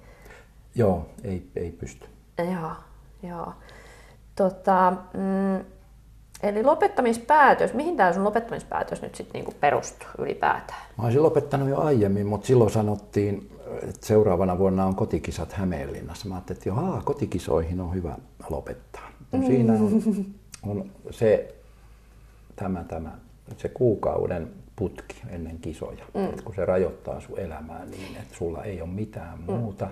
joo, 0.74 1.07
ei, 1.24 1.51
ei 1.57 1.70
pysty. 1.70 2.07
Joo, 2.38 2.70
joo. 3.30 3.53
Tota, 4.36 4.92
mm, 5.14 5.64
eli 6.43 6.62
lopettamispäätös, 6.62 7.74
mihin 7.74 7.97
tämä 7.97 8.12
sun 8.12 8.24
lopettamispäätös 8.24 9.03
nyt 9.03 9.14
sitten 9.14 9.38
niinku 9.38 9.55
perustuu 9.61 10.09
ylipäätään? 10.18 10.80
Mä 10.99 11.05
olisin 11.05 11.22
lopettanut 11.22 11.68
jo 11.68 11.80
aiemmin, 11.80 12.26
mutta 12.26 12.47
silloin 12.47 12.70
sanottiin, 12.70 13.51
että 13.82 14.07
seuraavana 14.07 14.59
vuonna 14.59 14.84
on 14.84 14.95
kotikisat 14.95 15.53
Hämeenlinnassa. 15.53 16.28
Mä 16.28 16.34
ajattelin, 16.34 16.59
että 16.59 16.68
joo, 16.68 17.03
kotikisoihin 17.05 17.80
on 17.80 17.95
hyvä 17.95 18.16
lopettaa. 18.51 19.11
No, 19.32 19.47
siinä 19.47 19.72
on, 19.72 20.03
on 20.66 20.91
se, 21.11 21.55
tämä, 22.57 22.84
tämä, 22.84 23.11
se 23.57 23.68
kuukauden 23.68 24.51
putki 24.76 25.22
ennen 25.28 25.59
kisoja, 25.59 26.05
mm. 26.14 26.43
kun 26.45 26.55
se 26.55 26.64
rajoittaa 26.64 27.20
sun 27.20 27.38
elämää 27.38 27.84
niin, 27.84 28.16
että 28.16 28.36
sulla 28.36 28.64
ei 28.64 28.80
ole 28.80 28.91
mitään 28.91 29.38
mm. 29.38 29.45
muuta 29.45 29.88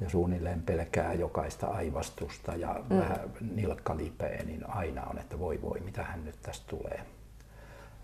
ja 0.00 0.10
suunnilleen 0.10 0.62
pelkää 0.62 1.12
jokaista 1.14 1.66
aivastusta 1.66 2.54
ja 2.56 2.80
mm. 2.90 2.98
vähän 2.98 3.20
nilkka 3.54 3.96
lipeä, 3.96 4.42
niin 4.46 4.70
aina 4.70 5.02
on, 5.04 5.18
että 5.18 5.38
voi 5.38 5.62
voi, 5.62 5.80
mitähän 5.80 6.24
nyt 6.24 6.34
tästä 6.42 6.64
tulee. 6.68 7.00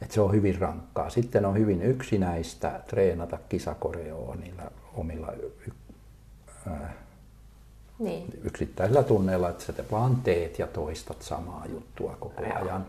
Et 0.02 0.10
se 0.10 0.20
on 0.20 0.32
hyvin 0.32 0.58
rankkaa. 0.60 1.10
Sitten 1.10 1.44
on 1.44 1.58
hyvin 1.58 1.82
yksinäistä 1.82 2.80
treenata 2.86 3.38
kisakoreoa 3.48 4.34
niillä 4.34 4.70
omilla 4.94 5.32
y- 5.32 5.72
äh, 6.66 6.94
Niin, 7.98 8.40
yksittäisillä 8.44 9.02
tunneilla, 9.02 9.50
että 9.50 9.64
sä 9.64 9.72
te 9.72 9.84
vaan 9.90 10.16
teet 10.16 10.58
ja 10.58 10.66
toistat 10.66 11.22
samaa 11.22 11.66
juttua 11.66 12.16
koko 12.20 12.42
Joo. 12.42 12.54
ajan. 12.56 12.86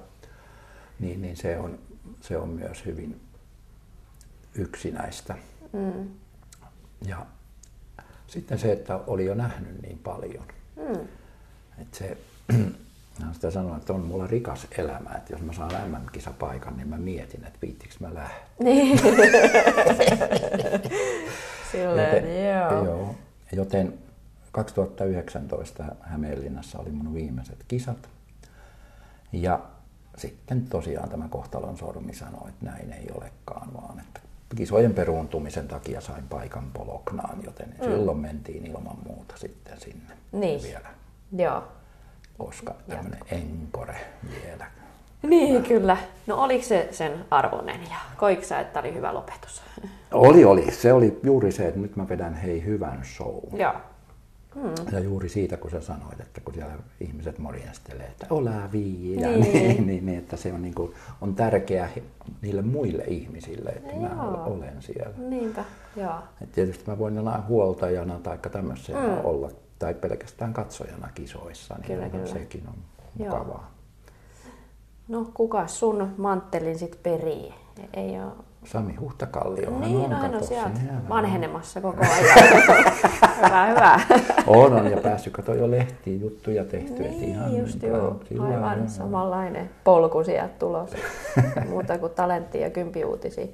Niin, 0.99 1.21
niin 1.21 1.37
se, 1.37 1.59
on, 1.59 1.79
se 2.21 2.37
on 2.37 2.49
myös 2.49 2.85
hyvin 2.85 3.21
yksinäistä. 4.55 5.35
mm. 5.73 6.09
Ja 7.07 7.25
sitten 8.35 8.59
se, 8.59 8.71
että 8.71 8.99
oli 9.07 9.25
jo 9.25 9.35
nähnyt 9.35 9.81
niin 9.81 9.99
paljon. 9.99 10.45
Mm. 10.75 11.07
Että 11.81 11.97
se, 11.97 12.17
mä 13.25 13.33
sitä 13.33 13.51
sanon, 13.51 13.77
että 13.77 13.93
on 13.93 14.01
mulla 14.01 14.27
rikas 14.27 14.67
elämä, 14.77 15.09
että 15.17 15.33
jos 15.33 15.41
mä 15.41 15.53
saan 15.53 15.91
MM-kisapaikan, 15.91 16.77
niin 16.77 16.87
mä 16.87 16.97
mietin, 16.97 17.43
että 17.43 17.59
viittikö 17.61 17.95
mä 17.99 18.13
lähteä. 18.13 18.45
Niin. 18.63 18.99
Silleen, 21.71 22.15
Joten, 22.15 22.45
joo. 22.53 22.85
joo. 22.85 23.15
Joten 23.51 23.93
2019 24.51 25.85
Hämeenlinnassa 26.01 26.79
oli 26.79 26.91
mun 26.91 27.13
viimeiset 27.13 27.65
kisat. 27.67 28.09
Ja 29.31 29.59
sitten 30.17 30.67
tosiaan 30.67 31.09
tämä 31.09 31.27
kohtalon 31.29 31.77
sormi 31.77 32.13
sanoi, 32.13 32.49
että 32.49 32.65
näin 32.65 32.93
ei 32.93 33.07
olekaan, 33.13 33.73
vaan 33.73 33.99
että 33.99 34.19
kisojen 34.55 34.93
peruuntumisen 34.93 35.67
takia 35.67 36.01
sain 36.01 36.23
paikan 36.27 36.71
Poloknaan, 36.73 37.39
joten 37.43 37.67
mm. 37.69 37.83
silloin 37.85 38.17
mentiin 38.17 38.65
ilman 38.65 38.97
muuta 39.07 39.37
sitten 39.37 39.79
sinne 39.79 40.13
Niin. 40.31 40.63
vielä, 40.63 40.87
Joo. 41.37 41.63
koska 42.37 42.75
tämmöinen 42.89 43.19
enkore 43.31 43.95
vielä. 44.43 44.65
Niin, 45.23 45.63
kyllä. 45.63 45.97
No 46.27 46.43
oliko 46.43 46.63
se 46.63 46.87
sen 46.91 47.25
arvoinen 47.31 47.81
ja 47.89 47.97
koiko 48.17 48.43
sä, 48.43 48.59
että 48.59 48.79
oli 48.79 48.93
hyvä 48.93 49.13
lopetus? 49.13 49.61
Oli, 50.11 50.45
oli. 50.45 50.71
Se 50.71 50.93
oli 50.93 51.19
juuri 51.23 51.51
se, 51.51 51.67
että 51.67 51.79
nyt 51.79 51.95
mä 51.95 52.09
vedän 52.09 52.33
hei 52.33 52.65
hyvän 52.65 53.01
show. 53.05 53.59
Joo. 53.59 53.73
Ja 54.91 54.99
juuri 54.99 55.29
siitä, 55.29 55.57
kun 55.57 55.71
sä 55.71 55.81
sanoit, 55.81 56.19
että 56.19 56.41
kun 56.41 56.53
siellä 56.53 56.73
ihmiset 57.01 57.39
morjenstelee, 57.39 58.05
että 58.07 58.27
olää 58.29 58.69
viiä, 58.71 59.27
Niin. 59.29 59.41
niin, 59.53 59.87
niin, 59.87 60.05
niin, 60.05 60.19
että 60.19 60.35
se 60.37 60.53
on, 60.53 60.61
niin 60.61 60.73
kuin, 60.75 60.93
on 61.21 61.35
tärkeää 61.35 61.89
niille 62.41 62.61
muille 62.61 63.03
ihmisille, 63.03 63.69
että 63.69 63.95
mä 63.95 64.07
Joo. 64.07 64.43
olen 64.45 64.81
siellä. 64.81 65.17
Niinpä, 65.17 65.65
joo. 65.95 66.15
Et 66.41 66.51
tietysti 66.51 66.83
mä 66.87 66.97
voin 66.97 67.15
jonain 67.15 67.47
huoltajana 67.47 68.19
tai 68.19 68.37
tämmöisenä 68.51 68.99
Mm. 68.99 69.05
mm. 69.13 69.19
olla, 69.25 69.49
tai 69.79 69.93
pelkästään 69.93 70.53
katsojana 70.53 71.09
kisoissa, 71.15 71.75
niin 71.75 71.85
Kyllä, 71.85 72.09
kyllä, 72.09 72.25
sekin 72.27 72.63
on 72.67 72.75
Joo. 73.19 73.29
mukavaa. 73.37 73.71
No 75.07 75.31
kuka 75.33 75.67
sun 75.67 76.13
manttelin 76.17 76.79
sit 76.79 76.99
perii? 77.03 77.53
Ei 77.93 78.09
ole... 78.21 78.31
Sami 78.65 78.95
Huhtakallio, 78.95 79.69
Niin, 79.79 79.97
on, 79.97 80.09
no 80.09 80.15
on 80.23 80.31
kato, 80.31 80.45
sieltä 80.45 80.79
vanhenemassa 81.09 81.81
koko 81.81 82.01
ajan. 82.01 82.59
hyvä, 83.45 83.65
hyvä. 83.65 83.99
On, 84.47 84.73
on, 84.73 84.91
ja 84.91 84.97
päässyt 84.97 85.33
kato 85.33 85.53
jo 85.53 85.71
lehtiin 85.71 86.21
juttuja 86.21 86.65
tehty. 86.65 87.03
Niin, 87.03 87.23
ihan 87.23 87.57
just 87.57 87.81
niin 87.81 87.93
joo. 87.93 88.19
sillä 88.29 88.45
Aivan 88.45 88.77
joo. 88.77 88.87
samanlainen 88.87 89.69
polku 89.83 90.23
sieltä 90.23 90.53
tulos. 90.59 90.89
Muuta 91.69 91.97
kuin 91.97 92.11
talenttia 92.11 92.61
ja 92.61 92.69
kympiuutisia. 92.69 93.47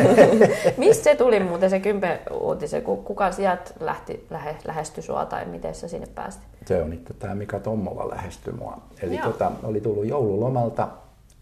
Mistä 0.76 1.04
se 1.04 1.14
tuli 1.14 1.40
muuten 1.40 1.70
se? 1.70 2.80
Ku- 2.80 2.96
Kuka 2.96 3.32
sieltä 3.32 3.70
lähti, 3.80 4.26
lähe, 4.30 4.56
lähestyi 4.64 5.02
sua 5.02 5.24
tai 5.24 5.44
miten 5.46 5.74
sä 5.74 5.88
sinne 5.88 6.06
päästi? 6.14 6.46
Se 6.66 6.82
on 6.82 6.92
itse 6.92 7.14
tämä 7.14 7.34
Mika 7.34 7.60
Tommola 7.60 8.10
lähestyi 8.10 8.52
mua. 8.52 8.78
Eli 9.02 9.16
Joo. 9.16 9.26
tota, 9.26 9.52
oli 9.62 9.80
tullut 9.80 10.06
joululomalta, 10.06 10.88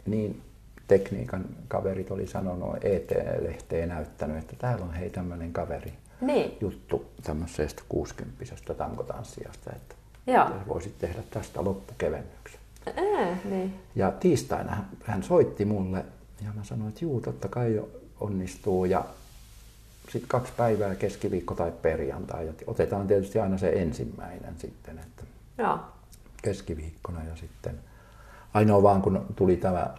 niin 0.06 0.42
tekniikan 0.88 1.44
kaverit 1.68 2.10
oli 2.10 2.26
sanonut 2.26 2.76
ET-lehteen 2.84 3.88
näyttänyt, 3.88 4.36
että 4.38 4.56
täällä 4.58 4.84
on 4.84 4.92
hei 4.94 5.10
tämmöinen 5.10 5.52
kaveri 5.52 5.92
Niin, 6.20 6.56
juttu 6.60 7.06
tämmöisestä 7.22 7.82
60 7.88 8.44
tankotanssijasta, 8.78 9.70
että 9.76 9.94
joo. 10.26 10.50
voisit 10.68 10.98
tehdä 10.98 11.22
tästä 11.30 11.64
loppukevennyksen. 11.64 12.60
Ää, 12.86 13.36
niin. 13.44 13.74
Ja 13.94 14.10
tiistaina 14.12 14.84
hän- 15.04 15.22
soitti 15.22 15.64
mulle 15.64 16.04
ja 16.44 16.50
mä 16.54 16.64
sanoin, 16.64 16.88
että 16.88 17.04
juu, 17.04 17.20
totta 17.20 17.48
kai 17.48 17.74
jo 17.74 17.88
onnistuu. 18.20 18.84
Ja 18.84 19.04
sitten 20.12 20.28
kaksi 20.28 20.52
päivää, 20.56 20.94
keskiviikko 20.94 21.54
tai 21.54 21.72
perjantai. 21.82 22.46
Ja 22.46 22.52
otetaan 22.66 23.06
tietysti 23.06 23.38
aina 23.38 23.58
se 23.58 23.68
ensimmäinen 23.72 24.54
sitten, 24.58 24.98
että 24.98 25.22
Joo. 25.58 25.78
keskiviikkona 26.42 27.24
ja 27.24 27.36
sitten 27.36 27.78
Ainoa 28.54 28.82
vaan 28.82 29.02
kun 29.02 29.26
tuli 29.36 29.56
tämä 29.56 29.94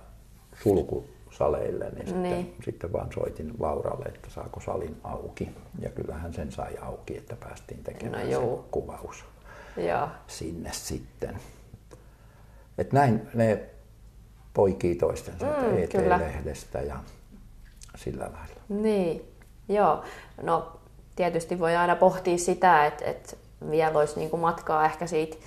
sulku 0.63 1.05
saleille, 1.31 1.89
niin, 1.89 2.23
Niin. 2.23 2.45
Sitten, 2.45 2.63
sitten 2.65 2.93
vaan 2.93 3.11
soitin 3.13 3.53
Lauralle, 3.59 4.05
että 4.05 4.29
saako 4.29 4.59
salin 4.59 4.97
auki. 5.03 5.49
Ja 5.79 5.89
kyllähän 5.89 6.33
sen 6.33 6.51
sai 6.51 6.77
auki, 6.77 7.17
että 7.17 7.35
päästiin 7.35 7.83
tekemään 7.83 8.31
No 8.31 8.39
se 8.39 8.63
kuvaus 8.71 9.25
Joo. 9.77 10.07
sinne 10.27 10.69
sitten. 10.73 11.39
Et 12.77 12.93
näin 12.93 13.27
ne 13.33 13.59
poikii 14.53 14.95
toistensa 14.95 15.45
Mm. 15.45 15.77
ET-lehdestä 15.77 16.81
ja 16.81 16.99
sillä 17.95 18.23
lailla. 18.23 18.61
Niin, 18.69 19.21
joo. 19.69 20.03
No 20.41 20.79
tietysti 21.15 21.59
voi 21.59 21.75
aina 21.75 21.95
pohtia 21.95 22.37
sitä, 22.37 22.85
että, 22.85 23.05
että 23.05 23.35
vielä 23.69 23.99
olisi 23.99 24.19
niin 24.19 24.39
matkaa 24.39 24.85
ehkä 24.85 25.07
siitä 25.07 25.37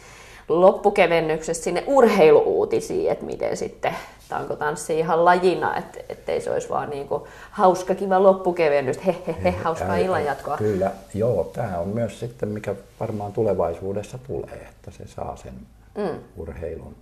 loppukevennyksestä 0.50 1.64
sinne 1.64 1.84
urheiluuutisiin, 1.86 3.12
että 3.12 3.24
miten 3.24 3.56
sitten 3.56 3.94
tanko 4.28 4.56
tanssii 4.56 4.98
ihan 4.98 5.24
lajina, 5.24 5.76
että 5.76 5.98
ettei 6.08 6.40
se 6.40 6.50
olisi 6.50 6.68
vaan 6.68 6.90
niin 6.90 7.08
kuin 7.08 7.22
hauska 7.50 7.94
kiva 7.94 8.22
loppukevennys, 8.22 9.06
he 9.06 9.16
he 9.26 9.36
he, 9.44 9.50
hauskaa 9.50 9.90
Ää, 9.90 9.98
illanjatkoa. 9.98 10.56
Kyllä, 10.56 10.90
joo. 11.14 11.44
Tämä 11.44 11.78
on 11.78 11.88
myös 11.88 12.20
sitten, 12.20 12.48
mikä 12.48 12.74
varmaan 13.00 13.32
tulevaisuudessa 13.32 14.18
tulee, 14.18 14.66
että 14.70 14.90
se 14.90 15.06
saa 15.06 15.36
sen 15.36 15.54
mm. 15.98 16.18
urheilun. 16.36 16.94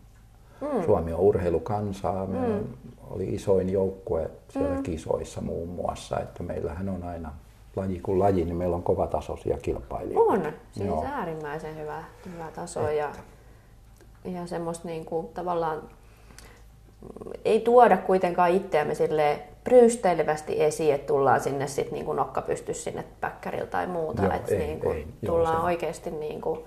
Mm. 0.60 0.84
Suomi 0.84 1.12
on 1.12 1.20
urheilukansaa. 1.20 2.26
Me 2.26 2.48
mm. 2.48 2.64
oli 3.10 3.24
isoin 3.24 3.70
joukkue 3.72 4.30
siellä 4.48 4.76
mm. 4.76 4.82
kisoissa 4.82 5.40
muun 5.40 5.68
muassa, 5.68 6.20
että 6.20 6.42
meillähän 6.42 6.88
on 6.88 7.02
aina 7.02 7.32
laji 7.76 8.00
kuin 8.00 8.18
laji, 8.18 8.44
niin 8.44 8.56
meillä 8.56 8.76
on 8.76 8.82
kovatasoisia 8.82 9.58
kilpailijoita. 9.62 10.32
On, 10.32 10.52
siis 10.72 10.86
Joo. 10.86 11.04
äärimmäisen 11.06 11.76
hyvä, 11.76 12.04
hyvä 12.32 12.50
taso 12.54 12.90
ja, 12.90 13.10
ja 14.34 14.46
semmoista 14.46 14.88
niin 14.88 15.04
kuin, 15.04 15.28
tavallaan 15.28 15.78
mm, 15.78 17.30
ei 17.44 17.60
tuoda 17.60 17.96
kuitenkaan 17.96 18.50
itseämme 18.50 18.94
sille 18.94 19.42
pryysteilevästi 19.64 20.62
esiin, 20.62 20.94
että 20.94 21.06
tullaan 21.06 21.40
sinne 21.40 21.66
sit 21.66 21.92
niin 21.92 22.06
nokka 22.16 22.42
pysty 22.42 22.74
sinne 22.74 23.04
päkkärillä 23.20 23.66
tai 23.66 23.86
muuta. 23.86 24.22
Joo, 24.22 24.32
että 24.32 24.54
ei, 24.54 24.58
niin 24.58 24.80
kuin, 24.80 24.96
ei. 24.96 25.06
Joo, 25.22 25.34
tullaan 25.34 25.60
se- 25.60 25.64
oikeasti 25.64 26.10
niin 26.10 26.40
kuin 26.40 26.60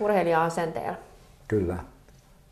urheilija-asenteella. 0.00 0.96
Kyllä. 1.48 1.76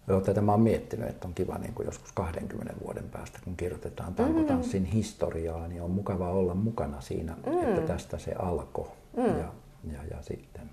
Joo, 0.08 0.20
tätä 0.20 0.40
mä 0.40 0.52
oon 0.52 0.60
miettinyt, 0.60 1.08
että 1.08 1.28
on 1.28 1.34
kiva 1.34 1.58
niin 1.58 1.74
kuin 1.74 1.86
joskus 1.86 2.12
20 2.12 2.74
vuoden 2.84 3.04
päästä, 3.12 3.38
kun 3.44 3.56
kirjoitetaan 3.56 4.14
tankotanssin 4.14 4.84
historiaa, 4.84 5.68
niin 5.68 5.82
on 5.82 5.90
mukava 5.90 6.30
olla 6.30 6.54
mukana 6.54 7.00
siinä, 7.00 7.34
että 7.68 7.80
tästä 7.80 8.18
se 8.18 8.32
alkoi. 8.32 8.88
Ja, 9.16 9.52
ja, 9.92 9.98
ja 10.10 10.22
sitten 10.22 10.70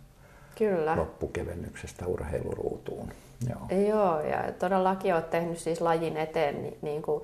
Kyllä. 0.59 0.97
loppukevennyksestä 0.97 2.07
urheiluruutuun. 2.07 3.11
Joo. 3.49 3.81
Joo, 3.87 4.21
ja 4.21 4.51
todellakin 4.59 5.13
olet 5.13 5.29
tehnyt 5.29 5.57
siis 5.57 5.81
lajin 5.81 6.17
eteen 6.17 6.61
niin, 6.61 6.77
niin 6.81 7.01
kuin, 7.01 7.23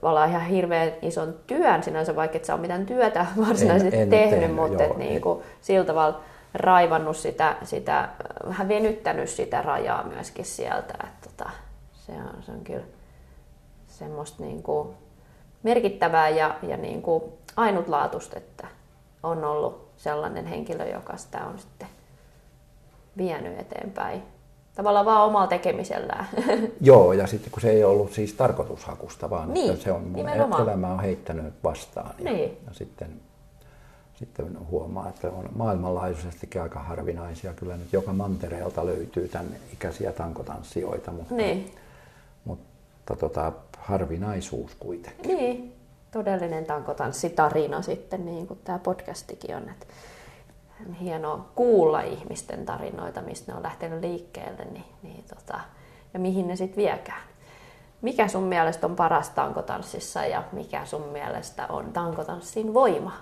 tavallaan 0.00 0.30
ihan 0.30 0.46
hirveän 0.46 0.92
ison 1.02 1.34
työn 1.46 1.82
sinänsä, 1.82 2.16
vaikka 2.16 2.36
et 2.36 2.44
sä 2.44 2.54
ole 2.54 2.60
mitään 2.60 2.86
työtä 2.86 3.26
varsinaisesti 3.48 3.96
En- 3.96 4.02
en 4.02 4.10
tehnyt, 4.10 4.40
tehnyt, 4.40 4.56
mutta 4.56 4.82
joo, 4.82 4.92
et, 4.92 4.98
niin 4.98 5.20
kuin, 5.20 5.42
sillä 5.60 5.84
tavalla 5.84 6.20
raivannut 6.54 7.16
sitä, 7.16 7.56
sitä, 7.62 8.08
vähän 8.46 8.68
venyttänyt 8.68 9.30
sitä 9.30 9.62
rajaa 9.62 10.04
myöskin 10.04 10.44
sieltä. 10.44 10.94
Että, 11.04 11.28
tota, 11.28 11.50
se, 11.92 12.12
on, 12.12 12.42
se 12.42 12.52
on 12.52 12.64
kyllä 12.64 12.84
semmoista 13.88 14.42
niin 14.42 14.62
kuin, 14.62 14.88
merkittävää 15.62 16.28
ja, 16.28 16.54
ja 16.62 16.76
niin 16.76 17.02
kuin, 17.02 17.22
ainutlaatuista, 17.56 18.38
että 18.38 18.66
on 19.22 19.44
ollut 19.44 19.88
sellainen 19.96 20.46
henkilö, 20.46 20.88
joka 20.88 21.16
sitä 21.16 21.44
on 21.44 21.58
sitten 21.58 21.88
vienyt 23.16 23.60
eteenpäin. 23.60 24.22
Tavallaan 24.74 25.06
vaan 25.06 25.24
omalla 25.24 25.46
tekemisellään. 25.46 26.28
Joo, 26.80 27.12
ja 27.12 27.26
sitten 27.26 27.52
kun 27.52 27.60
se 27.62 27.70
ei 27.70 27.84
ollut 27.84 28.12
siis 28.12 28.32
tarkoitushakusta, 28.32 29.30
vaan 29.30 29.54
Niin, 29.54 29.72
että 29.72 29.84
se 29.84 29.92
on 29.92 30.12
nimenomaan. 30.12 30.62
elämä 30.62 30.92
on 30.92 31.00
heittänyt 31.00 31.54
vastaan. 31.64 32.14
Ja, 32.18 32.24
Niin. 32.32 32.58
ja 32.66 32.74
sitten, 32.74 33.08
sitten 34.14 34.58
huomaa, 34.70 35.08
että 35.08 35.28
on 35.28 35.48
maailmanlaajuisestikin 35.54 36.62
aika 36.62 36.78
harvinaisia. 36.78 37.52
Kyllä 37.54 37.76
nyt 37.76 37.92
joka 37.92 38.12
mantereelta 38.12 38.86
löytyy 38.86 39.28
tämän 39.28 39.46
ikäisiä 39.72 40.12
tankotanssijoita, 40.12 41.12
mutta, 41.12 41.34
niin, 41.34 41.74
mutta 42.44 43.16
tota, 43.16 43.52
harvinaisuus 43.78 44.74
kuitenkin. 44.78 45.36
niin, 45.36 45.74
todellinen 46.10 46.64
tankotanssitarina 46.64 47.82
sitten, 47.82 48.26
niin 48.26 48.46
kuin 48.46 48.60
tämä 48.64 48.78
podcastikin 48.78 49.56
on. 49.56 49.62
Että 49.62 49.86
hienoa 51.00 51.50
kuulla 51.54 52.00
ihmisten 52.00 52.66
tarinoita, 52.66 53.22
mistä 53.22 53.52
ne 53.52 53.56
on 53.56 53.62
lähtenyt 53.62 54.00
liikkeelle 54.00 54.64
niin, 54.64 54.84
niin 55.02 55.24
tota, 55.24 55.60
ja 56.14 56.20
mihin 56.20 56.48
ne 56.48 56.56
sitten 56.56 56.84
viekään. 56.84 57.22
Mikä 58.02 58.28
sun 58.28 58.42
mielestä 58.44 58.86
on 58.86 58.96
paras 58.96 59.30
tankotanssissa 59.30 60.24
ja 60.26 60.44
mikä 60.52 60.84
sun 60.84 61.08
mielestä 61.08 61.66
on 61.66 61.92
tankotanssin 61.92 62.74
voima? 62.74 63.12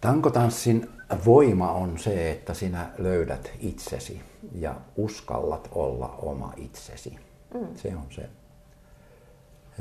Tankotanssin 0.00 0.90
voima 1.24 1.72
on 1.72 1.98
se, 1.98 2.30
että 2.30 2.54
sinä 2.54 2.90
löydät 2.98 3.50
itsesi 3.60 4.22
ja 4.52 4.74
uskallat 4.96 5.68
olla 5.72 6.14
oma 6.22 6.52
itsesi. 6.56 7.18
Mm. 7.54 7.66
Se 7.74 7.96
on 7.96 8.06
se, 8.10 8.28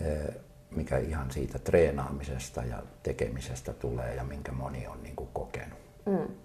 eh, 0.01 0.36
mikä 0.72 0.97
ihan 0.97 1.32
siitä 1.32 1.59
treenaamisesta 1.59 2.63
ja 2.63 2.84
tekemisestä 3.03 3.74
tulee 3.74 4.16
ja 4.16 4.24
minkä 4.24 4.51
moni 4.51 4.88
on 4.88 5.03
niin 5.03 5.16
kuin 5.16 5.30
kokenut. 5.34 5.80
Mm. 6.05 6.36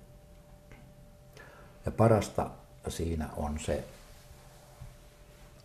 Ja 1.86 1.92
parasta 1.92 2.50
siinä 2.88 3.28
on 3.36 3.58
se 3.58 3.84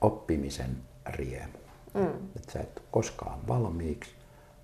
oppimisen 0.01 0.77
riemu. 1.05 1.57
Mm. 1.93 2.29
Että 2.35 2.51
sä 2.51 2.59
et 2.59 2.83
koskaan 2.91 3.47
valmiiksi, 3.47 4.11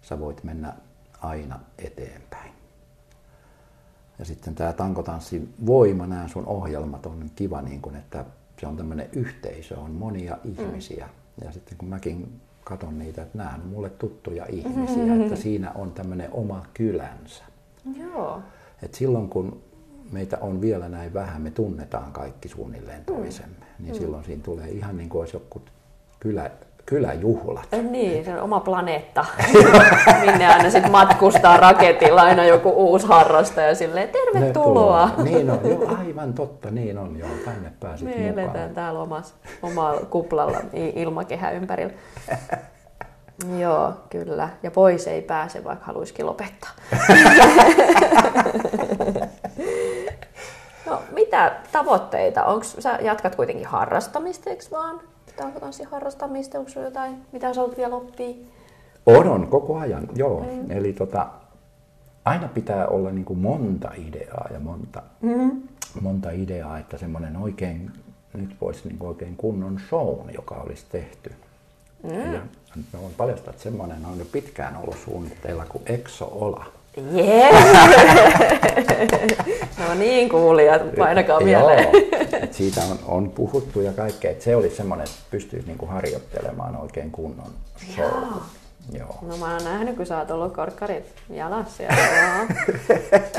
sä 0.01 0.19
voit 0.19 0.43
mennä 0.43 0.73
aina 1.21 1.59
eteenpäin. 1.77 2.51
Ja 4.19 4.25
sitten 4.25 4.55
tämä 4.55 4.73
tankotanssin 4.73 5.53
voima, 5.65 6.07
nämä 6.07 6.27
sun 6.27 6.45
ohjelmat 6.45 7.05
on 7.05 7.31
kiva, 7.35 7.61
niin 7.61 7.81
kun, 7.81 7.95
että 7.95 8.25
se 8.59 8.67
on 8.67 8.77
tämmöinen 8.77 9.09
yhteisö, 9.13 9.79
on 9.79 9.91
monia 9.91 10.37
ihmisiä. 10.43 11.05
Mm. 11.05 11.45
Ja 11.45 11.51
sitten 11.51 11.77
kun 11.77 11.89
mäkin 11.89 12.41
katson 12.63 12.99
niitä, 12.99 13.21
että 13.21 13.37
nämä 13.37 13.55
on 13.55 13.69
mulle 13.69 13.89
tuttuja 13.89 14.45
ihmisiä, 14.49 15.15
että 15.21 15.35
siinä 15.35 15.71
on 15.71 15.91
tämmöinen 15.91 16.31
oma 16.31 16.65
kylänsä. 16.73 17.43
Joo. 17.99 18.41
Et 18.83 18.93
silloin 18.93 19.29
kun 19.29 19.61
meitä 20.11 20.37
on 20.37 20.61
vielä 20.61 20.89
näin 20.89 21.13
vähän, 21.13 21.41
me 21.41 21.51
tunnetaan 21.51 22.11
kaikki 22.11 22.49
suunnilleen 22.49 23.05
toisemme, 23.05 23.65
niin 23.79 23.95
silloin 23.95 24.23
siinä 24.23 24.43
tulee 24.43 24.69
ihan 24.69 24.97
niin 24.97 25.09
kuin 25.09 25.19
olisi 25.19 25.35
joku 25.35 25.61
kylä, 26.19 26.51
kyläjuhlat. 26.91 27.67
Niin, 27.89 28.25
se 28.25 28.33
on 28.33 28.41
oma 28.41 28.59
planeetta, 28.59 29.25
minne 30.25 30.47
aina 30.47 30.69
sitten 30.69 30.91
matkustaa 30.91 31.57
raketilla 31.57 32.21
aina 32.21 32.45
joku 32.45 32.69
uusi 32.69 33.07
harrastaja 33.07 33.75
silleen, 33.75 34.09
tervetuloa. 34.09 35.05
Ne 35.05 35.13
tulee. 35.13 35.31
Niin 35.31 35.49
on, 35.49 35.59
joo, 35.63 35.97
aivan 35.97 36.33
totta, 36.33 36.71
niin 36.71 36.97
on, 36.97 37.19
joo, 37.19 37.29
tänne 37.45 37.71
pääsit 37.79 38.07
Me 38.07 38.15
mukaan. 38.15 38.39
eletään 38.39 38.73
täällä 38.73 38.99
omassa, 38.99 39.35
omalla 39.61 40.01
kuplalla 40.09 40.57
ilmakehä 40.73 41.51
ympärillä. 41.51 41.93
Joo, 43.59 43.93
kyllä. 44.09 44.49
Ja 44.63 44.71
pois 44.71 45.07
ei 45.07 45.21
pääse, 45.21 45.63
vaikka 45.63 45.85
haluaisikin 45.85 46.25
lopettaa. 46.25 46.69
no, 50.85 51.01
mitä 51.11 51.51
tavoitteita? 51.71 52.45
Onks, 52.45 52.75
sä 52.79 52.99
jatkat 53.01 53.35
kuitenkin 53.35 53.67
harrastamista, 53.67 54.49
eikö 54.49 54.63
vaan? 54.71 55.01
Tankotanssin 55.35 55.87
harrastamista, 55.87 56.59
onko 56.59 56.71
sulla 56.71 56.87
jotain, 56.87 57.17
mitä 57.31 57.53
sä 57.53 57.61
vielä 57.77 57.95
oppia? 57.95 58.35
On, 59.05 59.27
on, 59.27 59.47
koko 59.47 59.77
ajan, 59.77 60.07
joo. 60.15 60.39
Mm. 60.39 60.71
Eli 60.71 60.93
tota, 60.93 61.27
aina 62.25 62.47
pitää 62.47 62.87
olla 62.87 63.11
niin 63.11 63.25
kuin 63.25 63.39
monta 63.39 63.91
ideaa 64.07 64.47
ja 64.53 64.59
monta, 64.59 65.03
mm. 65.21 65.61
monta 66.01 66.31
ideaa, 66.31 66.79
että 66.79 66.97
semmoinen 66.97 67.37
oikein, 67.37 67.91
nyt 68.33 68.55
voisi 68.61 68.87
niin 68.87 68.97
oikein 68.99 69.35
kunnon 69.37 69.79
shown, 69.89 70.33
joka 70.33 70.55
olisi 70.55 70.85
tehty. 70.91 71.31
Mm. 72.03 72.33
Ja 72.33 72.41
mä 72.93 73.01
voin 73.01 73.13
paljastaa, 73.17 73.51
että 73.51 73.63
semmoinen 73.63 74.05
on 74.05 74.19
jo 74.19 74.25
pitkään 74.31 74.77
ollut 74.77 74.97
suunnitteilla 75.05 75.65
kuin 75.69 75.83
Exo 75.85 76.25
Ola. 76.31 76.65
Jee! 77.11 77.51
no 79.87 79.93
niin, 79.99 80.29
kuulijat, 80.29 80.81
painakaa 80.97 81.39
mieleen. 81.39 81.83
Joo, 81.93 82.01
siitä 82.51 82.81
on, 82.91 82.99
on 83.07 83.29
puhuttu 83.29 83.81
ja 83.81 83.93
kaikkea. 83.93 84.31
Et 84.31 84.41
se 84.41 84.55
olisi 84.55 84.75
semmoinen, 84.75 85.07
että 85.07 85.19
pystyisi 85.31 85.67
niinku 85.67 85.85
harjoittelemaan 85.85 86.75
oikein 86.77 87.11
kunnon 87.11 87.51
show. 87.95 88.23
Joo. 88.99 89.17
No 89.21 89.37
mä 89.37 89.53
oon 89.53 89.63
nähnyt, 89.63 89.95
kun 89.97 90.05
sä 90.05 90.17
oot 90.17 90.31
ollut 90.31 90.53
korkkarit 90.53 91.03
jalassa. 91.29 91.83
Ja 91.83 91.89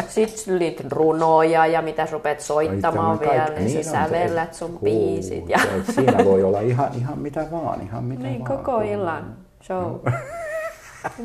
Sitten 0.09 0.93
runoja 0.93 1.67
ja 1.67 1.83
mitä 1.83 2.07
sä 2.07 2.13
rupeat 2.13 2.41
soittamaan 2.41 3.19
Tämä 3.19 3.31
vielä, 3.33 3.49
niin, 3.59 3.71
sä 3.71 3.83
se. 3.83 3.91
sävellät 3.91 4.55
sun 4.55 4.71
Huu, 4.71 4.79
biisit. 4.81 5.49
Ja... 5.49 5.59
se- 5.87 5.93
Siinä 5.93 6.25
voi 6.25 6.43
olla 6.43 6.61
ihan, 6.61 6.89
ihan 6.99 7.19
mitä 7.19 7.47
vaan, 7.53 7.81
ihan 7.81 8.05
mitä 8.05 8.23
Niin, 8.23 8.49
vaan. 8.49 8.65
koko 8.65 8.81
illan 8.81 9.37
show. 9.63 9.85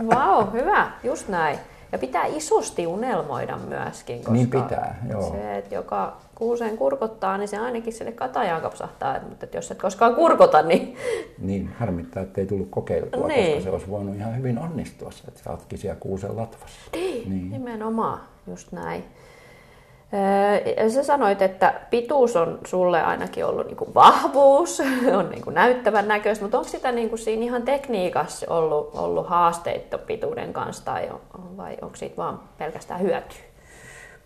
Vau, 0.09 0.43
wow, 0.43 0.53
hyvä, 0.53 0.91
just 1.03 1.27
näin. 1.27 1.59
Ja 1.91 1.97
pitää 1.97 2.25
isosti 2.25 2.87
unelmoida 2.87 3.57
myöskin, 3.57 4.17
koska 4.17 4.31
Niin 4.31 4.49
pitää, 4.49 5.05
joo. 5.09 5.31
se, 5.31 5.57
että 5.57 5.75
joka 5.75 6.17
kuuseen 6.35 6.77
kurkottaa, 6.77 7.37
niin 7.37 7.47
se 7.47 7.57
ainakin 7.57 7.93
sille 7.93 8.11
katajaan 8.11 8.61
kapsahtaa. 8.61 9.19
Mutta 9.29 9.45
että 9.45 9.57
jos 9.57 9.71
et 9.71 9.81
koskaan 9.81 10.15
kurkota, 10.15 10.61
niin 10.61 10.97
Niin, 11.39 11.69
harmittaa, 11.79 12.23
että 12.23 12.41
ei 12.41 12.47
tullut 12.47 12.67
kokeiltua, 12.69 13.27
Niin. 13.27 13.45
koska 13.55 13.63
se 13.63 13.69
olisi 13.69 13.89
voinut 13.89 14.15
ihan 14.15 14.37
hyvin 14.37 14.59
onnistua, 14.59 15.09
että 15.27 15.43
sä 15.43 15.51
ootkin 15.51 15.79
siellä 15.79 15.99
kuusen 15.99 16.37
latvassa. 16.37 16.77
niin. 16.93 17.49
nimenomaan 17.51 18.19
just 18.47 18.71
näin. 18.71 19.03
Öö, 20.13 20.89
Sä 20.89 21.03
sanoit, 21.03 21.41
että 21.41 21.73
pituus 21.89 22.35
on 22.35 22.59
sulle 22.65 23.01
ainakin 23.01 23.45
ollut 23.45 23.67
niinku 23.67 23.93
vahvuus, 23.93 24.79
on 25.19 25.29
niinku 25.29 25.49
näyttävän 25.49 26.07
näköistä, 26.07 26.45
mutta 26.45 26.57
onko 26.57 26.69
sitä 26.69 26.91
niinku 26.91 27.17
siinä 27.17 27.43
ihan 27.43 27.63
tekniikassa 27.63 28.45
ollut, 28.49 28.89
ollut 28.95 29.27
haasteita 29.27 29.97
pituuden 29.97 30.53
kanssa 30.53 30.85
tai 30.85 31.09
on, 31.09 31.57
vai 31.57 31.77
onko 31.81 31.95
siitä 31.95 32.17
vaan 32.17 32.39
pelkästään 32.57 33.01
hyötyä? 33.01 33.37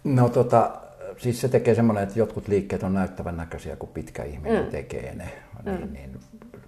No 0.04 0.30
tota, 0.30 0.72
siis 1.18 1.42
se 1.42 1.48
tekee 1.50 1.76
semmoinen, 1.76 2.04
että 2.04 2.20
jotkut 2.20 2.48
liikkeet 2.48 2.84
on 2.84 2.94
näyttävän 2.94 3.38
näköisiä, 3.38 3.76
kun 3.76 3.90
pitkä 3.90 4.24
ihminen 4.24 4.66
mm. 4.66 4.72
tekee 4.72 5.16
ne, 5.16 5.30
niin, 5.66 5.94
niin 5.94 6.20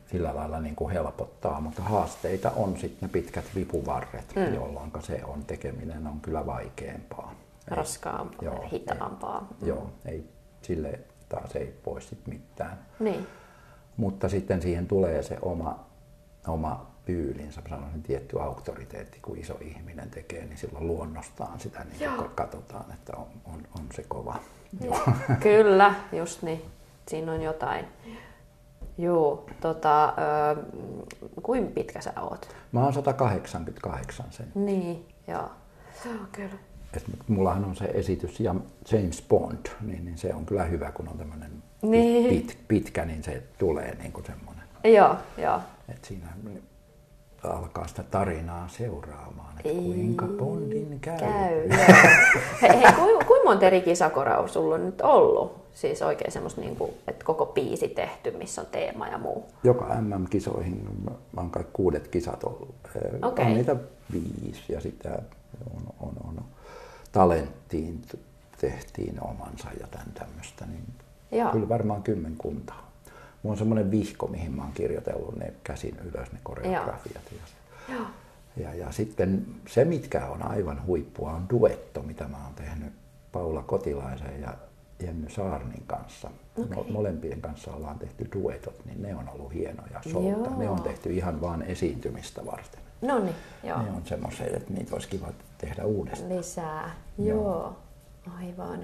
sillä 0.05 0.35
lailla 0.35 0.59
niin 0.59 0.75
kuin 0.75 0.93
helpottaa, 0.93 1.61
mutta 1.61 1.81
haasteita 1.81 2.51
on 2.55 2.77
sitten 2.77 2.99
ne 3.01 3.07
pitkät 3.11 3.45
vipuvarret, 3.55 4.35
mm. 4.35 4.53
jolloin 4.53 4.91
se 4.99 5.21
on 5.23 5.45
tekeminen 5.45 6.07
on 6.07 6.19
kyllä 6.21 6.45
vaikeampaa. 6.45 7.42
Ei- 7.71 7.77
Raskaampaa, 7.77 8.45
Joo, 8.45 8.67
hitaampaa. 8.71 9.47
Ei, 9.61 9.67
joo, 9.67 9.89
ei, 10.05 10.29
sille 10.61 10.99
taas 11.29 11.55
ei 11.55 11.79
voi 11.85 12.01
sit 12.01 12.27
mitään. 12.27 12.85
Niin. 12.99 13.27
Mutta 13.97 14.29
sitten 14.29 14.61
siihen 14.61 14.87
tulee 14.87 15.23
se 15.23 15.37
oma, 15.41 15.85
oma 16.47 16.91
tyylinsä, 17.05 17.61
sanoisin 17.69 18.03
tietty 18.03 18.41
auktoriteetti, 18.41 19.19
kun 19.21 19.37
iso 19.37 19.57
ihminen 19.61 20.09
tekee, 20.09 20.45
niin 20.45 20.57
silloin 20.57 20.87
luonnostaan 20.87 21.59
sitä 21.59 21.83
niin 21.83 22.01
Joo. 22.01 22.29
katsotaan, 22.35 22.91
että 22.93 23.13
on, 23.17 23.27
on, 23.45 23.67
on 23.79 23.85
se 23.95 24.03
kova. 24.07 24.35
Kyllä, 25.39 25.93
just 26.11 26.41
niin. 26.41 26.61
Siinä 27.07 27.31
on 27.31 27.41
jotain. 27.41 27.85
Joo, 28.97 29.45
tota, 29.61 30.05
öö, 30.05 30.63
kuin 31.43 31.67
pitkä 31.67 32.01
sä 32.01 32.13
oot? 32.21 32.55
Mä 32.71 32.83
oon 32.83 32.93
188 32.93 34.25
sen. 34.29 34.51
Niin, 34.55 35.07
joo. 35.27 35.49
Joo, 36.05 36.15
kyllä. 36.31 36.55
Et 36.97 37.03
mullahan 37.27 37.65
on 37.65 37.75
se 37.75 37.85
esitys 37.85 38.39
ja 38.39 38.55
James 38.91 39.23
Bond, 39.29 39.65
niin, 39.81 40.05
niin 40.05 40.17
se 40.17 40.33
on 40.33 40.45
kyllä 40.45 40.63
hyvä, 40.63 40.91
kun 40.91 41.07
on 41.07 41.17
tämmöinen 41.17 41.51
Niin. 41.81 42.29
pit, 42.29 42.57
pitkä, 42.67 43.05
niin 43.05 43.23
se 43.23 43.43
tulee 43.57 43.95
niin 43.95 44.11
kuin 44.11 44.25
semmoinen. 44.25 44.63
Joo, 44.83 45.15
joo. 45.37 45.59
Että 45.89 46.07
siinä 46.07 46.27
alkaa 47.43 47.87
sitä 47.87 48.03
tarinaa 48.03 48.67
seuraamaan, 48.67 49.53
että 49.57 49.81
kuinka 49.81 50.25
Bondin 50.27 50.99
käy. 50.99 51.17
Käy. 51.19 51.69
Hei, 52.61 52.81
hei 52.81 52.93
kuinka 52.93 53.25
kuin 53.25 53.41
monta 53.43 53.65
eri 53.65 53.81
kisakoraa 53.81 54.47
sulla 54.47 54.75
on 54.75 54.85
nyt 54.85 55.01
ollut? 55.01 55.63
Siis 55.73 56.01
oikein 56.01 56.31
semmoista, 56.31 56.61
niin 56.61 56.75
kuin, 56.75 56.91
että 57.07 57.25
koko 57.25 57.45
biisi 57.45 57.87
tehty, 57.87 58.31
missä 58.31 58.61
on 58.61 58.67
teema 58.71 59.07
ja 59.07 59.17
muu. 59.17 59.45
Joka 59.63 60.01
MM-kisoihin, 60.01 60.87
mä 61.05 61.41
oon 61.41 61.49
kai 61.49 61.63
kuudet 61.73 62.07
kisat 62.07 62.43
ollut. 62.43 62.75
Okei. 63.21 63.45
On 63.45 63.53
niitä 63.53 63.75
viisi 64.13 64.73
ja 64.73 64.81
sitä 64.81 65.09
on, 65.75 65.81
on, 65.99 66.13
on 66.27 66.43
talenttiin 67.13 68.01
tehtiin 68.61 69.23
omansa 69.23 69.67
ja 69.79 69.87
tämän 69.87 70.11
tämmöistä. 70.13 70.65
Niin 70.65 70.83
Joo. 71.31 71.51
Kyllä 71.51 71.69
varmaan 71.69 72.03
kymmenkunta. 72.03 72.73
Mulla 73.43 73.53
on 73.53 73.57
semmoinen 73.57 73.91
vihko, 73.91 74.27
mihin 74.27 74.51
mä 74.51 74.63
oon 74.63 74.71
kirjoitellut 74.71 75.35
ne 75.35 75.53
käsin 75.63 75.97
ylös, 75.99 76.31
ne 76.31 76.39
koreografiat. 76.43 77.23
Ja, 77.31 77.95
Joo. 77.95 78.05
ja, 78.57 78.73
ja 78.73 78.91
sitten 78.91 79.45
se, 79.67 79.85
mitkä 79.85 80.25
on 80.25 80.43
aivan 80.43 80.85
huippua, 80.85 81.31
on 81.31 81.49
duetto, 81.49 82.01
mitä 82.01 82.27
mä 82.27 82.37
oon 82.45 82.53
tehnyt 82.53 82.93
Paula 83.31 83.61
Kotilaisen 83.61 84.41
ja 84.41 84.53
Jenny 84.99 85.29
Saarnin 85.29 85.83
kanssa. 85.87 86.29
Okay. 86.57 86.91
Molempien 86.91 87.41
kanssa 87.41 87.73
ollaan 87.73 87.99
tehty 87.99 88.29
duetot, 88.33 88.85
niin 88.85 89.01
ne 89.01 89.15
on 89.15 89.29
ollut 89.29 89.53
hienoja. 89.53 90.01
Joo. 90.05 90.57
Ne 90.57 90.69
on 90.69 90.81
tehty 90.81 91.13
ihan 91.13 91.41
vaan 91.41 91.61
esiintymistä 91.61 92.45
varten. 92.45 92.79
No 93.01 93.19
niin, 93.19 93.35
joo. 93.63 93.81
Ne 93.81 93.91
on 93.91 94.01
semmoisia, 94.05 94.45
että 94.45 94.73
niitä 94.73 94.95
olisi 94.95 95.07
kiva 95.07 95.27
tehdä 95.65 95.85
uudestaan. 95.85 96.37
Lisää, 96.37 96.91
joo. 97.17 97.75
Aivan. 98.39 98.79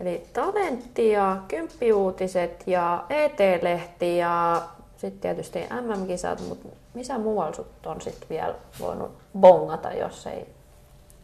Eli 0.00 0.26
talenttia, 0.32 1.36
kymppiuutiset 1.48 2.62
ja 2.66 3.04
ET-lehti 3.10 4.18
ja 4.18 4.62
sitten 4.96 5.20
tietysti 5.20 5.58
MM-kisat, 5.58 6.48
mutta 6.48 6.68
missä 6.94 7.18
muualla 7.18 7.54
sut 7.54 7.86
on 7.86 8.00
sitten 8.00 8.28
vielä 8.28 8.54
voinut 8.80 9.10
bongata, 9.40 9.92
jos 9.92 10.26
ei 10.26 10.46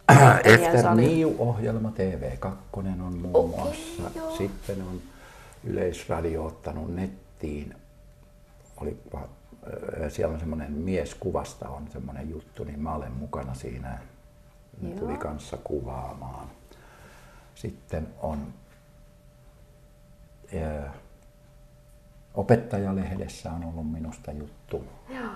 Efter 0.45 0.95
Niu-ohjelma 0.95 1.93
TV2 1.97 2.49
on 2.77 3.19
muun 3.19 3.37
Okei, 3.37 3.61
muassa. 3.61 4.03
joo. 4.15 4.37
Sitten 4.37 4.83
on 4.83 5.01
Yleisradio 5.65 6.45
ottanut 6.45 6.95
nettiin. 6.95 7.75
Oli, 8.81 8.97
siellä 10.09 10.35
on 10.35 10.41
semmoinen 10.41 10.73
mieskuvasta 10.73 11.69
on 11.69 11.89
semmoinen 11.93 12.31
juttu, 12.31 12.65
niin 12.65 12.81
mä 12.81 12.95
olen 12.95 13.13
mukana 13.13 13.55
siinä. 13.55 13.99
Ne 14.81 14.89
Joo. 14.91 14.99
tuli 14.99 15.19
kanssa 15.19 15.57
kuvaamaan. 15.57 16.49
Sitten 17.55 18.09
on 18.21 18.55
ää, 20.63 20.93
Opettajalehdessä 22.35 23.53
on 23.53 23.65
ollut 23.65 23.93
minusta 23.93 24.33
juttu. 24.33 24.85
Joo. 25.09 25.31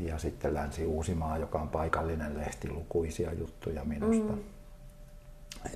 Ja 0.00 0.18
sitten 0.18 0.54
Länsi-Uusimaa, 0.54 1.38
joka 1.38 1.60
on 1.60 1.68
paikallinen 1.68 2.38
lehti, 2.38 2.70
lukuisia 2.70 3.32
juttuja 3.32 3.84
minusta. 3.84 4.32
Mm. 4.32 4.44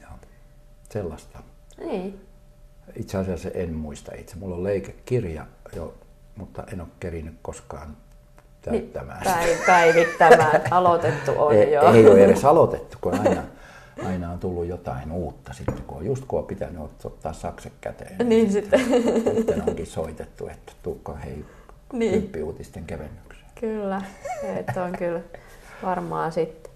Ja 0.01 0.09
sellaista. 0.91 1.43
Niin. 1.79 2.27
Itse 2.97 3.19
asiassa 3.19 3.49
en 3.49 3.75
muista 3.75 4.15
itse. 4.15 4.37
Mulla 4.37 4.57
on 4.57 4.65
leikekirja 4.65 5.47
jo, 5.77 5.95
mutta 6.37 6.65
en 6.73 6.81
ole 6.81 6.89
kerinyt 7.01 7.35
koskaan 7.43 7.97
täyttämään 8.63 9.19
sitä. 9.19 9.37
Päiv- 9.37 9.67
päivittämään. 9.67 10.63
Aloitettu 10.71 11.33
on 11.37 11.55
ei, 11.55 11.73
jo. 11.73 11.93
ei 11.93 12.07
ole 12.11 12.25
edes 12.25 12.45
aloitettu, 12.45 12.99
kun 13.01 13.15
aina, 13.29 13.43
aina 14.07 14.31
on 14.33 14.39
tullut 14.39 14.67
jotain 14.67 15.13
uutta 15.13 15.53
sitten, 15.53 15.83
kun 15.87 15.97
on 15.99 16.07
just 16.07 16.25
kun 16.29 16.39
on 16.39 16.47
pitänyt 16.47 16.81
ot- 16.83 17.07
ottaa 17.07 17.33
sakset 17.33 17.73
käteen. 17.81 18.29
Niin 18.29 18.53
sitten. 18.53 18.81
sitten 19.37 19.63
onkin 19.69 19.87
soitettu, 19.87 20.47
että 20.49 20.73
tuukko 20.83 21.17
hei 21.25 21.45
Niin. 21.93 22.13
kymppiuutisten 22.13 22.85
kevennykseen. 22.85 23.45
Kyllä, 23.61 24.03
että 24.57 24.85
on 24.85 24.93
kyllä 24.99 25.21
varmaan 25.83 26.33
sitten 26.33 26.73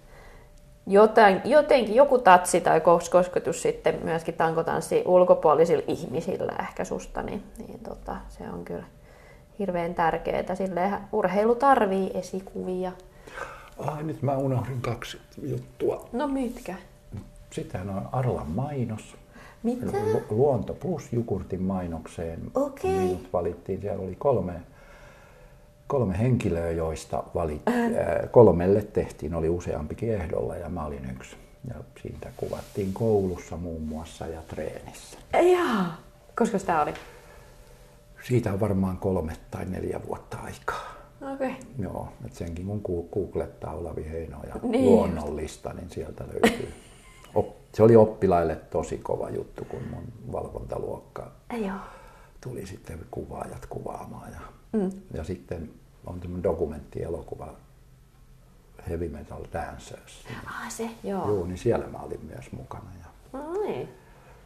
jotain, 0.86 1.40
jotenkin 1.44 1.94
joku 1.94 2.18
tatsi 2.18 2.60
tai 2.60 2.78
kos- 2.80 3.10
kosketus 3.10 3.62
sitten 3.62 3.98
myöskin 4.02 4.34
tankotanssi 4.34 5.02
ulkopuolisilla 5.06 5.82
ihmisillä 5.86 6.52
ehkä 6.60 6.84
susta, 6.84 7.22
niin, 7.22 7.42
niin 7.66 7.78
tota, 7.78 8.16
se 8.28 8.44
on 8.52 8.64
kyllä 8.64 8.84
hirveän 9.58 9.94
tärkeää. 9.94 10.54
Silleen 10.54 10.98
urheilu 11.12 11.54
tarvii 11.54 12.10
esikuvia. 12.14 12.92
Ai, 13.78 14.02
nyt 14.02 14.22
mä 14.22 14.36
unohdin 14.36 14.80
kaksi 14.80 15.18
juttua. 15.42 16.08
No 16.12 16.28
mitkä? 16.28 16.74
Sitten 17.50 17.90
on 17.90 18.08
Arlan 18.12 18.50
mainos. 18.50 19.16
Mitä? 19.62 19.86
Lu- 19.86 20.22
Luonto 20.30 20.74
Plus 20.74 21.12
Jukurtin 21.12 21.62
mainokseen. 21.62 22.40
Okei. 22.54 22.90
Minut 22.90 23.32
valittiin. 23.32 23.80
Siellä 23.80 24.02
oli 24.02 24.14
kolme, 24.18 24.52
kolme 25.86 26.18
henkilöä, 26.18 26.70
joista 26.70 27.22
valit, 27.34 27.62
äh. 27.68 28.30
kolmelle 28.30 28.82
tehtiin, 28.82 29.34
oli 29.34 29.48
useampikin 29.48 30.14
ehdolla 30.14 30.56
ja 30.56 30.68
mä 30.68 30.84
olin 30.86 31.10
yksi. 31.10 31.36
Ja 31.68 31.74
siitä 32.02 32.28
kuvattiin 32.36 32.92
koulussa 32.92 33.56
muun 33.56 33.82
muassa 33.82 34.26
ja 34.26 34.42
treenissä. 34.48 35.18
Jaa. 35.52 35.96
Koska 36.38 36.58
sitä 36.58 36.82
oli? 36.82 36.94
Siitä 38.28 38.52
on 38.52 38.60
varmaan 38.60 38.98
kolme 38.98 39.36
tai 39.50 39.64
neljä 39.64 40.00
vuotta 40.06 40.36
aikaa. 40.36 40.96
Okei. 41.34 41.50
Okay. 41.50 41.62
Joo, 41.78 42.08
että 42.24 42.38
senkin 42.38 42.82
kun 42.82 43.08
googlettaa 43.12 43.74
Olavi 43.74 44.08
Heino 44.10 44.38
ja 44.46 44.54
Niin 44.62 44.84
luonnollista, 44.84 45.72
niin 45.72 45.90
sieltä 45.90 46.24
löytyy. 46.26 46.72
Op- 47.34 47.56
se 47.74 47.82
oli 47.82 47.96
oppilaille 47.96 48.56
tosi 48.56 48.98
kova 48.98 49.30
juttu, 49.30 49.64
kun 49.64 49.82
mun 49.90 50.32
valvontaluokka 50.32 51.32
Joo. 51.52 51.76
tuli 52.40 52.66
sitten 52.66 53.06
kuvaajat 53.10 53.66
kuvaamaan. 53.66 54.32
Ja, 54.32 54.40
mm. 54.72 54.90
ja 55.14 55.24
sitten 55.24 55.70
on 56.06 56.20
tämmöinen 56.20 56.42
dokumenttielokuva 56.42 57.54
Heavy 58.88 59.08
Metal 59.08 59.44
Dancers. 59.52 60.26
Ah, 60.46 60.70
se, 60.70 60.90
joo. 61.04 61.28
Joo, 61.28 61.46
niin 61.46 61.58
siellä 61.58 61.86
mä 61.86 61.98
olin 61.98 62.24
myös 62.24 62.52
mukana. 62.52 62.90
Ja, 63.00 63.38
No 63.40 63.52
niin. 63.52 63.88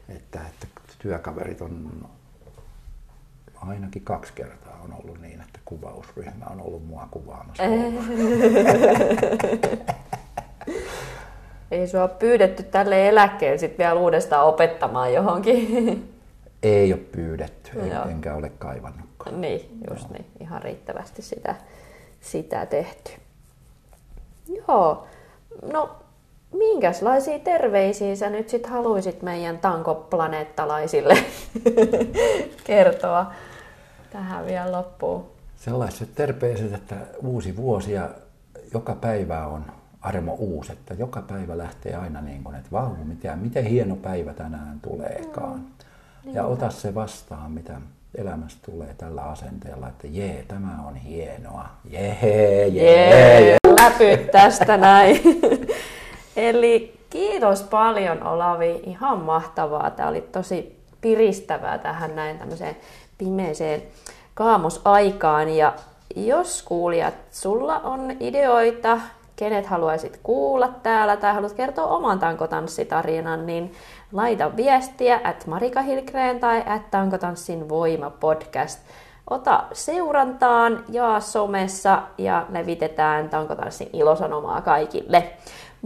että, 0.09 0.41
että 0.49 0.67
työkaverit 0.99 1.61
on 1.61 2.09
ainakin 3.69 4.03
kaksi 4.03 4.33
kertaa 4.33 4.81
on 4.85 4.95
ollut 5.03 5.21
niin, 5.21 5.41
että 5.41 5.61
kuvausryhmä 5.65 6.47
on 6.51 6.61
ollut 6.61 6.87
mua 6.87 7.09
kuvaamassa. 7.11 7.63
Ei 11.71 11.89
sua 11.89 12.09
pyydetty 12.09 12.63
tälle 12.63 13.09
eläkkeen 13.09 13.59
sitten 13.59 13.79
vielä 13.79 14.01
uudestaan 14.01 14.47
opettamaan 14.47 15.13
johonkin. 15.15 16.15
Ei 16.63 16.93
ole 16.93 17.01
pyydetty, 17.13 17.71
Joo. 17.79 18.03
en, 18.05 18.11
enkä 18.11 18.35
ole 18.35 18.53
kaivannutkaan. 18.59 19.41
Niin, 19.41 19.81
just 19.91 20.11
niin. 20.11 20.27
Ihan 20.41 20.63
riittävästi 20.63 21.23
sitä, 21.23 21.55
sitä 22.21 22.67
tehty. 22.67 23.11
Joo. 24.69 25.07
No, 25.73 25.97
minkälaisia 26.53 27.39
terveisiä 27.39 28.17
sä 28.17 28.31
nyt 28.31 28.49
sit 28.49 28.67
haluaisit 28.67 29.23
meidän 29.23 29.59
tankoplaneettalaisille 29.59 31.17
kertoa 32.65 33.33
tähän 34.13 34.47
vielä 34.47 34.73
loppuun? 34.73 35.31
Sellaiset 35.57 36.15
terveiset, 36.15 36.75
että 36.75 36.97
uusi 37.23 37.57
vuosi 37.57 37.93
ja 37.93 38.09
joka 38.75 38.95
päivä 38.95 39.47
on 39.47 39.65
armo 40.01 40.35
uusi, 40.39 40.73
että 40.73 40.95
joka 40.95 41.23
päivä 41.23 41.59
lähtee 41.59 41.95
aina 41.95 42.21
niin 42.21 42.45
kuin, 42.45 42.57
että 42.57 42.69
vau, 42.73 42.91
miten, 43.05 43.39
miten 43.39 43.65
hieno 43.65 43.97
päivä 43.97 44.35
tänään 44.35 44.81
tuleekaan. 44.83 45.55
Mm, 45.55 46.35
ja 46.35 46.45
ota 46.45 46.71
se 46.71 46.95
vastaan, 46.95 47.53
mitä 47.53 47.81
elämästä 48.15 48.61
tulee 48.71 48.95
tällä 48.99 49.23
asenteella, 49.23 49.89
että 49.89 50.07
jee, 50.07 50.45
tämä 50.49 50.79
on 50.87 50.97
hienoa. 50.97 51.69
Jee, 51.91 52.17
jee, 52.23 52.67
jee. 52.69 53.57
Läpyt 53.81 54.31
tästä 54.31 54.77
näin. 54.77 55.21
Eli 56.37 57.01
kiitos 57.11 57.63
paljon 57.63 58.23
Olavi, 58.23 58.83
ihan 58.87 59.19
mahtavaa. 59.19 59.91
Tämä 59.91 60.09
oli 60.09 60.21
tosi 60.21 60.81
piristävää 61.01 61.79
tähän 61.79 62.17
näin 62.17 62.39
tämmöiseen 62.39 62.77
pimeeseen 63.21 63.83
kaamosaikaan. 64.35 65.49
Ja 65.49 65.73
jos 66.17 66.63
kuulijat, 66.63 67.15
sulla 67.31 67.79
on 67.79 68.11
ideoita, 68.21 68.99
kenet 69.37 69.67
haluaisit 69.67 70.21
kuulla 70.23 70.69
täällä 70.83 71.17
tai 71.17 71.35
haluat 71.35 71.53
kertoa 71.53 71.87
oman 71.87 72.19
tankotanssitarinan, 72.19 73.47
niin 73.47 73.73
laita 74.13 74.57
viestiä 74.57 75.21
at 75.25 75.47
Marika 75.47 75.83
Hilgren 75.83 76.41
tai 76.41 76.63
at 76.67 76.91
Tankotanssin 76.91 77.69
voima 77.69 78.11
podcast. 78.11 78.81
Ota 79.31 79.65
seurantaan, 79.73 80.85
ja 80.89 81.21
somessa 81.21 82.03
ja 82.19 82.47
levitetään 82.53 83.29
tankotanssin 83.29 83.91
ilosanomaa 83.93 84.61
kaikille. 84.61 85.33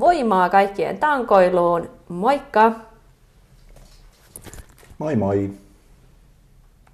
Voimaa 0.01 0.49
kaikkien 0.49 0.99
tankoiluun. 0.99 1.91
Moikka! 2.09 2.73
Moi 4.99 5.17
moi! 5.17 5.64